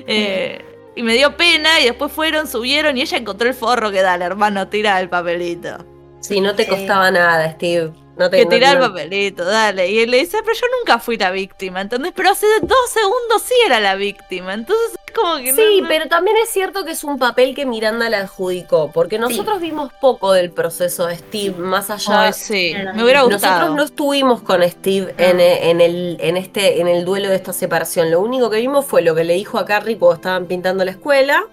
Eh, 0.06 0.64
y 0.94 1.02
me 1.02 1.14
dio 1.14 1.36
pena 1.36 1.80
y 1.80 1.84
después 1.84 2.12
fueron, 2.12 2.46
subieron 2.46 2.96
y 2.96 3.02
ella 3.02 3.18
encontró 3.18 3.48
el 3.48 3.54
forro 3.54 3.90
que 3.90 4.02
dale, 4.02 4.24
hermano, 4.24 4.68
tira 4.68 5.00
el 5.00 5.08
papelito. 5.08 5.78
Sí, 6.20 6.40
no 6.40 6.54
te 6.54 6.66
costaba 6.66 7.10
nada, 7.10 7.52
Steve 7.52 8.05
que 8.30 8.46
tirar 8.46 8.76
el 8.76 8.82
papelito, 8.82 9.44
dale. 9.44 9.90
Y 9.90 10.00
él 10.00 10.10
le 10.10 10.18
dice, 10.18 10.38
pero 10.42 10.54
yo 10.54 10.66
nunca 10.78 10.98
fui 10.98 11.16
la 11.16 11.30
víctima, 11.30 11.80
¿entendés? 11.80 12.12
Pero 12.14 12.30
hace 12.30 12.46
dos 12.62 12.90
segundos 12.90 13.42
sí 13.42 13.54
era 13.64 13.80
la 13.80 13.94
víctima. 13.94 14.54
Entonces 14.54 14.98
es 15.06 15.14
como 15.14 15.36
que 15.36 15.52
Sí, 15.52 15.82
pero 15.86 16.08
también 16.08 16.36
es 16.42 16.50
cierto 16.50 16.84
que 16.84 16.92
es 16.92 17.04
un 17.04 17.18
papel 17.18 17.54
que 17.54 17.66
Miranda 17.66 18.08
le 18.08 18.16
adjudicó, 18.16 18.90
porque 18.92 19.18
nosotros 19.18 19.60
vimos 19.60 19.92
poco 20.00 20.32
del 20.32 20.50
proceso 20.50 21.06
de 21.06 21.16
Steve, 21.16 21.56
más 21.58 21.90
allá. 21.90 22.32
sí, 22.32 22.74
me 22.94 23.04
hubiera 23.04 23.22
gustado. 23.22 23.54
Nosotros 23.54 23.76
no 23.76 23.82
estuvimos 23.82 24.42
con 24.42 24.62
Steve 24.68 25.14
en, 25.18 25.40
en, 25.40 25.80
el, 25.80 26.16
en, 26.20 26.36
este, 26.36 26.80
en 26.80 26.88
el 26.88 27.04
duelo 27.04 27.28
de 27.28 27.36
esta 27.36 27.52
separación. 27.52 28.10
Lo 28.10 28.20
único 28.20 28.50
que 28.50 28.58
vimos 28.58 28.84
fue 28.84 29.02
lo 29.02 29.14
que 29.14 29.24
le 29.24 29.34
dijo 29.34 29.58
a 29.58 29.64
Carrie 29.64 29.98
cuando 29.98 30.16
estaban 30.16 30.46
pintando 30.46 30.84
la 30.84 30.92
escuela. 30.92 31.44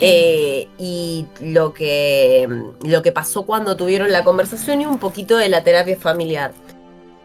Eh, 0.00 0.68
y 0.78 1.26
lo 1.40 1.74
que, 1.74 2.48
lo 2.84 3.02
que 3.02 3.12
pasó 3.12 3.44
cuando 3.44 3.76
tuvieron 3.76 4.12
la 4.12 4.24
conversación 4.24 4.80
y 4.80 4.86
un 4.86 4.98
poquito 4.98 5.36
de 5.36 5.48
la 5.48 5.62
terapia 5.62 5.96
familiar. 5.96 6.52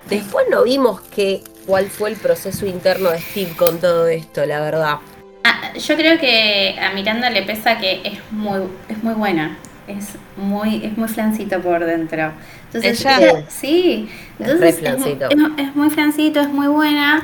Después 0.09 0.45
no 0.49 0.63
vimos 0.63 1.01
que, 1.01 1.41
cuál 1.65 1.85
fue 1.85 2.11
el 2.11 2.15
proceso 2.15 2.65
interno 2.65 3.09
de 3.09 3.19
Steve 3.19 3.53
con 3.57 3.79
todo 3.79 4.07
esto, 4.07 4.45
la 4.45 4.59
verdad. 4.59 4.97
Ah, 5.43 5.73
yo 5.73 5.95
creo 5.95 6.19
que 6.19 6.75
a 6.79 6.93
Miranda 6.93 7.29
le 7.29 7.43
pesa 7.43 7.77
que 7.77 8.01
es 8.03 8.19
muy, 8.31 8.61
es 8.89 9.03
muy 9.03 9.13
buena. 9.13 9.57
Es 9.87 10.15
muy, 10.35 10.83
es 10.83 10.97
muy 10.97 11.07
flancito 11.07 11.61
por 11.61 11.85
dentro. 11.85 12.31
Entonces, 12.67 13.01
¿Ella? 13.01 13.45
sí. 13.47 14.09
es, 14.39 14.75
flancito. 14.79 15.29
es 15.29 15.75
muy 15.75 15.89
flancito, 15.91 16.39
es 16.39 16.49
muy 16.49 16.67
buena 16.67 17.21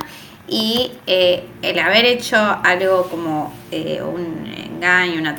y 0.52 0.92
eh, 1.08 1.48
el 1.62 1.80
haber 1.80 2.04
hecho 2.04 2.36
algo 2.36 3.04
como 3.04 3.54
eh, 3.72 4.02
un 4.04 4.46
engaño, 4.54 5.22
una, 5.22 5.34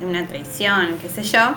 una 0.00 0.26
traición, 0.26 0.98
qué 1.00 1.08
sé 1.08 1.22
yo, 1.22 1.54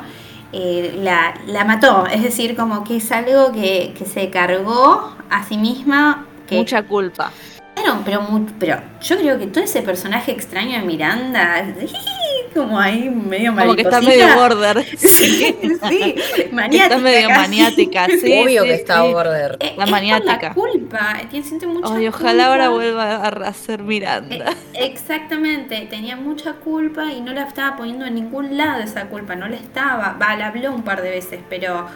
eh, 0.54 1.00
la, 1.02 1.34
la, 1.48 1.66
mató. 1.66 2.06
Es 2.06 2.22
decir, 2.22 2.56
como 2.56 2.84
que 2.84 2.98
es 2.98 3.12
algo 3.12 3.52
que, 3.54 3.96
que 3.98 4.06
se 4.06 4.30
cargó 4.30 5.16
a 5.32 5.44
sí 5.44 5.58
misma. 5.58 6.28
Que, 6.48 6.58
Mucha 6.58 6.84
culpa. 6.84 7.32
Claro, 7.74 8.02
pero, 8.06 8.22
pero 8.60 8.80
yo 9.02 9.18
creo 9.18 9.40
que 9.40 9.48
todo 9.48 9.64
ese 9.64 9.82
personaje 9.82 10.32
extraño 10.32 10.80
de 10.80 10.86
Miranda, 10.86 11.66
como 12.54 12.80
ahí 12.80 13.10
medio 13.10 13.56
Como 13.56 13.76
que 13.76 13.82
está 13.82 14.02
medio 14.02 14.36
border. 14.36 14.86
Sí, 14.98 15.56
sí, 15.90 16.16
maniática. 16.52 16.84
Está 16.84 16.98
medio 16.98 17.30
maniática, 17.30 18.08
sí. 18.08 18.42
Obvio 18.44 18.64
que 18.64 18.74
está 18.74 19.04
border. 19.04 19.58
la 19.78 19.86
maniática. 19.86 20.50
la 20.50 20.54
culpa, 20.54 21.18
siente 21.30 21.68
mucha 21.68 21.94
Ay, 21.94 22.08
ojalá 22.08 22.48
ahora 22.48 22.70
vuelva 22.70 23.28
a 23.28 23.54
ser 23.54 23.84
Miranda. 23.84 24.54
E, 24.74 24.86
exactamente, 24.86 25.88
tenía 25.90 26.16
mucha 26.16 26.54
culpa 26.54 27.12
y 27.12 27.22
no 27.22 27.34
la 27.34 27.44
estaba 27.44 27.78
poniendo 27.78 28.06
en 28.06 28.16
ningún 28.16 28.58
lado 28.58 28.82
esa 28.82 29.06
culpa, 29.06 29.36
no 29.36 29.48
le 29.48 29.58
estaba. 29.58 30.18
Va, 30.22 30.36
la 30.36 30.48
habló 30.48 30.74
un 30.74 30.84
par 30.84 31.02
de 31.02 31.10
veces, 31.10 31.40
pero. 31.50 31.88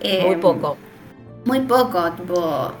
Eh, 0.00 0.24
muy 0.26 0.36
poco. 0.36 0.76
Muy 1.44 1.60
poco, 1.60 2.12
tipo 2.12 2.72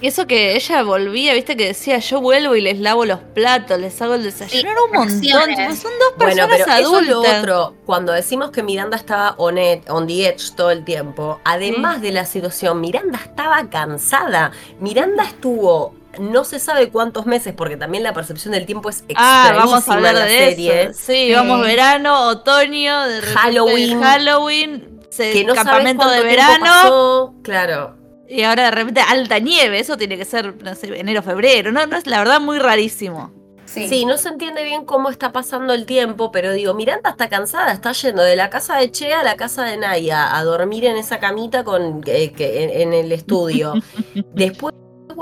y 0.00 0.08
eso 0.08 0.26
que 0.26 0.56
ella 0.56 0.82
volvía, 0.82 1.34
viste 1.34 1.56
que 1.56 1.66
decía, 1.66 1.98
yo 1.98 2.20
vuelvo 2.20 2.54
y 2.56 2.60
les 2.60 2.78
lavo 2.78 3.04
los 3.04 3.20
platos, 3.20 3.78
les 3.78 4.00
hago 4.02 4.14
el 4.14 4.24
desayuno. 4.24 4.70
Era 4.70 4.82
un 4.82 4.90
montón. 4.92 5.76
son 5.76 5.92
dos 5.98 6.12
personas 6.18 6.48
bueno, 6.48 6.48
pero 6.50 6.72
adultas. 6.72 6.80
Eso 6.80 7.00
es 7.00 7.08
lo 7.08 7.20
otro. 7.20 7.74
Cuando 7.86 8.12
decimos 8.12 8.50
que 8.50 8.62
Miranda 8.62 8.96
estaba 8.96 9.34
on, 9.38 9.58
on 9.88 10.06
the 10.06 10.28
edge 10.28 10.54
todo 10.56 10.70
el 10.70 10.84
tiempo, 10.84 11.40
además 11.44 12.00
de 12.02 12.12
la 12.12 12.24
situación, 12.24 12.80
Miranda 12.80 13.20
estaba 13.22 13.68
cansada. 13.70 14.52
Miranda 14.80 15.24
estuvo 15.24 15.94
no 16.18 16.44
se 16.44 16.58
sabe 16.58 16.90
cuántos 16.90 17.24
meses, 17.24 17.54
porque 17.56 17.78
también 17.78 18.02
la 18.02 18.12
percepción 18.12 18.52
del 18.52 18.66
tiempo 18.66 18.90
es 18.90 19.02
ah, 19.14 19.54
vamos 19.56 19.88
a 19.88 19.94
hablar 19.94 20.14
de 20.14 20.28
serie. 20.28 20.82
Eso. 20.82 21.00
Sí, 21.06 21.32
vamos 21.32 21.62
verano, 21.62 22.28
otoño, 22.28 23.06
de 23.06 23.22
Halloween, 23.22 24.02
Halloween, 24.02 25.00
que 25.16 25.44
no 25.44 25.54
campamento 25.54 26.08
de 26.10 26.22
verano. 26.22 27.34
Claro. 27.42 28.01
Y 28.32 28.44
ahora 28.44 28.64
de 28.64 28.70
repente 28.70 29.02
alta 29.06 29.38
nieve, 29.40 29.78
eso 29.78 29.98
tiene 29.98 30.16
que 30.16 30.24
ser, 30.24 30.56
no 30.64 30.74
sé, 30.74 30.98
enero, 30.98 31.22
febrero, 31.22 31.70
no, 31.70 31.86
no 31.86 31.98
es 31.98 32.06
la 32.06 32.18
verdad 32.18 32.40
muy 32.40 32.58
rarísimo. 32.58 33.30
Sí. 33.66 34.06
no 34.06 34.16
se 34.16 34.30
entiende 34.30 34.64
bien 34.64 34.86
cómo 34.86 35.10
está 35.10 35.32
pasando 35.32 35.74
el 35.74 35.84
tiempo, 35.84 36.32
pero 36.32 36.52
digo, 36.52 36.72
Miranda 36.72 37.10
está 37.10 37.28
cansada, 37.28 37.72
está 37.72 37.92
yendo 37.92 38.22
de 38.22 38.36
la 38.36 38.48
casa 38.48 38.78
de 38.78 38.90
Che 38.90 39.12
a 39.12 39.22
la 39.22 39.36
casa 39.36 39.64
de 39.64 39.76
Naya 39.76 40.34
a 40.34 40.44
dormir 40.44 40.86
en 40.86 40.96
esa 40.96 41.20
camita 41.20 41.62
con, 41.62 42.02
eh, 42.06 42.32
que, 42.32 42.82
en, 42.82 42.94
el 42.94 43.12
estudio. 43.12 43.74
Después 44.34 44.74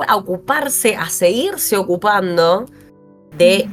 a 0.06 0.16
ocuparse, 0.16 0.94
a 0.94 1.08
seguirse 1.08 1.76
ocupando 1.76 2.66
de 3.36 3.68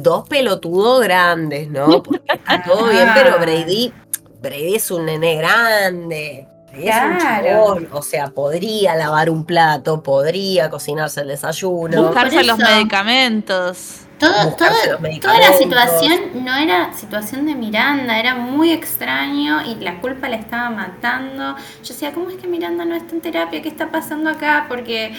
dos 0.00 0.26
pelotudos 0.28 1.02
grandes, 1.04 1.68
¿no? 1.68 2.02
Porque 2.02 2.22
está 2.26 2.62
todo 2.62 2.88
bien, 2.88 3.08
pero 3.14 3.38
Brady, 3.38 3.92
Brady 4.40 4.76
es 4.76 4.90
un 4.90 5.06
nene 5.06 5.36
grande. 5.36 6.48
Claro. 6.74 7.78
o 7.92 8.02
sea, 8.02 8.28
podría 8.28 8.94
lavar 8.94 9.28
un 9.30 9.44
plato, 9.44 10.02
podría 10.02 10.70
cocinarse 10.70 11.20
el 11.20 11.28
desayuno. 11.28 12.02
Buscarse 12.02 12.42
los 12.44 12.58
medicamentos. 12.58 14.02
Todo, 14.18 14.54
toda 14.54 15.40
la 15.40 15.52
situación 15.58 16.44
no 16.44 16.54
era 16.54 16.92
situación 16.92 17.44
de 17.44 17.56
Miranda, 17.56 18.20
era 18.20 18.36
muy 18.36 18.70
extraño 18.70 19.62
y 19.66 19.74
la 19.82 20.00
culpa 20.00 20.28
la 20.28 20.36
estaba 20.36 20.70
matando. 20.70 21.56
Yo 21.82 21.88
decía, 21.88 22.12
¿cómo 22.12 22.30
es 22.30 22.36
que 22.36 22.46
Miranda 22.46 22.84
no 22.84 22.94
está 22.94 23.16
en 23.16 23.20
terapia? 23.20 23.60
¿Qué 23.62 23.68
está 23.68 23.90
pasando 23.90 24.30
acá? 24.30 24.66
Porque 24.68 25.16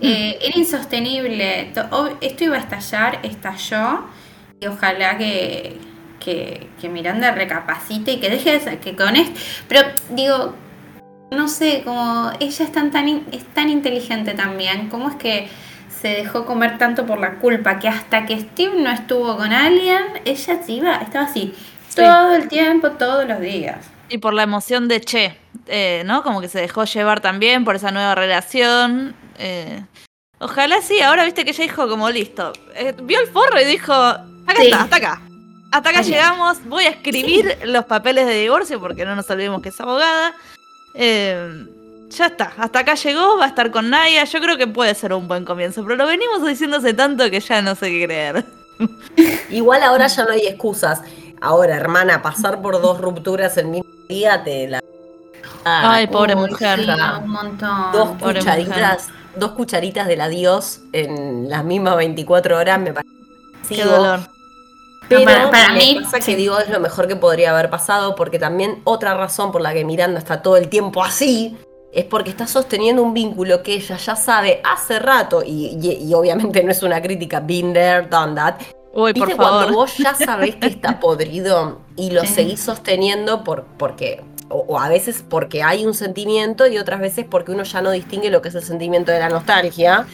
eh, 0.00 0.38
era 0.40 0.56
insostenible. 0.56 1.72
Esto 2.20 2.44
iba 2.44 2.56
a 2.56 2.60
estallar, 2.60 3.18
estalló 3.24 4.04
y 4.60 4.66
ojalá 4.68 5.18
que, 5.18 5.80
que, 6.20 6.68
que 6.80 6.88
Miranda 6.88 7.32
recapacite 7.32 8.12
y 8.12 8.20
que 8.20 8.30
deje 8.30 8.60
de, 8.60 8.78
que 8.78 8.94
con 8.94 9.16
esto... 9.16 9.40
Pero 9.66 9.80
digo, 10.10 10.54
no 11.34 11.48
sé, 11.48 11.82
como 11.84 12.30
ella 12.40 12.64
es 12.64 12.72
tan, 12.72 12.90
tan, 12.90 13.08
es 13.32 13.44
tan 13.54 13.68
inteligente 13.68 14.34
también, 14.34 14.88
¿cómo 14.88 15.10
es 15.10 15.16
que 15.16 15.48
se 16.04 16.08
dejó 16.08 16.44
comer 16.44 16.76
tanto 16.76 17.06
por 17.06 17.18
la 17.18 17.36
culpa 17.36 17.78
que 17.78 17.88
hasta 17.88 18.26
que 18.26 18.38
Steve 18.38 18.74
no 18.76 18.90
estuvo 18.90 19.38
con 19.38 19.54
alguien, 19.54 20.02
ella 20.26 20.60
iba, 20.68 20.96
estaba 20.96 21.24
así, 21.24 21.54
todo 21.96 22.34
el 22.34 22.48
tiempo, 22.48 22.90
todos 22.90 23.26
los 23.26 23.40
días. 23.40 23.78
Y 24.10 24.18
por 24.18 24.34
la 24.34 24.42
emoción 24.42 24.86
de 24.86 25.00
Che, 25.00 25.34
eh, 25.66 26.02
¿no? 26.04 26.22
Como 26.22 26.42
que 26.42 26.48
se 26.48 26.60
dejó 26.60 26.84
llevar 26.84 27.20
también 27.20 27.64
por 27.64 27.76
esa 27.76 27.90
nueva 27.90 28.14
relación. 28.14 29.16
Eh, 29.38 29.82
ojalá 30.40 30.82
sí, 30.82 31.00
ahora 31.00 31.24
viste 31.24 31.42
que 31.44 31.52
ella 31.52 31.64
dijo 31.64 31.88
como 31.88 32.10
listo. 32.10 32.52
Eh, 32.74 32.94
vio 33.02 33.20
el 33.20 33.28
forro 33.28 33.58
y 33.58 33.64
dijo, 33.64 33.94
acá 33.94 34.62
está, 34.62 34.82
hasta 34.82 34.96
acá. 34.96 35.22
Hasta 35.72 35.88
acá 35.88 36.02
llegamos, 36.02 36.62
voy 36.66 36.84
a 36.84 36.90
escribir 36.90 37.58
los 37.64 37.86
papeles 37.86 38.26
de 38.26 38.34
divorcio 38.34 38.78
porque 38.78 39.06
no 39.06 39.16
nos 39.16 39.28
olvidemos 39.30 39.62
que 39.62 39.70
es 39.70 39.80
abogada. 39.80 40.34
Eh, 40.94 41.66
ya 42.10 42.26
está, 42.26 42.52
hasta 42.56 42.78
acá 42.80 42.94
llegó, 42.94 43.36
va 43.38 43.44
a 43.44 43.48
estar 43.48 43.70
con 43.70 43.90
Naya. 43.90 44.24
Yo 44.24 44.40
creo 44.40 44.56
que 44.56 44.66
puede 44.66 44.94
ser 44.94 45.12
un 45.12 45.26
buen 45.26 45.44
comienzo, 45.44 45.82
pero 45.82 45.96
lo 45.96 46.06
venimos 46.06 46.46
diciéndose 46.46 46.94
tanto 46.94 47.28
que 47.30 47.40
ya 47.40 47.60
no 47.62 47.74
sé 47.74 47.90
qué 47.90 48.04
creer. 48.04 48.44
Igual 49.50 49.82
ahora 49.82 50.06
ya 50.06 50.24
no 50.24 50.30
hay 50.30 50.46
excusas. 50.46 51.02
Ahora, 51.40 51.76
hermana, 51.76 52.22
pasar 52.22 52.62
por 52.62 52.80
dos 52.80 53.00
rupturas 53.00 53.56
en 53.58 53.70
mismo 53.70 53.90
día 54.08 54.42
te 54.44 54.68
la. 54.68 54.80
Ay, 55.64 56.06
pobre 56.06 56.36
mujer. 56.36 56.80
un 57.22 57.28
montón. 57.28 57.92
Dos 57.92 58.10
cucharitas, 58.20 59.08
dos 59.36 59.52
cucharitas 59.52 60.06
del 60.06 60.20
adiós 60.20 60.80
en 60.92 61.48
las 61.48 61.64
mismas 61.64 61.96
24 61.96 62.56
horas 62.56 62.78
me 62.78 62.92
parece. 62.92 63.12
Qué 63.68 63.84
dolor. 63.84 64.33
Pero 65.08 65.50
para, 65.50 65.72
mí, 65.72 66.00
pasa 66.02 66.20
que 66.20 66.36
digo 66.36 66.58
es 66.58 66.68
lo 66.68 66.80
mejor 66.80 67.08
que 67.08 67.16
podría 67.16 67.50
haber 67.50 67.70
pasado, 67.70 68.14
porque 68.14 68.38
también 68.38 68.80
otra 68.84 69.14
razón 69.14 69.52
por 69.52 69.60
la 69.60 69.72
que 69.74 69.84
Miranda 69.84 70.18
está 70.18 70.42
todo 70.42 70.56
el 70.56 70.68
tiempo 70.68 71.02
así 71.02 71.56
es 71.92 72.04
porque 72.04 72.30
está 72.30 72.46
sosteniendo 72.46 73.02
un 73.02 73.14
vínculo 73.14 73.62
que 73.62 73.74
ella 73.74 73.96
ya 73.96 74.16
sabe 74.16 74.60
hace 74.64 74.98
rato, 74.98 75.42
y, 75.44 76.12
obviamente 76.14 76.62
no 76.64 76.72
es 76.72 76.82
una 76.82 77.00
crítica, 77.00 77.40
been 77.40 77.72
there, 77.72 78.06
done 78.08 78.34
that. 78.34 78.56
Uy, 78.92 79.12
por 79.12 79.30
favor. 79.30 79.64
cuando 79.64 79.74
vos 79.74 79.96
ya 79.98 80.14
sabés 80.14 80.56
que 80.56 80.68
está 80.68 81.00
podrido 81.00 81.80
y 81.96 82.10
lo 82.10 82.24
seguís 82.24 82.60
sosteniendo 82.60 83.42
por, 83.42 83.64
porque, 83.76 84.22
o, 84.48 84.78
a 84.78 84.88
veces 84.88 85.24
porque 85.28 85.62
hay 85.62 85.86
un 85.86 85.94
sentimiento 85.94 86.66
y 86.66 86.78
otras 86.78 87.00
veces 87.00 87.26
porque 87.28 87.52
uno 87.52 87.64
ya 87.64 87.80
no 87.80 87.90
distingue 87.90 88.30
lo 88.30 88.42
que 88.42 88.48
es 88.48 88.54
el 88.54 88.62
sentimiento 88.62 89.10
de 89.10 89.18
la 89.20 89.28
nostalgia 89.28 90.06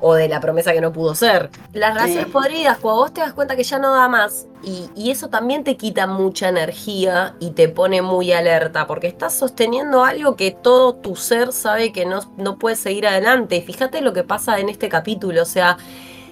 o 0.00 0.14
de 0.14 0.28
la 0.28 0.40
promesa 0.40 0.72
que 0.72 0.80
no 0.80 0.92
pudo 0.92 1.14
ser. 1.14 1.50
Las 1.72 1.94
relaciones 1.94 2.26
podridas, 2.26 2.78
cuando 2.78 3.02
vos 3.02 3.12
te 3.12 3.20
das 3.20 3.32
cuenta 3.32 3.56
que 3.56 3.64
ya 3.64 3.78
no 3.78 3.94
da 3.94 4.08
más, 4.08 4.46
y, 4.62 5.10
eso 5.10 5.28
también 5.28 5.64
te 5.64 5.76
quita 5.76 6.06
mucha 6.06 6.48
energía 6.48 7.34
y 7.40 7.50
te 7.50 7.68
pone 7.68 8.02
muy 8.02 8.32
alerta, 8.32 8.86
porque 8.86 9.06
estás 9.06 9.34
sosteniendo 9.34 10.04
algo 10.04 10.36
que 10.36 10.50
todo 10.50 10.94
tu 10.94 11.16
ser 11.16 11.52
sabe 11.52 11.92
que 11.92 12.04
no, 12.06 12.20
no 12.36 12.58
puede 12.58 12.76
seguir 12.76 13.06
adelante. 13.06 13.60
Fíjate 13.62 14.00
lo 14.00 14.12
que 14.12 14.22
pasa 14.22 14.58
en 14.58 14.68
este 14.68 14.88
capítulo, 14.88 15.42
o 15.42 15.46
sea, 15.46 15.78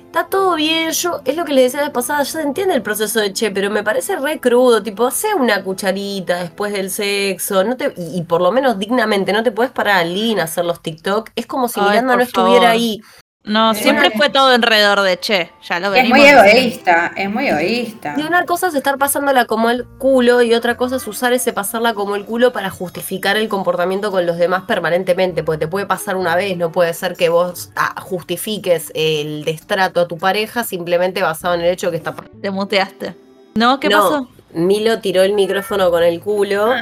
está 0.09 0.25
todo 0.25 0.55
bien, 0.55 0.91
yo, 0.93 1.21
es 1.27 1.37
lo 1.37 1.45
que 1.45 1.53
le 1.53 1.63
decía 1.63 1.81
la 1.81 1.87
vez 1.87 1.93
pasada, 1.93 2.23
ya 2.23 2.33
se 2.33 2.43
entiende 2.43 2.75
el 2.75 2.83
proceso 2.83 3.21
de 3.21 3.33
Che, 3.33 3.51
pero 3.51 3.71
me 3.71 3.83
parece 3.83 4.17
re 4.17 4.41
crudo, 4.41 4.83
tipo, 4.83 5.07
hace 5.07 5.35
una 5.35 5.63
cucharita 5.63 6.41
después 6.41 6.73
del 6.73 6.91
sexo, 6.91 7.63
no 7.63 7.77
te, 7.77 7.93
y, 7.97 8.23
por 8.23 8.41
lo 8.41 8.51
menos 8.51 8.79
dignamente, 8.79 9.33
no 9.33 9.43
te 9.43 9.53
puedes 9.53 9.71
parar 9.71 10.01
al 10.01 10.15
living 10.15 10.39
a 10.39 10.45
hacer 10.45 10.65
los 10.65 10.81
TikTok, 10.81 11.31
es 11.35 11.47
como 11.47 11.69
si 11.69 11.81
Miranda 11.81 12.17
no 12.17 12.23
estuviera 12.23 12.71
ahí. 12.71 13.03
No, 13.45 13.73
siempre 13.73 14.11
fue 14.11 14.29
todo 14.29 14.49
alrededor 14.49 15.01
de 15.01 15.19
Che, 15.19 15.51
ya 15.63 15.81
lo 15.81 15.95
Es 15.95 16.09
muy 16.09 16.21
egoísta, 16.21 17.13
es 17.17 17.31
muy 17.31 17.49
egoísta. 17.49 18.15
Y 18.19 18.23
una 18.23 18.45
cosa 18.45 18.69
es 18.69 18.75
estar 18.75 18.99
pasándola 18.99 19.47
como 19.47 19.71
el 19.71 19.87
culo 19.87 20.43
y 20.43 20.53
otra 20.53 20.77
cosa 20.77 20.97
es 20.97 21.07
usar 21.07 21.33
ese 21.33 21.53
pasarla 21.55 21.95
como 21.95 22.15
el 22.15 22.27
culo 22.27 22.53
para 22.53 22.69
justificar 22.69 23.37
el 23.39 23.49
comportamiento 23.49 24.11
con 24.11 24.27
los 24.27 24.37
demás 24.37 24.65
permanentemente, 24.65 25.43
porque 25.43 25.61
te 25.61 25.69
puede 25.69 25.87
pasar 25.87 26.17
una 26.17 26.37
vez, 26.37 26.59
no 26.59 26.73
puede 26.73 26.93
ser 26.93 27.17
que 27.17 27.31
vos 27.31 27.71
ah, 27.77 27.99
justifiques 28.01 28.93
el 28.95 29.45
destrato 29.45 30.01
a 30.01 30.09
tu 30.09 30.19
pareja 30.19 30.63
simplemente 30.63 31.23
basado 31.23 31.55
en 31.55 31.63
el 31.63 31.69
hecho 31.69 31.91
que 31.91 31.97
está... 31.97 32.15
Te 32.43 32.51
muteaste. 32.51 33.15
¿No? 33.55 33.81
¿Qué 33.81 33.89
pasó? 33.89 34.29
Milo 34.53 35.01
tiró 35.01 35.23
el 35.23 35.35
micrófono 35.35 35.91
con 35.91 36.03
el 36.03 36.21
culo 36.21 36.73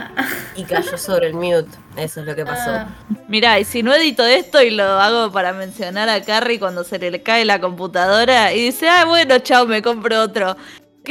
y 0.55 0.65
cayó 0.65 0.97
sobre 0.97 1.29
el 1.29 1.35
mute. 1.35 1.69
Eso 1.97 2.21
es 2.21 2.27
lo 2.27 2.35
que 2.35 2.45
pasó. 2.45 2.71
Ah. 2.71 2.89
Mirá, 3.29 3.59
y 3.59 3.65
si 3.65 3.83
no 3.83 3.93
edito 3.93 4.25
esto 4.25 4.63
y 4.63 4.71
lo 4.71 4.85
hago 4.85 5.33
para 5.33 5.53
mencionar 5.53 6.09
a 6.09 6.23
Carrie 6.23 6.61
cuando 6.61 6.85
se 6.85 6.99
le 6.99 7.23
cae 7.23 7.45
la 7.45 7.61
computadora 7.61 8.53
y 8.53 8.61
dice, 8.61 8.89
ah, 8.89 9.05
bueno, 9.05 9.39
chao, 9.41 9.67
me 9.67 9.83
compro 9.83 10.23
otro 10.23 10.57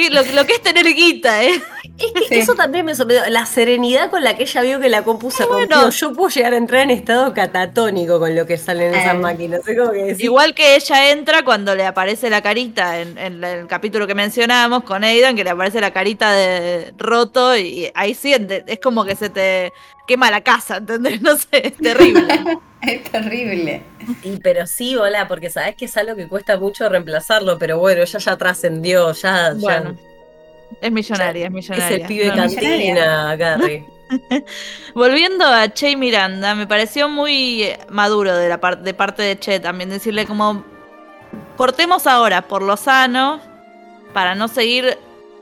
lo, 0.09 0.45
que 0.45 0.53
es 0.53 0.61
tener 0.61 0.85
guita, 0.93 1.43
¿eh? 1.43 1.61
Es 1.97 2.29
que 2.29 2.39
eso 2.39 2.55
también 2.55 2.85
me 2.85 2.93
sorprendió. 2.95 3.29
La 3.31 3.45
serenidad 3.45 4.09
con 4.09 4.23
la 4.23 4.35
que 4.35 4.43
ella 4.43 4.61
vio 4.61 4.79
que 4.79 4.89
la 4.89 5.03
compu 5.03 5.31
se 5.31 5.45
rompió. 5.45 5.89
Yo 5.89 6.13
puedo 6.13 6.29
llegar 6.29 6.53
a 6.53 6.57
entrar 6.57 6.81
en 6.81 6.91
estado 6.91 7.33
catatónico 7.33 8.19
con 8.19 8.35
lo 8.35 8.45
que 8.45 8.57
sale 8.57 8.89
en 8.89 8.95
esas 8.95 9.15
eh. 9.15 9.19
máquinas. 9.19 9.61
Igual 10.17 10.53
que 10.53 10.75
ella 10.75 11.11
entra 11.11 11.43
cuando 11.43 11.75
le 11.75 11.85
aparece 11.85 12.29
la 12.29 12.41
carita 12.41 12.99
en, 12.99 13.17
el 13.43 13.67
capítulo 13.67 14.07
que 14.07 14.15
mencionábamos 14.15 14.83
con 14.83 15.03
Aidan, 15.03 15.35
que 15.35 15.43
le 15.43 15.51
aparece 15.51 15.79
la 15.79 15.91
carita 15.91 16.31
de 16.33 16.93
roto 16.97 17.55
y 17.57 17.91
ahí 17.95 18.13
sí, 18.13 18.35
es 18.67 18.79
como 18.79 19.05
que 19.05 19.15
se 19.15 19.29
te 19.29 19.71
quema 20.07 20.29
la 20.31 20.41
casa, 20.41 20.77
¿entendés? 20.77 21.21
No 21.25 21.37
sé, 21.37 21.67
es 21.67 21.77
terrible. 21.77 22.27
es 22.81 23.03
terrible. 23.05 23.81
Y 24.23 24.37
pero 24.37 24.67
sí, 24.67 24.95
hola, 24.95 25.27
porque 25.27 25.49
sabes 25.49 25.75
que 25.75 25.85
es 25.85 25.97
algo 25.97 26.15
que 26.15 26.27
cuesta 26.27 26.57
mucho 26.57 26.87
reemplazarlo, 26.89 27.57
pero 27.57 27.79
bueno, 27.79 28.01
ella 28.01 28.19
ya 28.19 28.37
trascendió, 28.37 29.11
ya, 29.13 29.53
bueno, 29.55 29.95
Es 30.81 30.91
millonaria, 30.91 31.45
es 31.45 31.51
millonaria. 31.51 31.95
Es 31.95 32.01
el 32.01 32.07
pibe 32.07 32.33
cantina, 32.33 33.35
Gary. 33.35 33.85
Volviendo 34.95 35.45
a 35.45 35.67
Che 35.73 35.91
y 35.91 35.95
Miranda, 35.95 36.55
me 36.55 36.67
pareció 36.67 37.09
muy 37.09 37.69
maduro 37.89 38.35
de, 38.35 38.49
la 38.49 38.57
de 38.57 38.93
parte 38.93 39.23
de 39.23 39.39
Che 39.39 39.59
también 39.59 39.89
decirle 39.89 40.25
como 40.25 40.63
cortemos 41.57 42.07
ahora 42.07 42.43
por 42.43 42.61
lo 42.61 42.77
sano 42.77 43.39
para 44.13 44.35
no 44.35 44.47
seguir 44.47 44.97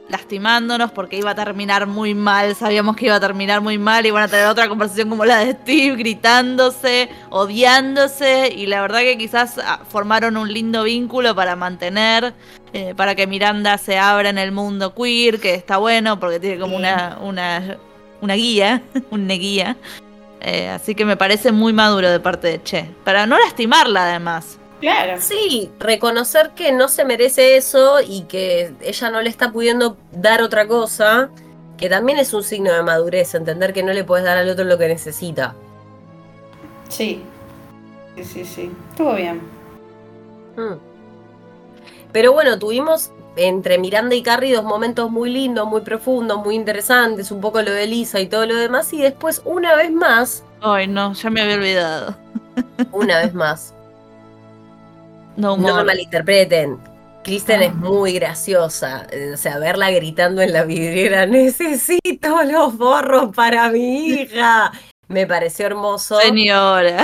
lastimándonos 0.10 0.92
porque 0.92 1.18
iba 1.18 1.32
a 1.32 1.36
terminar 1.36 1.88
muy 1.88 2.14
mal, 2.14 2.56
sabíamos 2.56 2.96
que 2.96 3.06
iba 3.06 3.16
a 3.16 3.20
terminar 3.20 3.62
muy 3.62 3.78
mal, 3.78 4.06
y 4.06 4.10
iban 4.10 4.24
a 4.24 4.28
tener 4.28 4.48
otra 4.48 4.68
conversación 4.68 5.10
como 5.10 5.26
la 5.26 5.40
de 5.40 5.54
Steve, 5.54 5.96
gritándose, 5.96 7.10
odiándose, 7.30 8.54
y 8.56 8.66
la 8.66 8.82
verdad 8.82 9.00
que 9.00 9.18
quizás 9.18 9.60
ah, 9.64 9.82
formaron 9.88 10.38
un 10.38 10.52
lindo 10.52 10.84
vínculo 10.84 11.36
para 11.36 11.56
mantener, 11.56 12.34
eh, 12.74 12.94
para 12.96 13.16
que 13.16 13.28
Miranda 13.28 13.78
se 13.78 13.98
abra 13.98 14.30
en 14.30 14.38
el 14.38 14.52
mundo 14.52 14.94
queer, 14.94 15.40
que 15.40 15.54
está 15.56 15.78
bueno 15.78 16.20
porque 16.20 16.40
tiene 16.40 16.60
como 16.60 16.76
una, 16.76 17.18
una, 17.22 17.78
una 18.22 18.34
guía, 18.34 18.82
una 19.12 19.34
guía. 19.34 19.78
Eh, 20.42 20.68
así 20.68 20.94
que 20.94 21.06
me 21.06 21.16
parece 21.16 21.54
muy 21.54 21.72
maduro 21.72 22.10
de 22.10 22.20
parte 22.20 22.48
de 22.48 22.62
Che, 22.62 22.90
para 23.06 23.26
no 23.26 23.40
lastimarla 23.40 24.10
además. 24.10 24.60
Claro. 24.84 25.14
Sí, 25.22 25.72
reconocer 25.80 26.50
que 26.50 26.74
no 26.74 26.90
se 26.90 27.06
merece 27.06 27.56
eso 27.56 28.02
y 28.06 28.24
que 28.24 28.74
ella 28.82 29.10
no 29.12 29.22
le 29.22 29.30
está 29.30 29.50
pudiendo 29.54 29.96
dar 30.12 30.42
otra 30.42 30.68
cosa, 30.68 31.30
que 31.78 31.88
también 31.88 32.20
es 32.20 32.34
un 32.34 32.44
signo 32.44 32.74
de 32.74 32.84
madurez, 32.84 33.34
entender 33.34 33.72
que 33.72 33.82
no 33.82 33.94
le 33.94 34.04
puedes 34.04 34.26
dar 34.26 34.38
al 34.38 34.50
otro 34.50 34.66
lo 34.66 34.78
que 34.78 34.90
necesita. 34.90 35.56
Sí, 36.90 37.22
sí, 38.18 38.26
sí, 38.26 38.44
sí. 38.44 38.72
Estuvo 38.90 39.14
bien. 39.14 39.40
Hmm. 40.58 40.76
Pero 42.12 42.34
bueno, 42.34 42.60
tuvimos 42.60 43.12
entre 43.38 43.78
Miranda 43.78 44.16
y 44.16 44.22
Carrie 44.22 44.54
dos 44.54 44.66
momentos 44.66 45.10
muy 45.10 45.30
lindos, 45.30 45.66
muy 45.66 45.80
profundos, 45.80 46.44
muy 46.44 46.56
interesantes, 46.56 47.32
un 47.32 47.40
poco 47.40 47.62
lo 47.62 47.72
de 47.72 47.88
Lisa 47.88 48.20
y 48.20 48.28
todo 48.28 48.46
lo 48.46 48.56
demás, 48.58 48.92
y 48.92 49.02
después 49.02 49.42
una 49.46 49.78
vez 49.78 49.94
más... 49.94 50.44
Ay, 50.60 50.88
no, 50.88 51.14
ya 51.14 51.30
me 51.30 51.42
había 51.42 51.56
olvidado. 51.56 52.18
Una 52.92 53.20
vez 53.20 53.34
más, 53.34 53.74
no, 55.38 55.58
me 55.58 55.84
malinterpreten. 55.84 56.80
Kristen 57.24 57.62
es 57.62 57.72
ah. 57.72 57.76
muy 57.76 58.14
graciosa. 58.14 59.08
O 59.34 59.38
sea, 59.38 59.58
verla 59.60 59.92
gritando 59.92 60.42
en 60.42 60.54
la 60.54 60.64
vidriera, 60.64 61.26
necesito 61.28 62.44
los 62.44 62.78
borros 62.78 63.34
para 63.36 63.70
mi 63.70 64.08
hija. 64.08 64.72
Me 65.08 65.26
pareció 65.26 65.66
hermoso. 65.66 66.20
Señora. 66.20 67.04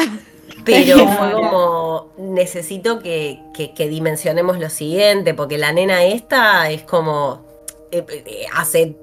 Pero 0.66 1.08
fue 1.08 1.32
como, 1.32 2.12
necesito 2.18 3.00
que, 3.00 3.40
que, 3.54 3.90
dimensionemos 3.90 4.60
lo 4.60 4.70
siguiente, 4.70 5.34
porque 5.34 5.58
la 5.58 5.72
nena 5.72 6.04
esta 6.04 6.70
es 6.70 6.84
como, 6.84 7.46
eh, 7.92 8.06
eh, 8.10 8.46
hace 8.54 8.96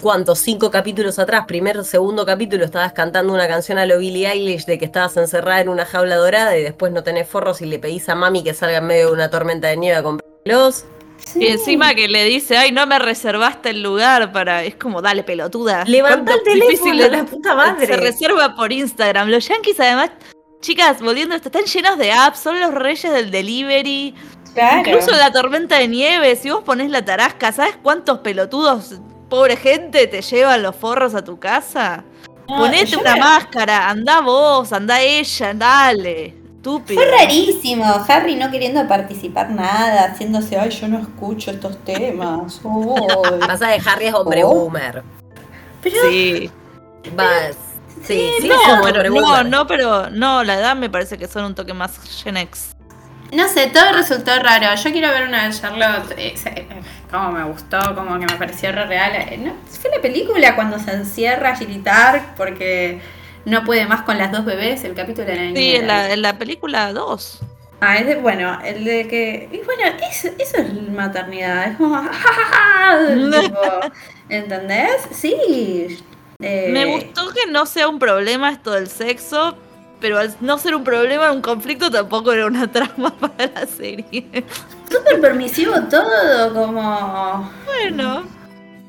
¿cuántos? 0.00 0.38
Cinco 0.38 0.70
capítulos 0.70 1.18
atrás, 1.18 1.44
primer, 1.46 1.84
segundo 1.84 2.24
capítulo, 2.24 2.64
estabas 2.64 2.92
cantando 2.92 3.32
una 3.32 3.48
canción 3.48 3.78
a 3.78 3.86
lo 3.86 3.98
Billie 3.98 4.28
Eilish 4.28 4.64
de 4.64 4.78
que 4.78 4.84
estabas 4.84 5.16
encerrada 5.16 5.60
en 5.60 5.68
una 5.68 5.84
jaula 5.84 6.16
dorada 6.16 6.56
y 6.56 6.62
después 6.62 6.92
no 6.92 7.02
tenés 7.02 7.28
forros 7.28 7.60
y 7.62 7.66
le 7.66 7.78
pedís 7.78 8.08
a 8.08 8.14
mami 8.14 8.42
que 8.42 8.54
salga 8.54 8.78
en 8.78 8.86
medio 8.86 9.06
de 9.06 9.12
una 9.12 9.30
tormenta 9.30 9.68
de 9.68 9.76
nieve 9.76 9.96
a 9.98 10.02
comprarlos. 10.02 10.86
Y 11.36 11.46
encima 11.46 11.94
que 11.94 12.08
le 12.08 12.24
dice, 12.24 12.56
ay, 12.56 12.72
no 12.72 12.86
me 12.86 12.98
reservaste 12.98 13.70
el 13.70 13.82
lugar 13.82 14.32
para. 14.32 14.64
Es 14.64 14.74
como, 14.74 15.00
dale, 15.00 15.22
pelotuda. 15.22 15.84
Levanta 15.84 16.34
el 16.34 16.42
teléfono 16.42 17.02
de 17.02 17.08
la 17.08 17.24
puta 17.24 17.54
madre. 17.54 17.86
Se 17.86 17.96
reserva 17.96 18.54
por 18.54 18.72
Instagram. 18.72 19.28
Los 19.28 19.48
yankees, 19.48 19.78
además, 19.80 20.10
chicas, 20.60 21.00
volviendo 21.00 21.34
esto, 21.34 21.48
están 21.48 21.64
llenos 21.64 21.98
de 21.98 22.12
apps, 22.12 22.40
son 22.40 22.60
los 22.60 22.74
reyes 22.74 23.10
del 23.12 23.30
delivery. 23.30 24.14
Incluso 24.78 25.12
la 25.12 25.32
tormenta 25.32 25.78
de 25.78 25.88
nieve, 25.88 26.36
si 26.36 26.50
vos 26.50 26.62
ponés 26.62 26.90
la 26.90 27.04
tarasca, 27.04 27.52
¿sabes 27.52 27.76
cuántos 27.82 28.18
pelotudos 28.18 29.00
pobre 29.28 29.56
gente, 29.56 30.06
te 30.06 30.22
llevan 30.22 30.62
los 30.62 30.76
forros 30.76 31.14
a 31.14 31.24
tu 31.24 31.38
casa. 31.38 32.04
Ponete 32.46 32.96
una 32.96 33.16
máscara, 33.16 33.88
anda 33.88 34.20
vos, 34.20 34.72
anda 34.72 35.00
ella, 35.00 35.54
dale. 35.54 36.34
Estúpido. 36.56 37.00
Fue 37.00 37.10
rarísimo, 37.10 37.84
Harry 38.08 38.36
no 38.36 38.50
queriendo 38.50 38.86
participar 38.88 39.50
nada, 39.50 40.04
haciéndose, 40.04 40.58
ay, 40.58 40.70
yo 40.70 40.88
no 40.88 40.98
escucho 40.98 41.50
estos 41.50 41.76
temas. 41.84 42.60
Pasa 43.46 43.68
de 43.68 43.80
Harry 43.86 44.06
es 44.06 44.14
hombre 44.14 44.44
oh. 44.44 44.54
boomer. 44.54 45.02
Sí. 45.82 46.50
Vas. 47.14 47.56
Sí, 48.02 48.28
sí, 48.40 48.48
no, 48.48 48.82
no, 49.08 49.44
no, 49.44 49.66
pero 49.66 50.10
no, 50.10 50.44
la 50.44 50.58
edad 50.58 50.76
me 50.76 50.90
parece 50.90 51.16
que 51.16 51.26
son 51.26 51.44
un 51.46 51.54
toque 51.54 51.72
más 51.72 51.98
Gen 52.22 52.36
X. 52.36 52.73
No 53.32 53.48
sé, 53.48 53.68
todo 53.68 53.92
resultó 53.92 54.38
raro. 54.40 54.74
Yo 54.76 54.92
quiero 54.92 55.08
ver 55.08 55.26
una 55.26 55.48
de 55.48 55.54
Charlotte. 55.54 56.14
Eh, 56.16 56.34
eh, 56.44 56.66
como 57.10 57.32
me 57.32 57.44
gustó, 57.44 57.94
como 57.94 58.18
que 58.18 58.26
me 58.26 58.36
pareció 58.36 58.72
re 58.72 58.86
real. 58.86 59.12
Eh, 59.14 59.38
¿no? 59.38 59.54
Fue 59.80 59.90
la 59.90 60.00
película 60.00 60.54
cuando 60.54 60.78
se 60.78 60.92
encierra 60.92 61.50
a 61.50 61.58
gritar 61.58 62.34
porque 62.36 63.00
no 63.44 63.64
puede 63.64 63.86
más 63.86 64.02
con 64.02 64.18
las 64.18 64.30
dos 64.30 64.44
bebés. 64.44 64.84
El 64.84 64.94
capítulo 64.94 65.26
de 65.26 65.36
la 65.36 65.56
Sí, 65.56 65.76
en 65.76 65.86
la, 65.86 66.12
en 66.12 66.22
la 66.22 66.38
película 66.38 66.92
2. 66.92 67.40
Ah, 67.80 67.96
es 67.98 68.06
de, 68.06 68.14
bueno, 68.16 68.58
el 68.64 68.84
de 68.84 69.08
que. 69.08 69.48
Y 69.52 69.58
bueno, 69.58 69.82
eso, 70.10 70.28
eso 70.38 70.58
es 70.58 70.72
maternidad. 70.90 71.72
Es 71.72 71.76
como. 71.76 72.00
¿Entendés? 74.28 75.08
Sí. 75.12 75.98
Me 76.38 76.84
gustó 76.86 77.28
que 77.32 77.50
no 77.50 77.64
sea 77.66 77.88
un 77.88 77.98
problema 77.98 78.50
esto 78.50 78.72
del 78.72 78.88
sexo, 78.88 79.56
pero 80.04 80.18
al 80.18 80.36
no 80.42 80.58
ser 80.58 80.74
un 80.74 80.84
problema, 80.84 81.32
un 81.32 81.40
conflicto 81.40 81.90
tampoco 81.90 82.30
era 82.30 82.44
una 82.44 82.66
trama 82.70 83.10
para 83.18 83.50
la 83.54 83.66
serie. 83.66 84.44
Súper 84.90 85.18
permisivo 85.18 85.72
todo, 85.88 86.52
como. 86.52 87.50
Bueno. 87.64 88.22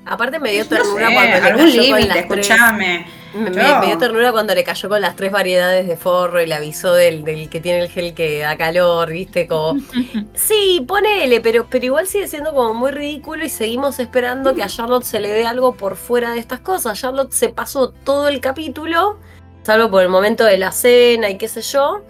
Aparte 0.05 0.39
me 0.39 0.51
dio 0.51 0.67
ternura 0.67 1.07
cuando 1.13 1.35
le 1.37 1.41
cayó 1.41 1.89
con 1.89 2.07
las 2.09 2.17
escuchame. 2.17 3.07
Me, 3.33 3.49
dio 3.85 3.97
ternura 3.97 4.33
cuando 4.33 4.53
le 4.53 4.65
cayó 4.65 4.89
con 4.89 4.99
las 4.99 5.15
tres 5.15 5.31
variedades 5.31 5.87
de 5.87 5.95
forro 5.95 6.41
y 6.41 6.47
le 6.47 6.55
avisó 6.55 6.93
del, 6.93 7.23
del 7.23 7.49
que 7.49 7.61
tiene 7.61 7.79
el 7.79 7.89
gel 7.89 8.13
que 8.13 8.39
da 8.39 8.57
calor, 8.57 9.09
viste, 9.09 9.47
como 9.47 9.79
sí, 10.33 10.83
ponele, 10.85 11.39
pero, 11.39 11.65
pero 11.69 11.85
igual 11.85 12.07
sigue 12.07 12.27
siendo 12.27 12.53
como 12.53 12.73
muy 12.73 12.91
ridículo 12.91 13.45
y 13.45 13.49
seguimos 13.49 13.99
esperando 13.99 14.53
que 14.53 14.63
a 14.63 14.67
Charlotte 14.67 15.05
se 15.05 15.21
le 15.21 15.29
dé 15.29 15.45
algo 15.45 15.75
por 15.75 15.95
fuera 15.95 16.33
de 16.33 16.39
estas 16.39 16.59
cosas. 16.59 16.99
Charlotte 16.99 17.31
se 17.31 17.47
pasó 17.47 17.91
todo 18.03 18.27
el 18.27 18.41
capítulo 18.41 19.17
salvo 19.65 19.89
por 19.89 20.03
el 20.03 20.09
momento 20.09 20.45
de 20.45 20.59
la 20.59 20.71
cena 20.71 21.27
y 21.27 21.37
qué 21.39 21.47
sé 21.47 21.63
yo, 21.63 22.03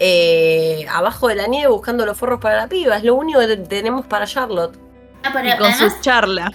eh, 0.00 0.86
abajo 0.90 1.28
de 1.28 1.34
la 1.34 1.46
nieve 1.46 1.68
buscando 1.70 2.06
los 2.06 2.16
forros 2.16 2.40
para 2.40 2.56
la 2.56 2.66
piba. 2.66 2.96
Es 2.96 3.04
lo 3.04 3.14
único 3.14 3.40
que 3.40 3.56
tenemos 3.58 4.06
para 4.06 4.26
Charlotte. 4.26 4.78
Ah, 5.22 5.42
y 5.44 5.58
con 5.58 5.72
sus 5.74 6.00
charlas. 6.00 6.50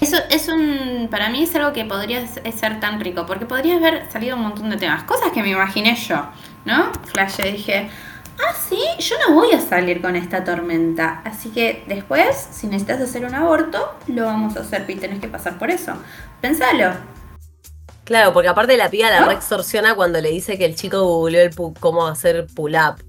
Eso 0.00 0.16
es 0.28 0.48
un. 0.48 1.08
Para 1.10 1.30
mí 1.30 1.44
es 1.44 1.54
algo 1.54 1.72
que 1.72 1.84
podría 1.84 2.26
ser 2.26 2.80
tan 2.80 3.00
rico, 3.00 3.24
porque 3.24 3.46
podría 3.46 3.76
haber 3.76 4.10
salido 4.10 4.36
un 4.36 4.42
montón 4.42 4.68
de 4.68 4.76
temas. 4.76 5.04
Cosas 5.04 5.30
que 5.32 5.40
me 5.40 5.50
imaginé 5.50 5.94
yo, 5.94 6.26
¿no? 6.66 6.92
Flash, 7.06 7.40
dije. 7.44 7.88
Ah, 8.40 8.54
sí, 8.54 8.78
yo 8.98 9.16
no 9.26 9.34
voy 9.34 9.52
a 9.52 9.60
salir 9.60 10.02
con 10.02 10.16
esta 10.16 10.44
tormenta. 10.44 11.22
Así 11.24 11.48
que 11.48 11.84
después, 11.86 12.48
si 12.50 12.66
necesitas 12.66 13.00
hacer 13.00 13.24
un 13.24 13.34
aborto, 13.34 13.96
lo 14.08 14.26
vamos 14.26 14.56
a 14.56 14.60
hacer 14.60 14.84
y 14.88 14.96
tenés 14.96 15.20
que 15.20 15.28
pasar 15.28 15.58
por 15.58 15.70
eso. 15.70 15.94
Pensalo. 16.40 17.17
Claro, 18.08 18.32
porque 18.32 18.48
aparte 18.48 18.74
la 18.78 18.88
piba 18.88 19.10
la 19.10 19.30
extorsiona 19.34 19.94
cuando 19.94 20.18
le 20.22 20.30
dice 20.30 20.56
que 20.56 20.64
el 20.64 20.74
chico 20.74 21.04
googleó 21.04 21.42
el 21.42 21.54
cómo 21.78 22.06
hacer 22.06 22.46
pull-up. 22.54 23.04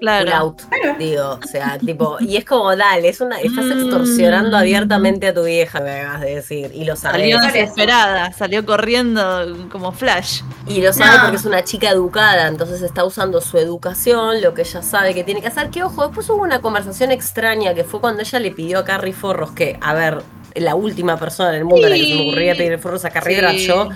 Claro. 0.00 0.24
Pull 0.24 0.32
out, 0.32 0.62
digo, 0.98 1.38
o 1.42 1.46
sea, 1.46 1.78
tipo, 1.78 2.16
y 2.20 2.38
es 2.38 2.46
como, 2.46 2.74
dale, 2.74 3.10
es 3.10 3.20
una, 3.20 3.38
estás 3.38 3.66
mm. 3.66 3.72
extorsionando 3.72 4.56
abiertamente 4.56 5.28
a 5.28 5.34
tu 5.34 5.44
vieja, 5.44 5.80
me 5.80 5.90
hagas 5.90 6.22
de 6.22 6.36
decir, 6.36 6.70
y 6.74 6.86
lo 6.86 6.96
sabes. 6.96 7.20
Salió 7.20 7.38
desesperada, 7.38 8.32
salió 8.32 8.64
corriendo 8.64 9.68
como 9.70 9.92
flash. 9.92 10.40
Y 10.66 10.80
lo 10.80 10.94
sabe 10.94 11.18
porque 11.20 11.36
es 11.36 11.44
una 11.44 11.62
chica 11.62 11.90
educada, 11.90 12.48
entonces 12.48 12.80
está 12.80 13.04
usando 13.04 13.42
su 13.42 13.58
educación, 13.58 14.40
lo 14.40 14.54
que 14.54 14.62
ella 14.62 14.80
sabe 14.80 15.12
que 15.12 15.22
tiene 15.22 15.42
que 15.42 15.48
hacer. 15.48 15.68
Que 15.68 15.82
ojo, 15.82 16.06
después 16.06 16.30
hubo 16.30 16.40
una 16.40 16.62
conversación 16.62 17.12
extraña 17.12 17.74
que 17.74 17.84
fue 17.84 18.00
cuando 18.00 18.22
ella 18.22 18.40
le 18.40 18.52
pidió 18.52 18.78
a 18.78 18.84
Carrie 18.86 19.12
Forros 19.12 19.52
que, 19.52 19.78
a 19.82 19.92
ver, 19.92 20.22
la 20.54 20.74
última 20.74 21.18
persona 21.18 21.50
en 21.50 21.56
el 21.56 21.64
mundo 21.64 21.86
a 21.86 21.90
la 21.90 21.96
que 21.96 22.06
se 22.06 22.14
me 22.14 22.22
ocurría 22.22 22.54
pedir 22.54 22.78
forros 22.78 23.04
a 23.04 23.10
Carrie 23.10 23.38
era 23.38 23.52
yo. 23.52 23.88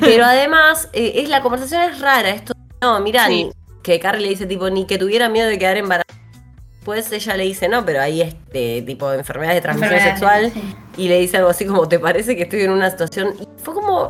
Pero 0.00 0.24
además, 0.24 0.88
eh, 0.92 1.12
es, 1.16 1.28
la 1.28 1.42
conversación 1.42 1.82
es 1.82 2.00
rara. 2.00 2.30
Esto, 2.30 2.54
no, 2.80 3.00
mira, 3.00 3.28
que 3.82 4.00
Carrie 4.00 4.22
le 4.22 4.28
dice, 4.30 4.46
tipo, 4.46 4.70
ni 4.70 4.86
que 4.86 4.98
tuviera 4.98 5.28
miedo 5.28 5.48
de 5.48 5.58
quedar 5.58 5.76
embarazada. 5.76 6.18
Después 6.74 7.12
ella 7.12 7.36
le 7.36 7.44
dice, 7.44 7.68
no, 7.68 7.84
pero 7.84 8.00
hay 8.00 8.22
este 8.22 8.82
tipo 8.82 9.10
de 9.10 9.18
enfermedades 9.18 9.56
de 9.56 9.60
transmisión 9.62 10.00
sexual. 10.00 10.52
Y 10.96 11.08
le 11.08 11.20
dice 11.20 11.36
algo 11.36 11.50
así 11.50 11.66
como, 11.66 11.86
¿te 11.86 11.98
parece 11.98 12.34
que 12.34 12.44
estoy 12.44 12.62
en 12.62 12.70
una 12.70 12.90
situación? 12.90 13.34
Y 13.38 13.62
fue 13.62 13.74
como. 13.74 14.08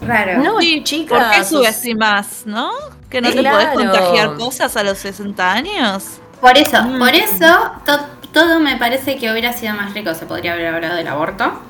Raro. 0.00 0.42
No, 0.42 0.58
chica. 0.84 1.14
¿Por 1.14 1.30
qué 1.30 1.44
subestimas, 1.44 2.44
no? 2.46 2.70
Que 3.10 3.20
no 3.20 3.30
te 3.30 3.42
podés 3.42 3.68
contagiar 3.68 4.36
cosas 4.36 4.76
a 4.76 4.84
los 4.84 4.98
60 4.98 5.52
años. 5.52 6.20
Por 6.40 6.56
eso, 6.56 6.82
mm. 6.82 6.98
por 6.98 7.14
eso, 7.14 7.72
todo 8.32 8.60
me 8.60 8.76
parece 8.76 9.16
que 9.16 9.30
hubiera 9.30 9.52
sido 9.52 9.74
más 9.74 9.92
rico. 9.92 10.14
Se 10.14 10.24
podría 10.24 10.54
haber 10.54 10.68
hablado 10.68 10.96
del 10.96 11.08
aborto, 11.08 11.60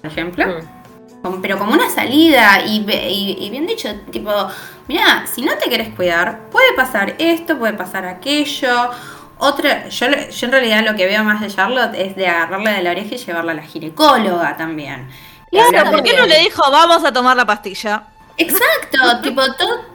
por 0.00 0.10
ejemplo. 0.10 0.46
Mm 0.46 0.77
pero 1.42 1.58
como 1.58 1.72
una 1.72 1.90
salida 1.90 2.64
y, 2.66 2.80
bien 3.50 3.66
dicho, 3.66 3.88
tipo, 4.10 4.32
mira, 4.86 5.26
si 5.26 5.42
no 5.42 5.56
te 5.56 5.68
querés 5.68 5.94
cuidar, 5.94 6.48
puede 6.50 6.72
pasar 6.74 7.14
esto, 7.18 7.58
puede 7.58 7.74
pasar 7.74 8.06
aquello. 8.06 8.90
Otra, 9.38 9.88
yo, 9.88 10.06
yo 10.08 10.46
en 10.46 10.52
realidad 10.52 10.84
lo 10.84 10.96
que 10.96 11.06
veo 11.06 11.22
más 11.22 11.40
de 11.40 11.48
Charlotte 11.48 11.94
es 11.94 12.16
de 12.16 12.26
agarrarle 12.26 12.72
de 12.72 12.82
la 12.82 12.90
oreja 12.90 13.14
y 13.14 13.18
llevarla 13.18 13.52
a 13.52 13.54
la 13.54 13.62
ginecóloga 13.62 14.56
también. 14.56 15.08
Claro, 15.50 15.90
¿por 15.90 16.02
qué 16.02 16.16
no 16.16 16.26
le 16.26 16.40
dijo 16.40 16.62
vamos 16.70 17.04
a 17.04 17.12
tomar 17.12 17.36
la 17.36 17.46
pastilla? 17.46 18.04
Exacto, 18.36 19.20
tipo 19.22 19.42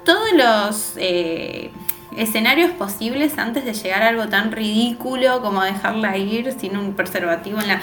todos 0.04 0.32
los 0.34 0.94
eh, 0.98 1.72
escenarios 2.18 2.72
posibles 2.72 3.38
antes 3.38 3.66
de 3.66 3.74
llegar 3.74 4.04
a 4.04 4.10
algo 4.10 4.28
tan 4.28 4.52
ridículo 4.52 5.42
como 5.42 5.64
dejarla 5.64 6.18
ir 6.18 6.54
sin 6.60 6.78
un 6.78 6.94
preservativo 6.94 7.60
en 7.60 7.68
la... 7.70 7.82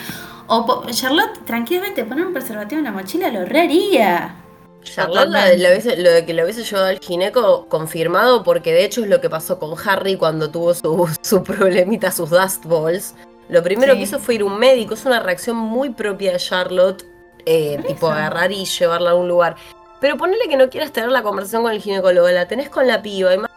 O 0.52 0.84
Charlotte 0.90 1.44
tranquilamente 1.46 2.04
poner 2.04 2.26
un 2.26 2.32
preservativo 2.32 2.80
en 2.80 2.84
la 2.84 2.90
mochila 2.90 3.30
lo 3.30 3.44
reharía. 3.44 4.34
Charlotte 4.82 5.28
lo, 5.28 6.10
de 6.10 6.24
que 6.26 6.34
lo 6.34 6.42
hubiese 6.42 6.64
llevado 6.64 6.88
al 6.88 6.98
gineco 6.98 7.66
confirmado 7.68 8.42
porque 8.42 8.72
de 8.72 8.84
hecho 8.84 9.02
es 9.02 9.08
lo 9.08 9.20
que 9.20 9.30
pasó 9.30 9.60
con 9.60 9.76
Harry 9.86 10.16
cuando 10.16 10.50
tuvo 10.50 10.74
su, 10.74 11.08
su 11.22 11.44
problemita, 11.44 12.10
sus 12.10 12.30
dust 12.30 12.64
balls. 12.64 13.14
Lo 13.48 13.62
primero 13.62 13.94
que 13.94 14.00
hizo 14.00 14.18
fue 14.18 14.34
ir 14.34 14.40
a 14.40 14.46
un 14.46 14.58
médico, 14.58 14.94
es 14.94 15.04
una 15.04 15.20
reacción 15.20 15.56
muy 15.56 15.90
propia 15.90 16.32
de 16.32 16.38
Charlotte, 16.38 17.04
eh, 17.46 17.80
tipo 17.86 18.10
agarrar 18.10 18.50
y 18.50 18.64
llevarla 18.64 19.12
a 19.12 19.14
un 19.14 19.28
lugar. 19.28 19.54
Pero 20.00 20.16
ponele 20.16 20.48
que 20.48 20.56
no 20.56 20.68
quieras 20.68 20.90
tener 20.90 21.10
la 21.12 21.22
conversación 21.22 21.62
con 21.62 21.70
el 21.70 21.80
ginecólogo, 21.80 22.28
la 22.28 22.48
tenés 22.48 22.70
con 22.70 22.88
la 22.88 23.02
piba, 23.02 23.34
y 23.34 23.38
más 23.38 23.50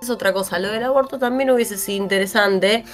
es 0.00 0.08
otra 0.08 0.32
cosa. 0.32 0.58
Lo 0.58 0.68
del 0.68 0.84
aborto 0.84 1.18
también 1.18 1.50
hubiese 1.50 1.76
sido 1.76 2.02
interesante. 2.02 2.84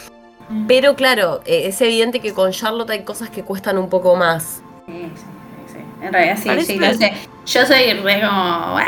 Pero 0.68 0.94
claro, 0.94 1.40
eh, 1.44 1.66
es 1.66 1.80
evidente 1.80 2.20
que 2.20 2.32
con 2.32 2.52
Charlotte 2.52 2.90
hay 2.90 3.02
cosas 3.02 3.30
que 3.30 3.42
cuestan 3.42 3.78
un 3.78 3.88
poco 3.88 4.14
más. 4.14 4.62
Sí, 4.86 5.10
sí, 5.14 5.72
sí. 5.72 5.78
En 6.02 6.12
realidad 6.12 6.38
sí, 6.40 6.64
sí, 6.64 6.78
lo 6.78 6.94
sé. 6.94 7.12
Yo 7.46 7.64
soy 7.66 7.92
re 7.92 8.20
como. 8.20 8.78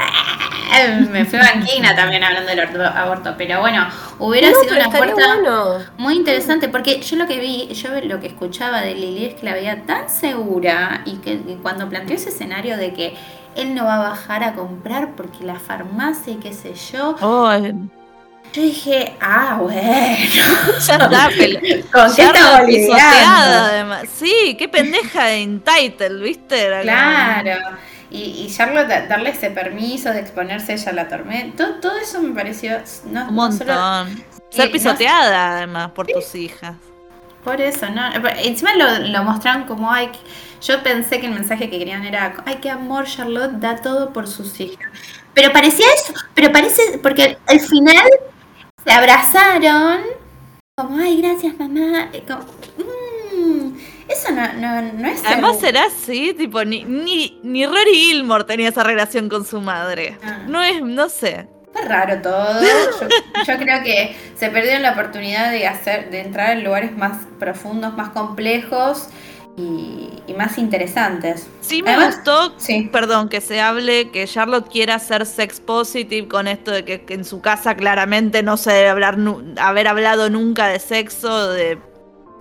Me 1.10 1.24
fui 1.24 1.38
banquina 1.38 1.96
también 1.96 2.22
hablando 2.22 2.50
del 2.50 2.86
aborto, 2.86 3.34
pero 3.38 3.60
bueno, 3.60 3.88
hubiera 4.18 4.48
sido 4.48 4.76
una 4.76 4.90
puerta 4.90 5.38
muy 5.96 6.14
interesante 6.14 6.68
porque 6.68 7.00
yo 7.00 7.16
lo 7.16 7.26
que 7.26 7.40
vi, 7.40 7.68
yo 7.68 7.88
lo 8.02 8.20
que 8.20 8.28
escuchaba 8.28 8.82
de 8.82 8.94
Lili 8.94 9.24
es 9.26 9.34
que 9.34 9.46
la 9.46 9.54
veía 9.54 9.82
tan 9.86 10.08
segura 10.10 11.02
y 11.06 11.16
que 11.16 11.38
cuando 11.62 11.88
planteó 11.88 12.16
ese 12.16 12.28
escenario 12.28 12.76
de 12.76 12.92
que 12.92 13.16
él 13.56 13.74
no 13.74 13.84
va 13.84 13.96
a 13.96 14.10
bajar 14.10 14.44
a 14.44 14.54
comprar 14.54 15.14
porque 15.16 15.44
la 15.44 15.58
farmacia 15.58 16.34
y 16.34 16.36
qué 16.36 16.52
sé 16.52 16.74
yo. 16.74 17.16
Oh, 17.22 17.50
yo 18.52 18.62
dije, 18.62 19.14
ah, 19.20 19.58
bueno. 19.60 19.78
Ya 20.86 20.94
está, 20.96 21.28
Con 21.92 22.14
qué 22.14 22.30
pisoteada, 22.66 23.68
además. 23.68 24.04
Sí, 24.14 24.56
qué 24.58 24.68
pendeja 24.68 25.32
en 25.32 25.60
title, 25.60 26.22
¿viste? 26.22 26.68
claro. 26.82 27.76
Y, 28.10 28.46
y 28.46 28.54
Charlotte 28.54 29.06
darle 29.06 29.30
ese 29.30 29.50
permiso 29.50 30.10
de 30.10 30.20
exponerse 30.20 30.72
ella 30.72 30.92
a 30.92 30.94
la 30.94 31.08
tormenta, 31.08 31.78
todo, 31.80 31.98
eso 31.98 32.22
me 32.22 32.34
pareció. 32.34 32.78
No, 33.04 33.28
Un 33.28 33.34
montón. 33.34 34.24
Ser 34.48 34.70
pisoteada, 34.70 35.58
además, 35.58 35.90
por 35.90 36.06
tus 36.06 36.34
hijas. 36.34 36.74
Por 37.44 37.60
eso, 37.60 37.88
¿no? 37.90 38.02
Encima 38.42 38.74
lo, 38.74 38.98
lo 39.08 39.24
mostraron 39.24 39.64
como, 39.64 39.92
ay, 39.92 40.10
yo 40.62 40.82
pensé 40.82 41.20
que 41.20 41.26
el 41.26 41.34
mensaje 41.34 41.68
que 41.70 41.78
querían 41.78 42.04
era, 42.04 42.34
ay, 42.46 42.56
qué 42.62 42.70
amor, 42.70 43.04
Charlotte 43.06 43.52
da 43.52 43.76
todo 43.76 44.12
por 44.12 44.26
sus 44.26 44.58
hijas. 44.60 44.88
Pero 45.34 45.52
parecía 45.52 45.86
eso, 45.94 46.14
pero 46.34 46.50
parece, 46.50 46.98
porque 47.02 47.38
al 47.46 47.60
final 47.60 48.08
se 48.88 48.94
abrazaron, 48.94 50.00
como, 50.76 50.98
ay, 50.98 51.20
gracias 51.20 51.58
mamá. 51.58 52.08
Mm, 53.36 53.76
eso 54.08 54.32
no, 54.32 54.52
no, 54.54 54.92
no 54.92 55.08
es. 55.08 55.22
Además 55.26 55.60
será 55.60 55.84
así, 55.84 56.32
tipo, 56.32 56.64
ni, 56.64 56.84
ni, 56.84 57.38
ni 57.42 57.66
Rory 57.66 57.94
Gilmore 57.94 58.44
tenía 58.44 58.70
esa 58.70 58.82
relación 58.84 59.28
con 59.28 59.44
su 59.44 59.60
madre. 59.60 60.16
Ah. 60.24 60.44
No 60.46 60.62
es, 60.62 60.80
no 60.80 61.10
sé. 61.10 61.48
Fue 61.72 61.82
raro 61.82 62.22
todo. 62.22 62.62
Yo, 63.46 63.58
creo 63.58 63.82
que 63.82 64.16
se 64.34 64.48
perdió 64.48 64.78
la 64.78 64.92
oportunidad 64.92 65.50
de 65.50 65.66
hacer, 65.66 66.10
de 66.10 66.20
entrar 66.20 66.56
en 66.56 66.64
lugares 66.64 66.96
más 66.96 67.26
profundos, 67.38 67.94
más 67.94 68.08
complejos 68.10 69.08
y, 69.58 70.34
más 70.34 70.56
interesantes. 70.56 71.48
Sí 71.60 71.82
me 71.82 72.06
gustó, 72.06 72.54
perdón, 72.92 73.28
que 73.28 73.40
se 73.40 73.60
hable, 73.60 74.10
que 74.10 74.24
Charlotte 74.26 74.68
quiera 74.70 74.98
ser 75.00 75.26
sex 75.26 75.58
positive 75.58 76.28
con 76.28 76.46
esto 76.46 76.70
de 76.70 76.84
que, 76.84 77.02
en 77.08 77.24
su 77.24 77.40
casa 77.40 77.74
claramente 77.74 78.44
no 78.44 78.56
se 78.56 78.70
debe 78.70 78.88
hablar, 78.88 79.18
haber 79.58 79.88
hablado 79.88 80.30
nunca 80.30 80.68
de 80.68 80.78
sexo, 80.78 81.50
de... 81.50 81.78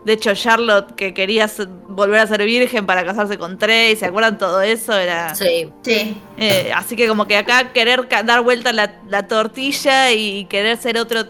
De 0.06 0.14
hecho, 0.14 0.34
Charlotte, 0.36 0.96
que 0.96 1.14
quería 1.14 1.52
volver 1.90 2.22
a 2.22 2.28
ser 2.28 2.46
virgen 2.46 2.86
para 2.86 3.04
casarse 3.04 3.38
con 3.38 3.58
Trey, 3.58 3.94
¿se 3.98 4.06
acuerdan 4.06 4.38
todo 4.38 4.62
eso? 4.62 4.96
Era. 4.96 5.36
Sí. 5.36 5.70
Sí. 5.82 6.16
Eh, 6.38 6.72
así 6.74 6.96
que, 6.96 7.10
como 7.10 7.26
que 7.26 7.36
acá 7.36 7.74
querer 7.74 8.08
dar 8.24 8.42
vuelta 8.42 8.72
la, 8.72 9.02
la 9.10 9.28
tortilla 9.28 10.14
y 10.14 10.46
querer 10.46 10.78
ser 10.78 10.98
otro, 10.98 11.26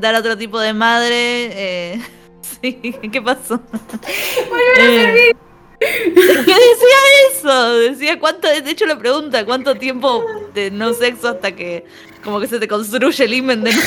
dar 0.00 0.14
otro 0.14 0.38
tipo 0.38 0.58
de 0.60 0.72
madre. 0.72 1.12
Eh, 1.94 2.00
¿qué 2.62 3.22
pasó? 3.22 3.60
Volver 4.50 4.80
a 4.80 4.84
eh, 4.84 5.04
servir. 5.04 5.36
¿Qué 5.82 6.54
decía 6.54 6.98
eso? 7.30 7.74
Decía 7.78 8.18
cuánto, 8.20 8.48
de 8.48 8.70
hecho 8.70 8.86
la 8.86 8.98
pregunta, 8.98 9.44
¿cuánto 9.44 9.74
tiempo 9.74 10.24
de 10.54 10.70
no 10.70 10.92
sexo 10.94 11.28
hasta 11.28 11.52
que 11.52 11.84
como 12.22 12.38
que 12.40 12.46
se 12.46 12.60
te 12.60 12.68
construye 12.68 13.24
el 13.24 13.34
imen 13.34 13.64
de 13.64 13.72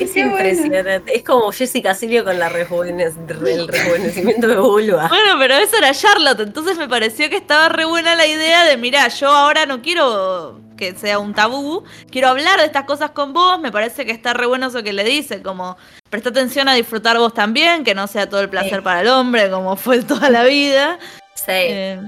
Es 0.00 0.16
impresionante. 0.16 1.16
Es 1.16 1.22
como 1.22 1.52
Jessica 1.52 1.94
Silvio 1.94 2.24
con 2.24 2.38
la 2.38 2.48
el 2.48 3.68
rejuvenecimiento 3.68 4.48
de 4.48 4.56
vulva. 4.56 5.08
Bueno, 5.08 5.38
pero 5.38 5.54
eso 5.54 5.76
era 5.76 5.92
Charlotte, 5.92 6.40
entonces 6.40 6.76
me 6.76 6.88
pareció 6.88 7.30
que 7.30 7.36
estaba 7.36 7.68
re 7.68 7.84
buena 7.84 8.14
la 8.14 8.26
idea 8.26 8.64
de, 8.64 8.76
mira, 8.76 9.06
yo 9.08 9.28
ahora 9.28 9.64
no 9.64 9.80
quiero 9.80 10.60
que 10.82 10.98
sea 10.98 11.20
un 11.20 11.32
tabú, 11.32 11.84
quiero 12.10 12.26
hablar 12.26 12.58
de 12.58 12.66
estas 12.66 12.84
cosas 12.86 13.12
con 13.12 13.32
vos, 13.32 13.60
me 13.60 13.70
parece 13.70 14.04
que 14.04 14.10
está 14.10 14.34
re 14.34 14.46
bueno 14.46 14.66
eso 14.66 14.82
que 14.82 14.92
le 14.92 15.04
dice, 15.04 15.40
como 15.40 15.76
presta 16.10 16.30
atención 16.30 16.68
a 16.68 16.74
disfrutar 16.74 17.18
vos 17.18 17.32
también, 17.32 17.84
que 17.84 17.94
no 17.94 18.08
sea 18.08 18.28
todo 18.28 18.40
el 18.40 18.48
placer 18.48 18.82
para 18.82 19.02
el 19.02 19.08
hombre, 19.08 19.48
como 19.48 19.76
fue 19.76 20.02
toda 20.02 20.28
la 20.28 20.42
vida. 20.42 20.98
Sí. 21.36 21.44
Eh, 21.46 22.00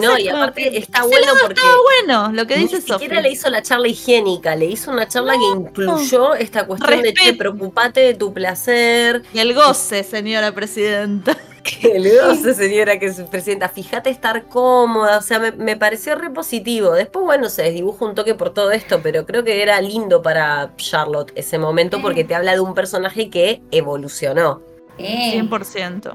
no, 0.00 0.16
y 0.16 0.28
aparte 0.28 0.78
está 0.78 1.02
bueno 1.02 1.32
porque. 1.40 1.60
Está 1.60 1.76
bueno 1.82 2.32
lo 2.32 2.46
que 2.46 2.56
dice 2.56 2.80
Sofía. 2.80 2.94
Ni 2.94 3.00
siquiera 3.00 3.20
le 3.20 3.30
hizo 3.32 3.50
la 3.50 3.62
charla 3.62 3.88
higiénica, 3.88 4.54
le 4.54 4.66
hizo 4.66 4.92
una 4.92 5.08
charla 5.08 5.32
que 5.32 5.44
incluyó 5.44 6.34
esta 6.34 6.64
cuestión 6.64 7.02
de 7.02 7.12
que 7.12 7.34
preocupate 7.34 8.00
de 8.02 8.14
tu 8.14 8.32
placer. 8.32 9.24
Y 9.34 9.40
el 9.40 9.52
goce, 9.52 10.04
señora 10.04 10.52
presidenta. 10.52 11.36
Que 11.62 11.96
esa 11.96 12.54
señora 12.54 12.98
que 12.98 13.12
se 13.12 13.24
presenta, 13.24 13.68
fíjate 13.68 14.10
estar 14.10 14.44
cómoda, 14.44 15.18
o 15.18 15.22
sea, 15.22 15.38
me, 15.38 15.76
pareció 15.76 16.14
re 16.14 16.30
positivo. 16.30 16.92
Después, 16.92 17.24
bueno, 17.24 17.48
se 17.48 17.62
desdibuja 17.62 18.04
un 18.04 18.14
toque 18.14 18.34
por 18.34 18.52
todo 18.52 18.72
esto, 18.72 19.00
pero 19.02 19.26
creo 19.26 19.44
que 19.44 19.62
era 19.62 19.80
lindo 19.80 20.22
para 20.22 20.72
Charlotte 20.76 21.32
ese 21.34 21.58
momento 21.58 22.00
porque 22.02 22.24
te 22.24 22.34
habla 22.34 22.52
de 22.52 22.60
un 22.60 22.74
personaje 22.74 23.30
que 23.30 23.62
evolucionó. 23.70 24.60
100%. 24.98 26.12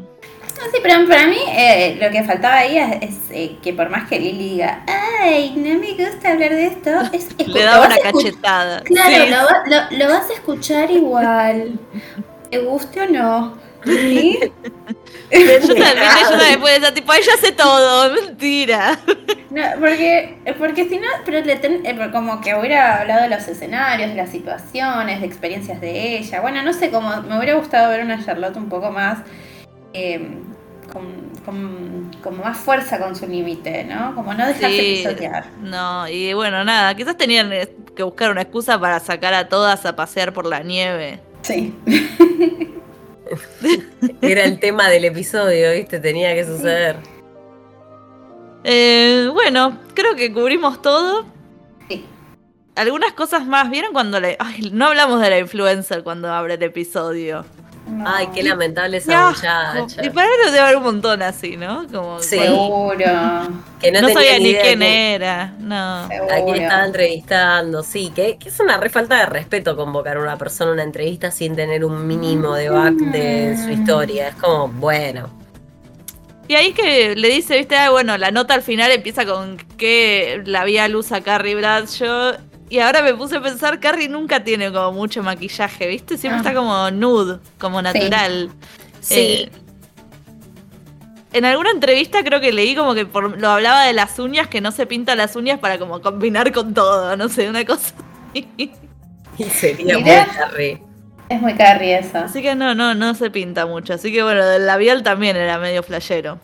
sí, 0.72 0.80
pero 0.82 1.08
para 1.08 1.28
mí 1.28 1.38
eh, 1.50 1.98
lo 2.00 2.10
que 2.12 2.24
faltaba 2.24 2.58
ahí 2.58 2.78
es, 2.78 3.16
eh, 3.32 3.58
que 3.62 3.74
por 3.74 3.90
más 3.90 4.08
que 4.08 4.20
Lily 4.20 4.50
diga, 4.50 4.84
ay, 4.88 5.54
no 5.56 5.80
me 5.80 5.92
gusta 5.94 6.32
hablar 6.32 6.52
de 6.52 6.68
esto, 6.68 6.92
es, 7.12 7.28
Le 7.48 7.64
da 7.64 7.86
una 7.86 7.98
cachetada. 7.98 8.82
Claro, 8.82 9.26
lo, 9.66 9.98
lo, 9.98 10.08
vas 10.08 10.30
a 10.30 10.34
escuchar 10.34 10.92
igual, 10.92 11.80
te 12.50 12.60
guste 12.60 13.02
o 13.02 13.08
no. 13.08 13.58
¿Sí? 13.86 14.40
Yo 15.32 15.76
también, 15.76 16.08
yo 16.30 16.38
después 16.38 16.82
de 16.82 16.92
tipo, 16.92 17.14
ella 17.14 17.32
hace 17.36 17.52
todo, 17.52 18.14
mentira. 18.26 18.98
No, 19.50 19.64
porque, 19.80 20.38
porque 20.58 20.88
si 20.88 20.98
no, 20.98 21.08
pero 21.26 21.42
le 21.42 21.54
eh, 21.54 22.10
como 22.12 22.42
que 22.42 22.56
hubiera 22.56 23.02
hablado 23.02 23.24
de 23.24 23.30
los 23.30 23.48
escenarios, 23.48 24.10
de 24.10 24.16
las 24.16 24.30
situaciones, 24.30 25.20
de 25.20 25.28
experiencias 25.28 25.82
de 25.82 26.18
ella. 26.18 26.42
Bueno, 26.42 26.62
no 26.64 26.74
sé, 26.74 26.92
como 26.92 27.22
me 27.24 27.38
hubiera 27.38 27.56
gustado 27.56 27.90
ver 27.90 28.04
una 28.04 28.24
Charlotte 28.24 28.56
un 28.56 28.70
poco 28.70 28.92
más, 28.92 29.20
em, 29.94 30.44
con, 30.92 32.12
como 32.24 32.44
más 32.44 32.58
fuerza 32.58 33.00
con 33.00 33.16
su 33.16 33.28
límite, 33.28 33.84
¿no? 33.84 34.16
Como 34.16 34.34
no 34.34 34.48
dejarse 34.48 34.80
pisotear. 34.80 35.46
No, 35.62 36.08
y 36.08 36.34
bueno, 36.34 36.64
nada, 36.64 36.96
quizás 36.96 37.18
tenían 37.18 37.52
que 37.96 38.04
buscar 38.04 38.32
una 38.32 38.44
excusa 38.44 38.80
para 38.80 39.00
sacar 39.00 39.34
a 39.34 39.50
todas 39.50 39.86
a 39.86 39.96
pasear 39.96 40.34
por 40.34 40.46
la 40.46 40.62
nieve. 40.62 41.20
Sí. 41.42 41.74
Era 44.22 44.44
el 44.44 44.60
tema 44.60 44.90
del 44.90 45.06
episodio, 45.06 45.72
¿viste? 45.74 46.00
Tenía 46.00 46.34
que 46.36 46.46
suceder. 46.46 46.98
Eh, 48.64 49.30
bueno, 49.34 49.80
creo 49.94 50.16
que 50.16 50.32
cubrimos 50.34 50.82
todo. 50.82 51.26
Sí. 51.88 52.06
Algunas 52.76 53.14
cosas 53.14 53.46
más. 53.46 53.70
¿Vieron 53.70 53.94
cuando 53.94 54.20
le.? 54.20 54.38
no 54.72 54.88
hablamos 54.88 55.22
de 55.22 55.30
la 55.30 55.40
influencer 55.40 56.04
cuando 56.04 56.32
abre 56.32 56.56
el 56.56 56.64
episodio. 56.64 57.46
Ay, 58.06 58.28
qué 58.34 58.44
lamentable 58.44 58.98
esa 58.98 59.30
muchacha. 59.30 60.04
Y 60.04 60.10
para 60.10 60.28
él 60.28 60.34
debe 60.46 60.60
haber 60.60 60.78
un 60.78 60.84
montón 60.84 61.22
así, 61.22 61.58
¿no? 61.58 61.88
Como 61.92 62.20
Seguro. 62.22 62.98
Que 63.80 63.92
no, 63.92 64.10
sabía 64.10 64.40
ni 64.40 64.56
quién 64.56 64.82
era. 64.82 65.54
No. 65.60 65.76
A 65.76 66.10
quién 66.46 66.64
estaba 66.64 66.86
entrevistando, 66.86 67.84
sí. 67.84 68.12
Que, 68.14 68.38
es 68.44 68.60
una 68.60 68.78
re 68.78 68.90
falta 68.90 69.18
de 69.18 69.26
respeto 69.26 69.76
convocar 69.76 70.18
a 70.18 70.22
una 70.22 70.38
persona 70.38 70.72
a 70.72 70.74
una 70.74 70.84
entrevista 70.84 71.32
sin 71.32 71.56
tener 71.56 71.86
un 71.86 72.06
mínimo 72.08 72.54
de 72.56 72.70
back 72.70 72.96
de 72.96 73.58
su 73.58 73.70
historia. 73.70 74.30
Es 74.30 74.36
como, 74.36 74.68
bueno. 74.68 75.30
Y 76.48 76.56
ahí 76.56 76.68
es 76.70 76.76
que 76.76 77.16
le 77.16 77.28
dice, 77.28 77.58
viste, 77.58 77.76
bueno, 77.90 78.18
la 78.18 78.32
nota 78.32 78.54
al 78.54 78.62
final 78.62 78.92
empieza 78.92 79.26
con 79.26 79.58
que 79.78 80.42
la 80.46 80.64
vía 80.64 80.88
luz 80.88 81.12
a 81.12 81.22
Carrie 81.22 81.56
Bradshaw 81.56 82.38
y 82.70 82.80
ahora 82.80 83.02
me 83.02 83.14
puse 83.14 83.38
a 83.38 83.42
pensar, 83.42 83.80
Carrie 83.80 84.10
nunca 84.10 84.44
tiene 84.44 84.72
como 84.72 84.92
mucho 84.92 85.24
maquillaje, 85.24 85.88
¿viste? 85.88 86.18
Siempre 86.18 86.40
está 86.40 86.52
ah. 86.52 86.56
como 86.56 86.92
nude, 86.92 87.40
como 87.58 87.82
natural. 87.82 88.50
Sí. 89.00 89.16
Eh, 89.16 89.52
en 91.34 91.46
alguna 91.46 91.72
entrevista 91.72 92.24
creo 92.24 92.40
que 92.40 92.52
leí 92.52 92.76
como 92.76 92.94
que 92.94 93.06
lo 93.06 93.50
hablaba 93.50 93.84
de 93.84 93.94
las 93.94 94.18
uñas, 94.20 94.48
que 94.48 94.62
no 94.62 94.72
se 94.72 94.86
pinta 94.86 95.16
las 95.16 95.36
uñas 95.36 95.60
para 95.60 95.78
como 95.78 96.02
combinar 96.02 96.52
con 96.52 96.74
todo, 96.74 97.16
no 97.16 97.30
sé, 97.30 97.50
una 97.50 97.66
cosa 97.66 97.94
Y 99.38 99.44
sería 99.44 100.00
muy 100.00 100.10
Carrie. 100.10 100.82
Es 101.30 101.42
muy 101.42 101.54
Carrie 101.56 102.00
eso. 102.00 102.20
Así 102.20 102.42
que 102.42 102.56
no, 102.56 102.74
no, 102.74 102.96
no 102.96 103.14
se 103.14 103.30
pinta 103.30 103.66
mucho. 103.66 103.94
Así 103.94 104.12
que 104.12 104.24
bueno, 104.24 104.46
del 104.46 104.66
labial 104.66 105.04
también 105.04 105.36
era 105.36 105.58
medio 105.58 105.84
flashero. 105.84 106.40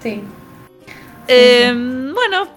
Sí. 0.00 0.22
Eh, 1.28 1.72
bueno, 1.72 2.48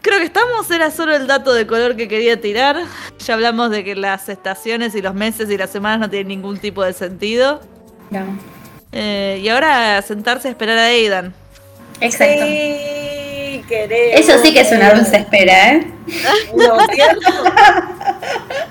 Creo 0.00 0.18
que 0.18 0.24
estamos, 0.26 0.70
era 0.70 0.90
solo 0.90 1.14
el 1.16 1.26
dato 1.26 1.52
de 1.52 1.66
color 1.66 1.96
que 1.96 2.06
quería 2.08 2.40
tirar. 2.40 2.76
Ya 3.18 3.34
hablamos 3.34 3.70
de 3.70 3.82
que 3.84 3.96
las 3.96 4.28
estaciones 4.28 4.94
y 4.94 5.02
los 5.02 5.14
meses 5.14 5.50
y 5.50 5.58
las 5.58 5.70
semanas 5.70 5.98
no 6.00 6.08
tienen 6.10 6.28
ningún 6.28 6.58
tipo 6.58 6.84
de 6.84 6.92
sentido. 6.92 7.60
No. 8.10 8.24
Eh, 8.92 9.40
y 9.42 9.48
ahora 9.48 10.00
sentarse 10.02 10.48
a 10.48 10.50
esperar 10.52 10.78
a 10.78 10.84
Aidan. 10.86 11.34
Exacto. 12.00 12.44
Sí, 12.46 13.62
Eso 13.70 14.38
sí 14.42 14.54
que 14.54 14.60
es 14.60 14.70
una 14.72 14.94
dulce 14.94 15.16
espera, 15.16 15.72
¿eh? 15.72 15.92
No, 16.54 16.76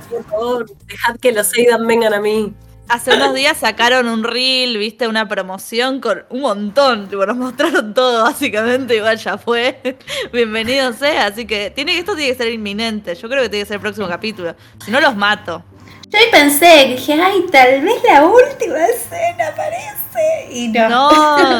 Por 0.09 0.25
favor, 0.25 0.65
dejad 0.87 1.17
que 1.21 1.31
los 1.33 1.53
Aidan 1.53 1.85
vengan 1.85 2.13
a 2.13 2.21
mí. 2.21 2.53
Hace 2.89 3.13
unos 3.13 3.33
días 3.33 3.57
sacaron 3.57 4.07
un 4.07 4.23
reel, 4.23 4.77
viste, 4.77 5.07
una 5.07 5.27
promoción 5.27 5.99
con 5.99 6.23
un 6.29 6.41
montón. 6.41 7.09
nos 7.11 7.35
mostraron 7.35 7.93
todo, 7.93 8.23
básicamente. 8.23 8.95
Igual 8.95 9.17
ya 9.17 9.37
fue. 9.37 9.97
Bienvenido 10.31 10.93
sea. 10.93 11.27
Así 11.27 11.45
que 11.45 11.69
tiene, 11.69 11.97
esto 11.97 12.15
tiene 12.15 12.31
que 12.31 12.37
ser 12.37 12.51
inminente. 12.51 13.13
Yo 13.15 13.27
creo 13.27 13.43
que 13.43 13.49
tiene 13.49 13.63
que 13.63 13.67
ser 13.67 13.75
el 13.75 13.81
próximo 13.81 14.07
capítulo. 14.07 14.55
Si 14.85 14.89
no, 14.89 15.01
los 15.01 15.15
mato. 15.15 15.63
Yo 16.09 16.17
ahí 16.17 16.25
pensé, 16.31 16.85
dije, 16.87 17.13
ay, 17.21 17.45
tal 17.51 17.81
vez 17.81 18.01
la 18.03 18.25
última 18.25 18.85
escena 18.85 19.49
aparece. 19.49 20.47
Y 20.51 20.69
no. 20.69 20.87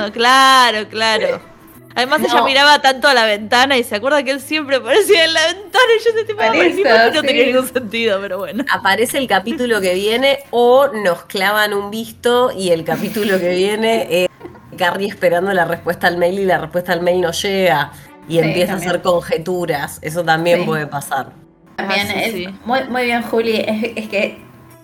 No, 0.06 0.12
claro, 0.14 0.88
claro. 0.88 1.57
Además 1.98 2.22
ella 2.24 2.44
miraba 2.44 2.80
tanto 2.80 3.08
a 3.08 3.16
la 3.16 3.26
ventana 3.26 3.76
y 3.76 3.84
se 3.84 3.96
acuerda 3.96 4.22
que 4.22 4.30
él 4.30 4.40
siempre 4.40 4.76
aparecía 4.76 5.26
en 5.26 5.34
la 5.34 5.48
ventana 5.48 5.86
y 6.00 6.04
yo 6.04 6.10
ese 6.12 6.26
tipo 6.26 6.40
de 6.44 7.12
no 7.12 7.22
tenía 7.24 7.46
ningún 7.48 7.68
sentido, 7.68 8.22
pero 8.22 8.38
bueno. 8.38 8.64
Aparece 8.70 9.18
el 9.18 9.28
capítulo 9.28 9.82
que 9.82 9.96
viene 9.96 10.38
o 10.52 10.90
nos 10.90 11.26
clavan 11.26 11.74
un 11.74 11.90
visto 11.90 12.52
y 12.56 12.70
el 12.70 12.84
capítulo 12.84 13.40
que 13.40 13.50
viene 13.56 14.08
es 14.12 14.30
Carrie 14.78 15.08
esperando 15.08 15.52
la 15.54 15.66
respuesta 15.66 16.06
al 16.06 16.18
mail 16.18 16.38
y 16.38 16.46
la 16.46 16.60
respuesta 16.60 16.94
al 16.94 17.02
mail 17.02 17.20
no 17.20 17.32
llega 17.32 17.92
y 18.30 18.38
empieza 18.38 18.74
a 18.74 18.76
hacer 18.76 19.02
conjeturas. 19.02 19.98
Eso 20.04 20.24
también 20.24 20.68
puede 20.68 20.86
pasar. 20.86 21.32
También 21.78 22.12
es, 22.12 22.54
muy, 22.64 22.84
muy 22.90 23.06
bien, 23.06 23.24
Juli. 23.24 23.66
Es, 23.96 24.08
que 24.08 24.40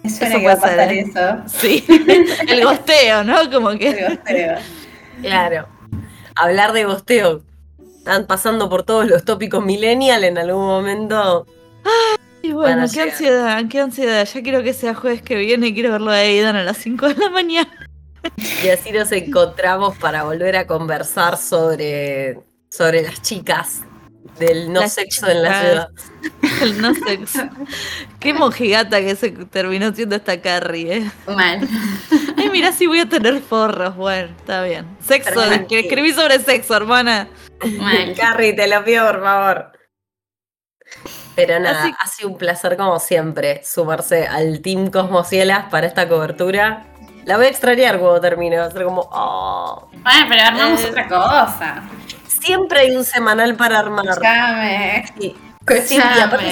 suena 0.09 0.39
que 0.39 0.47
va 0.47 0.53
a 0.53 0.59
pasar 0.59 0.91
¿eh? 0.91 1.05
eso. 1.07 1.43
Sí, 1.45 1.86
el 2.47 2.64
gosteo, 2.64 3.24
¿no? 3.24 3.51
Como 3.51 3.70
que. 3.78 3.89
El 3.89 4.09
gosteo. 4.16 4.57
Claro 5.22 5.72
hablar 6.36 6.73
de 6.73 6.86
gosteo. 6.86 7.41
Están 7.97 8.25
pasando 8.27 8.69
por 8.69 8.84
todos 8.84 9.07
los 9.07 9.23
tópicos 9.23 9.63
millennial 9.63 10.23
en 10.23 10.38
algún 10.38 10.65
momento. 10.65 11.45
Ay, 12.43 12.51
bueno, 12.51 12.86
qué 12.93 13.01
ansiedad, 13.01 13.63
qué 13.69 13.79
ansiedad. 13.79 14.27
Ya 14.27 14.41
quiero 14.41 14.63
que 14.63 14.73
sea 14.73 14.93
jueves 14.93 15.21
que 15.21 15.36
viene 15.36 15.67
y 15.67 15.73
quiero 15.73 15.91
verlo 15.91 16.11
a 16.11 16.15
Aidan 16.15 16.55
a 16.55 16.63
las 16.63 16.77
5 16.77 17.09
de 17.09 17.15
la 17.15 17.29
mañana. 17.29 17.89
Y 18.63 18.69
así 18.69 18.91
nos 18.91 19.11
encontramos 19.11 19.97
para 19.97 20.23
volver 20.23 20.55
a 20.55 20.67
conversar 20.67 21.38
sobre, 21.38 22.39
sobre 22.69 23.03
las 23.03 23.21
chicas 23.21 23.84
del 24.39 24.71
no 24.71 24.88
sexo 24.88 25.27
en 25.29 25.43
la 25.43 25.61
ciudad. 25.61 25.89
El 26.61 26.81
no 26.81 26.93
sexo. 26.93 27.49
Qué 28.19 28.34
mojigata 28.34 28.99
que 28.99 29.15
se 29.15 29.31
terminó 29.31 29.93
siendo 29.93 30.15
esta 30.15 30.41
Carrie, 30.41 30.97
¿eh? 30.97 31.11
Mal. 31.27 31.67
Ay, 32.38 32.49
mira 32.49 32.71
si 32.71 32.88
voy 32.88 32.99
a 32.99 33.09
tener 33.09 33.41
forros. 33.41 33.95
Bueno, 33.95 34.34
está 34.38 34.63
bien. 34.63 34.86
Sexo, 35.05 35.41
que 35.67 35.79
escribí 35.79 36.13
sobre 36.13 36.39
sexo, 36.39 36.75
hermana. 36.75 37.27
Mal. 37.79 38.13
Carrie, 38.17 38.53
te 38.53 38.67
lo 38.67 38.84
pido, 38.84 39.05
por 39.05 39.21
favor. 39.21 39.71
Pero 41.36 41.59
nada, 41.59 41.95
ha 41.99 42.07
sido 42.07 42.29
un 42.29 42.38
placer 42.38 42.77
como 42.77 42.99
siempre 42.99 43.61
sumarse 43.63 44.27
al 44.27 44.61
Team 44.61 44.91
Cosmocielas 44.91 45.65
para 45.71 45.88
esta 45.88 46.07
cobertura. 46.07 46.86
La 47.25 47.38
voy 47.38 47.47
a 47.47 47.49
extrañar 47.49 47.99
cuando 47.99 48.21
termine, 48.21 48.57
va 48.57 48.65
a 48.65 48.71
ser 48.71 48.84
como, 48.84 49.09
oh. 49.11 49.89
Bueno, 49.91 50.25
pero 50.29 50.41
armamos 50.43 50.81
eh, 50.81 50.89
otra 50.89 51.07
cosa 51.07 51.84
siempre 52.44 52.80
hay 52.82 52.96
un 52.96 53.04
semanal 53.04 53.56
para 53.56 53.80
armar. 53.80 54.06
Sí. 55.20 55.36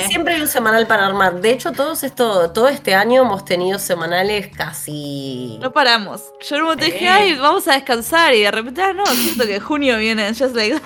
siempre 0.08 0.36
hay 0.36 0.42
un 0.42 0.48
semanal 0.48 0.88
para 0.88 1.06
armar. 1.06 1.42
De 1.42 1.52
hecho, 1.52 1.72
todos 1.72 2.04
esto, 2.04 2.52
todo 2.52 2.70
este 2.70 2.96
año 2.96 3.24
hemos 3.24 3.44
tenido 3.46 3.78
semanales 3.80 4.48
casi. 4.56 5.58
No 5.62 5.72
paramos. 5.72 6.22
Yo 6.48 6.58
un 6.58 6.64
momento 6.64 6.86
dije, 6.86 7.08
ay, 7.08 7.36
vamos 7.36 7.68
a 7.68 7.74
descansar. 7.74 8.34
Y 8.34 8.42
de 8.42 8.52
repente, 8.52 8.82
ah, 8.82 8.94
no, 8.94 9.06
siento 9.06 9.46
que 9.46 9.60
junio 9.60 9.98
viene. 9.98 10.30
Just 10.30 10.56
like 10.56 10.80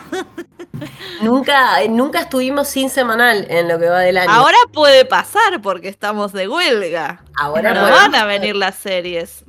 nunca, 1.22 1.78
nunca 1.90 2.22
estuvimos 2.22 2.68
sin 2.68 2.90
semanal 2.90 3.46
en 3.50 3.68
lo 3.68 3.80
que 3.80 3.90
va 3.90 4.00
del 4.00 4.18
año. 4.18 4.32
Ahora 4.32 4.58
puede 4.74 5.06
pasar 5.06 5.62
porque 5.62 5.90
estamos 5.90 6.34
de 6.34 6.48
huelga. 6.48 7.24
Ahora 7.36 7.74
no 7.74 7.84
van 7.84 8.16
a 8.16 8.26
venir 8.26 8.56
las 8.56 8.76
series. 8.76 9.44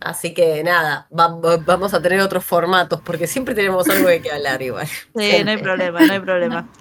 Así 0.00 0.32
que 0.32 0.64
nada, 0.64 1.06
vamos 1.10 1.94
a 1.94 2.00
tener 2.00 2.20
otros 2.20 2.44
formatos, 2.44 3.00
porque 3.02 3.26
siempre 3.26 3.54
tenemos 3.54 3.88
algo 3.88 4.08
de 4.08 4.22
que 4.22 4.32
hablar 4.32 4.62
igual. 4.62 4.86
Sí, 5.16 5.44
no 5.44 5.50
hay 5.50 5.58
problema, 5.58 6.00
no 6.00 6.12
hay 6.12 6.20
problema. 6.20 6.68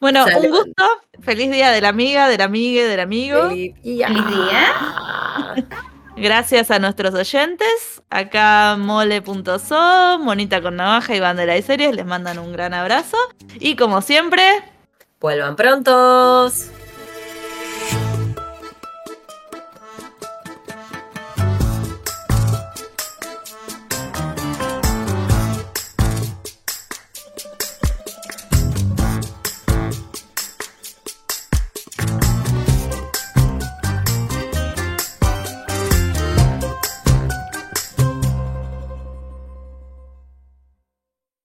Bueno, 0.00 0.24
un 0.24 0.48
gusto. 0.48 0.84
Feliz 1.20 1.50
día 1.50 1.70
de 1.72 1.82
la 1.82 1.90
amiga, 1.90 2.26
del 2.26 2.40
amigue, 2.40 2.86
del 2.86 3.00
amigo. 3.00 3.50
Feliz 3.50 3.74
día. 3.82 4.08
Gracias 6.16 6.70
a 6.70 6.78
nuestros 6.78 7.12
oyentes. 7.12 8.02
Acá 8.08 8.76
mole.so, 8.78 10.18
Monita 10.20 10.62
con 10.62 10.76
Navaja 10.76 11.14
y 11.14 11.20
Bandera 11.20 11.54
y 11.58 11.60
Series 11.60 11.94
les 11.94 12.06
mandan 12.06 12.38
un 12.38 12.50
gran 12.50 12.72
abrazo. 12.72 13.18
Y 13.56 13.76
como 13.76 14.00
siempre, 14.00 14.42
vuelvan 15.20 15.54
prontos. 15.54 16.70